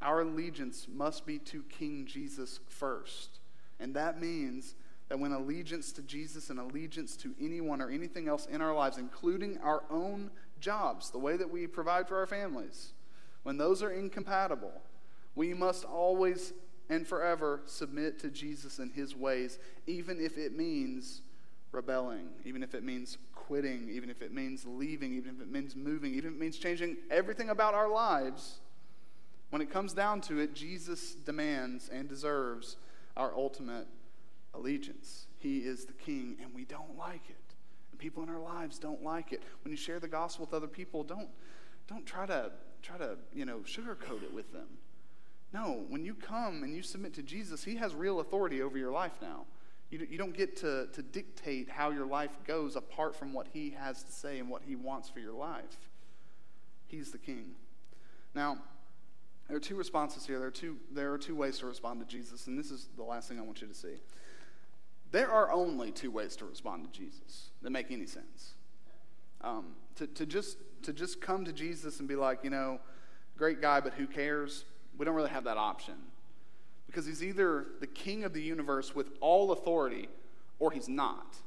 Our 0.01 0.21
allegiance 0.21 0.87
must 0.93 1.25
be 1.25 1.39
to 1.39 1.63
King 1.63 2.05
Jesus 2.05 2.59
first. 2.67 3.39
And 3.79 3.95
that 3.95 4.21
means 4.21 4.75
that 5.09 5.19
when 5.19 5.31
allegiance 5.31 5.91
to 5.93 6.01
Jesus 6.01 6.49
and 6.49 6.59
allegiance 6.59 7.15
to 7.17 7.33
anyone 7.39 7.81
or 7.81 7.89
anything 7.89 8.27
else 8.27 8.45
in 8.45 8.61
our 8.61 8.73
lives, 8.73 8.97
including 8.97 9.57
our 9.59 9.83
own 9.89 10.29
jobs, 10.59 11.11
the 11.11 11.17
way 11.17 11.37
that 11.37 11.49
we 11.49 11.65
provide 11.65 12.07
for 12.07 12.17
our 12.17 12.27
families, 12.27 12.93
when 13.43 13.57
those 13.57 13.81
are 13.81 13.91
incompatible, 13.91 14.81
we 15.35 15.53
must 15.53 15.85
always 15.85 16.53
and 16.89 17.05
forever 17.05 17.61
submit 17.65 18.19
to 18.19 18.29
Jesus 18.29 18.79
and 18.79 18.91
his 18.91 19.15
ways, 19.15 19.59
even 19.87 20.19
if 20.19 20.37
it 20.37 20.55
means 20.55 21.21
rebelling, 21.71 22.29
even 22.45 22.63
if 22.63 22.73
it 22.73 22.83
means 22.83 23.17
quitting, 23.35 23.89
even 23.89 24.09
if 24.09 24.21
it 24.21 24.33
means 24.33 24.65
leaving, 24.65 25.13
even 25.13 25.35
if 25.35 25.41
it 25.41 25.51
means 25.51 25.75
moving, 25.75 26.13
even 26.13 26.31
if 26.31 26.35
it 26.35 26.39
means 26.39 26.57
changing 26.57 26.97
everything 27.11 27.49
about 27.49 27.73
our 27.73 27.89
lives. 27.89 28.59
When 29.49 29.61
it 29.61 29.71
comes 29.71 29.93
down 29.93 30.21
to 30.21 30.39
it, 30.39 30.53
Jesus 30.53 31.13
demands 31.13 31.89
and 31.89 32.09
deserves 32.09 32.77
our 33.15 33.33
ultimate 33.35 33.87
allegiance. 34.57 35.27
He 35.37 35.59
is 35.59 35.85
the 35.85 35.93
king, 35.93 36.37
and 36.41 36.53
we 36.53 36.65
don't 36.65 36.97
like 36.97 37.29
it. 37.29 37.55
And 37.91 37.99
people 37.99 38.23
in 38.23 38.29
our 38.29 38.39
lives 38.39 38.79
don't 38.79 39.03
like 39.03 39.31
it. 39.33 39.43
When 39.63 39.71
you 39.71 39.77
share 39.77 39.99
the 39.99 40.07
gospel 40.07 40.45
with 40.45 40.53
other 40.53 40.67
people, 40.67 41.03
don't, 41.03 41.29
don't 41.87 42.05
try 42.05 42.25
to 42.25 42.51
try 42.81 42.97
to, 42.97 43.17
you 43.33 43.45
know, 43.45 43.59
sugarcoat 43.59 44.23
it 44.23 44.33
with 44.33 44.53
them. 44.53 44.67
No, 45.53 45.85
when 45.89 46.03
you 46.03 46.13
come 46.13 46.63
and 46.63 46.75
you 46.75 46.81
submit 46.81 47.13
to 47.15 47.23
Jesus, 47.23 47.63
He 47.63 47.75
has 47.75 47.95
real 47.95 48.19
authority 48.19 48.61
over 48.61 48.77
your 48.77 48.91
life 48.91 49.13
now. 49.21 49.45
You, 49.89 50.05
you 50.09 50.17
don't 50.17 50.35
get 50.35 50.57
to, 50.57 50.87
to 50.87 51.01
dictate 51.01 51.69
how 51.69 51.91
your 51.91 52.05
life 52.05 52.31
goes 52.45 52.75
apart 52.75 53.15
from 53.15 53.33
what 53.33 53.47
He 53.53 53.71
has 53.71 54.03
to 54.03 54.11
say 54.11 54.39
and 54.39 54.49
what 54.49 54.61
He 54.63 54.75
wants 54.75 55.09
for 55.09 55.19
your 55.19 55.33
life. 55.33 55.89
He's 56.87 57.11
the 57.11 57.17
King. 57.17 57.51
Now, 58.35 58.57
there 59.47 59.55
are 59.55 59.61
two 59.61 59.75
responses 59.75 60.25
here. 60.25 60.39
There 60.39 60.49
are 60.49 60.51
two, 60.51 60.77
there 60.91 61.13
are 61.13 61.17
two 61.17 61.35
ways 61.35 61.59
to 61.59 61.65
respond 61.65 62.01
to 62.01 62.05
Jesus, 62.05 62.47
and 62.47 62.59
this 62.59 62.69
is 62.69 62.89
the 62.97 63.03
last 63.03 63.29
thing 63.29 63.39
I 63.39 63.41
want 63.41 63.61
you 63.61 63.67
to 63.67 63.73
see. 63.73 63.95
There 65.11 65.31
are 65.31 65.51
only 65.51 65.91
two 65.91 66.11
ways 66.11 66.35
to 66.37 66.45
respond 66.45 66.85
to 66.85 66.99
Jesus 66.99 67.49
that 67.61 67.69
make 67.69 67.91
any 67.91 68.05
sense. 68.05 68.53
Um, 69.41 69.75
to, 69.95 70.07
to, 70.07 70.25
just, 70.25 70.57
to 70.83 70.93
just 70.93 71.21
come 71.21 71.45
to 71.45 71.53
Jesus 71.53 71.99
and 71.99 72.07
be 72.07 72.15
like, 72.15 72.43
you 72.43 72.49
know, 72.49 72.79
great 73.37 73.61
guy, 73.61 73.79
but 73.79 73.93
who 73.93 74.07
cares? 74.07 74.65
We 74.97 75.05
don't 75.05 75.15
really 75.15 75.29
have 75.29 75.45
that 75.45 75.57
option. 75.57 75.95
Because 76.87 77.05
he's 77.05 77.23
either 77.23 77.67
the 77.79 77.87
king 77.87 78.23
of 78.23 78.33
the 78.33 78.41
universe 78.41 78.95
with 78.95 79.11
all 79.21 79.51
authority 79.51 80.09
or 80.59 80.71
he's 80.71 80.89
not. 80.89 81.37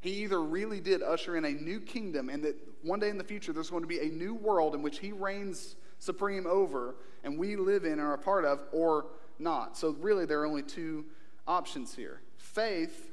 He 0.00 0.22
either 0.22 0.42
really 0.42 0.80
did 0.80 1.02
usher 1.02 1.36
in 1.36 1.44
a 1.44 1.50
new 1.50 1.80
kingdom 1.80 2.28
and 2.28 2.44
that 2.44 2.56
one 2.82 3.00
day 3.00 3.08
in 3.08 3.18
the 3.18 3.24
future 3.24 3.52
there's 3.52 3.70
going 3.70 3.82
to 3.82 3.88
be 3.88 4.00
a 4.00 4.08
new 4.08 4.34
world 4.34 4.74
in 4.74 4.82
which 4.82 4.98
he 4.98 5.12
reigns 5.12 5.76
supreme 5.98 6.46
over 6.46 6.94
and 7.24 7.38
we 7.38 7.56
live 7.56 7.84
in 7.84 7.92
and 7.92 8.02
are 8.02 8.14
a 8.14 8.18
part 8.18 8.44
of, 8.44 8.60
or 8.72 9.06
not. 9.38 9.76
So, 9.76 9.96
really, 10.00 10.26
there 10.26 10.42
are 10.42 10.46
only 10.46 10.62
two 10.62 11.06
options 11.48 11.94
here 11.94 12.20
faith 12.54 13.10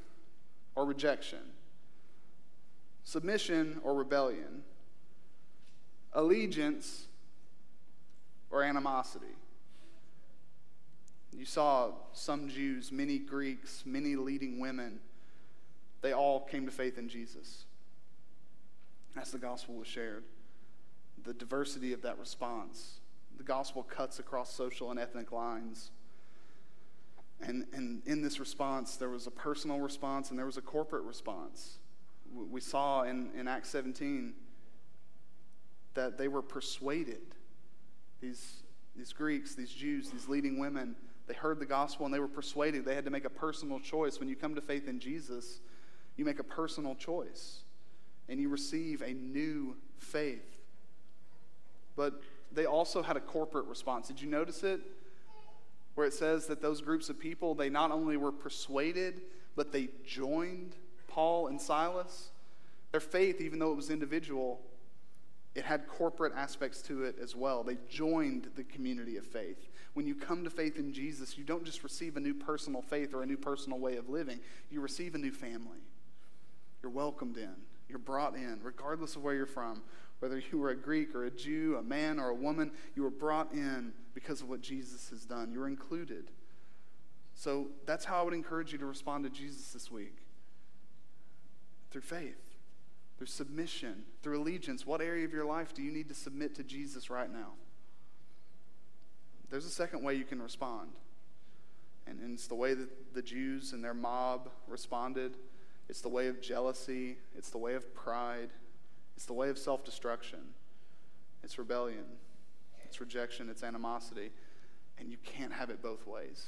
or 0.76 0.86
rejection, 0.86 1.40
submission 3.04 3.80
or 3.82 3.94
rebellion, 3.94 4.62
allegiance 6.12 7.06
or 8.50 8.62
animosity. 8.62 9.26
You 11.36 11.44
saw 11.44 11.92
some 12.12 12.48
Jews, 12.48 12.92
many 12.92 13.18
Greeks, 13.18 13.82
many 13.84 14.14
leading 14.16 14.60
women. 14.60 15.00
They 16.02 16.12
all 16.12 16.40
came 16.40 16.66
to 16.66 16.72
faith 16.72 16.98
in 16.98 17.08
Jesus 17.08 17.64
as 19.20 19.30
the 19.30 19.38
gospel 19.38 19.74
was 19.74 19.88
shared. 19.88 20.24
The 21.24 21.34
diversity 21.34 21.92
of 21.92 22.02
that 22.02 22.18
response. 22.18 23.00
The 23.38 23.44
gospel 23.44 23.82
cuts 23.82 24.18
across 24.18 24.52
social 24.52 24.90
and 24.90 25.00
ethnic 25.00 25.32
lines. 25.32 25.90
And, 27.42 27.66
and 27.72 28.02
in 28.06 28.22
this 28.22 28.38
response, 28.38 28.96
there 28.96 29.08
was 29.08 29.26
a 29.26 29.30
personal 29.30 29.80
response 29.80 30.30
and 30.30 30.38
there 30.38 30.46
was 30.46 30.56
a 30.56 30.62
corporate 30.62 31.02
response. 31.02 31.78
We 32.32 32.60
saw 32.60 33.02
in, 33.02 33.30
in 33.36 33.48
Acts 33.48 33.68
17 33.70 34.32
that 35.94 36.16
they 36.16 36.28
were 36.28 36.42
persuaded. 36.42 37.20
These, 38.20 38.62
these 38.96 39.12
Greeks, 39.12 39.54
these 39.54 39.72
Jews, 39.72 40.10
these 40.10 40.28
leading 40.28 40.58
women, 40.58 40.94
they 41.26 41.34
heard 41.34 41.58
the 41.58 41.66
gospel 41.66 42.06
and 42.06 42.14
they 42.14 42.20
were 42.20 42.28
persuaded. 42.28 42.84
They 42.84 42.94
had 42.94 43.04
to 43.04 43.10
make 43.10 43.24
a 43.24 43.30
personal 43.30 43.80
choice. 43.80 44.20
When 44.20 44.28
you 44.28 44.36
come 44.36 44.54
to 44.54 44.60
faith 44.60 44.88
in 44.88 45.00
Jesus, 45.00 45.60
you 46.16 46.24
make 46.24 46.38
a 46.38 46.44
personal 46.44 46.94
choice 46.94 47.64
and 48.28 48.40
you 48.40 48.48
receive 48.48 49.02
a 49.02 49.12
new 49.12 49.76
faith. 49.98 50.60
But 51.96 52.22
they 52.52 52.66
also 52.66 53.02
had 53.02 53.16
a 53.16 53.20
corporate 53.20 53.66
response. 53.66 54.08
Did 54.08 54.20
you 54.20 54.28
notice 54.28 54.62
it? 54.62 54.80
Where 55.94 56.06
it 56.06 56.14
says 56.14 56.46
that 56.46 56.62
those 56.62 56.80
groups 56.80 57.10
of 57.10 57.18
people, 57.18 57.54
they 57.54 57.68
not 57.68 57.90
only 57.90 58.16
were 58.16 58.32
persuaded, 58.32 59.22
but 59.56 59.72
they 59.72 59.88
joined 60.06 60.74
Paul 61.08 61.48
and 61.48 61.60
Silas. 61.60 62.30
Their 62.92 63.00
faith, 63.00 63.40
even 63.40 63.58
though 63.58 63.72
it 63.72 63.76
was 63.76 63.90
individual, 63.90 64.60
it 65.54 65.64
had 65.64 65.86
corporate 65.86 66.32
aspects 66.34 66.80
to 66.82 67.04
it 67.04 67.16
as 67.22 67.36
well. 67.36 67.62
They 67.62 67.76
joined 67.88 68.48
the 68.56 68.64
community 68.64 69.18
of 69.18 69.26
faith. 69.26 69.68
When 69.92 70.06
you 70.06 70.14
come 70.14 70.44
to 70.44 70.50
faith 70.50 70.78
in 70.78 70.94
Jesus, 70.94 71.36
you 71.36 71.44
don't 71.44 71.64
just 71.64 71.84
receive 71.84 72.16
a 72.16 72.20
new 72.20 72.32
personal 72.32 72.80
faith 72.80 73.12
or 73.12 73.22
a 73.22 73.26
new 73.26 73.36
personal 73.36 73.78
way 73.78 73.96
of 73.96 74.08
living, 74.08 74.40
you 74.70 74.80
receive 74.80 75.14
a 75.14 75.18
new 75.18 75.32
family. 75.32 75.78
You're 76.82 76.92
welcomed 76.92 77.36
in, 77.36 77.54
you're 77.88 77.98
brought 77.98 78.34
in, 78.34 78.60
regardless 78.62 79.14
of 79.16 79.22
where 79.22 79.34
you're 79.34 79.46
from. 79.46 79.82
Whether 80.22 80.40
you 80.52 80.58
were 80.58 80.70
a 80.70 80.76
Greek 80.76 81.16
or 81.16 81.24
a 81.24 81.30
Jew, 81.30 81.76
a 81.76 81.82
man 81.82 82.20
or 82.20 82.28
a 82.28 82.34
woman, 82.34 82.70
you 82.94 83.02
were 83.02 83.10
brought 83.10 83.52
in 83.52 83.92
because 84.14 84.40
of 84.40 84.48
what 84.48 84.60
Jesus 84.60 85.10
has 85.10 85.24
done. 85.24 85.50
You're 85.52 85.66
included. 85.66 86.30
So 87.34 87.70
that's 87.86 88.04
how 88.04 88.20
I 88.20 88.22
would 88.22 88.34
encourage 88.34 88.70
you 88.70 88.78
to 88.78 88.86
respond 88.86 89.24
to 89.24 89.30
Jesus 89.30 89.72
this 89.72 89.90
week 89.90 90.18
through 91.90 92.02
faith 92.02 92.52
through 93.22 93.28
submission, 93.28 94.02
through 94.20 94.42
allegiance. 94.42 94.84
What 94.84 95.00
area 95.00 95.24
of 95.24 95.32
your 95.32 95.44
life 95.44 95.72
do 95.72 95.80
you 95.80 95.92
need 95.92 96.08
to 96.08 96.14
submit 96.14 96.56
to 96.56 96.64
Jesus 96.64 97.08
right 97.08 97.32
now? 97.32 97.52
There's 99.48 99.64
a 99.64 99.70
second 99.70 100.02
way 100.02 100.14
you 100.14 100.24
can 100.24 100.42
respond. 100.42 100.90
And, 102.08 102.18
and 102.18 102.34
it's 102.34 102.48
the 102.48 102.56
way 102.56 102.74
that 102.74 103.14
the 103.14 103.22
Jews 103.22 103.74
and 103.74 103.84
their 103.84 103.94
mob 103.94 104.50
responded. 104.66 105.36
It's 105.88 106.00
the 106.00 106.08
way 106.08 106.26
of 106.26 106.40
jealousy. 106.40 107.18
It's 107.36 107.50
the 107.50 107.58
way 107.58 107.74
of 107.74 107.94
pride. 107.94 108.50
It's 109.16 109.26
the 109.26 109.32
way 109.32 109.48
of 109.48 109.58
self 109.58 109.84
destruction. 109.84 110.40
It's 111.42 111.58
rebellion. 111.58 112.04
It's 112.84 113.00
rejection. 113.00 113.48
It's 113.50 113.62
animosity. 113.62 114.30
And 114.98 115.10
you 115.10 115.16
can't 115.24 115.52
have 115.52 115.70
it 115.70 115.82
both 115.82 116.06
ways. 116.06 116.46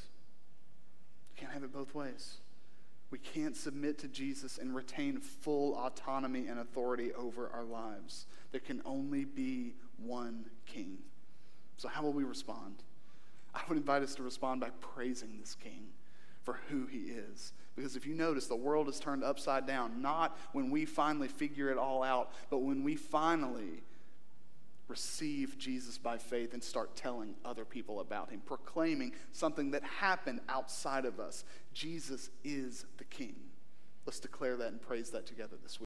You 1.35 1.41
can't 1.41 1.53
have 1.53 1.65
it 1.65 1.73
both 1.73 1.95
ways. 1.95 2.37
We 3.11 3.19
can't 3.19 3.57
submit 3.57 3.99
to 4.01 4.09
Jesus 4.09 4.59
and 4.59 4.75
retain 4.75 5.21
full 5.21 5.75
autonomy 5.77 6.47
and 6.47 6.59
authority 6.59 7.12
over 7.15 7.49
our 7.51 7.65
lives. 7.65 8.27
There 8.51 8.61
can 8.61 8.83
only 8.85 9.25
be 9.25 9.75
one 9.99 10.47
king. 10.67 10.99
So, 11.77 11.89
how 11.89 12.03
will 12.03 12.12
we 12.12 12.25
respond? 12.25 12.83
I 13.55 13.62
would 13.69 13.79
invite 13.79 14.03
us 14.03 14.15
to 14.17 14.23
respond 14.23 14.61
by 14.61 14.71
praising 14.81 15.39
this 15.41 15.55
king 15.55 15.89
for 16.45 16.61
who 16.68 16.86
he 16.86 16.99
is. 16.99 17.53
Because 17.74 17.97
if 17.97 18.07
you 18.07 18.14
notice, 18.14 18.47
the 18.47 18.55
world 18.55 18.88
is 18.88 19.01
turned 19.01 19.24
upside 19.24 19.66
down, 19.66 20.01
not 20.01 20.38
when 20.53 20.70
we 20.70 20.84
finally 20.84 21.28
figure 21.28 21.70
it 21.70 21.78
all 21.78 22.03
out, 22.03 22.32
but 22.51 22.59
when 22.59 22.84
we 22.84 22.95
finally 22.95 23.82
receive 24.86 25.59
Jesus 25.59 25.99
by 25.99 26.18
faith 26.18 26.53
and 26.53 26.62
start 26.62 26.95
telling 26.95 27.34
other 27.45 27.64
people 27.64 28.01
about 28.01 28.30
him, 28.30 28.42
proclaiming 28.45 29.12
something 29.32 29.70
that 29.72 29.82
happened 29.82 30.40
outside 30.49 31.05
of 31.05 31.18
us. 31.18 31.45
Jesus 31.72 32.30
is 32.45 32.84
the 32.99 33.05
King. 33.05 33.34
Let's 34.07 34.20
declare 34.20 34.57
that 34.59 34.68
and 34.68 34.80
praise 34.80 35.11
that 35.11 35.26
together 35.26 35.57
this 35.62 35.80
week. 35.80 35.82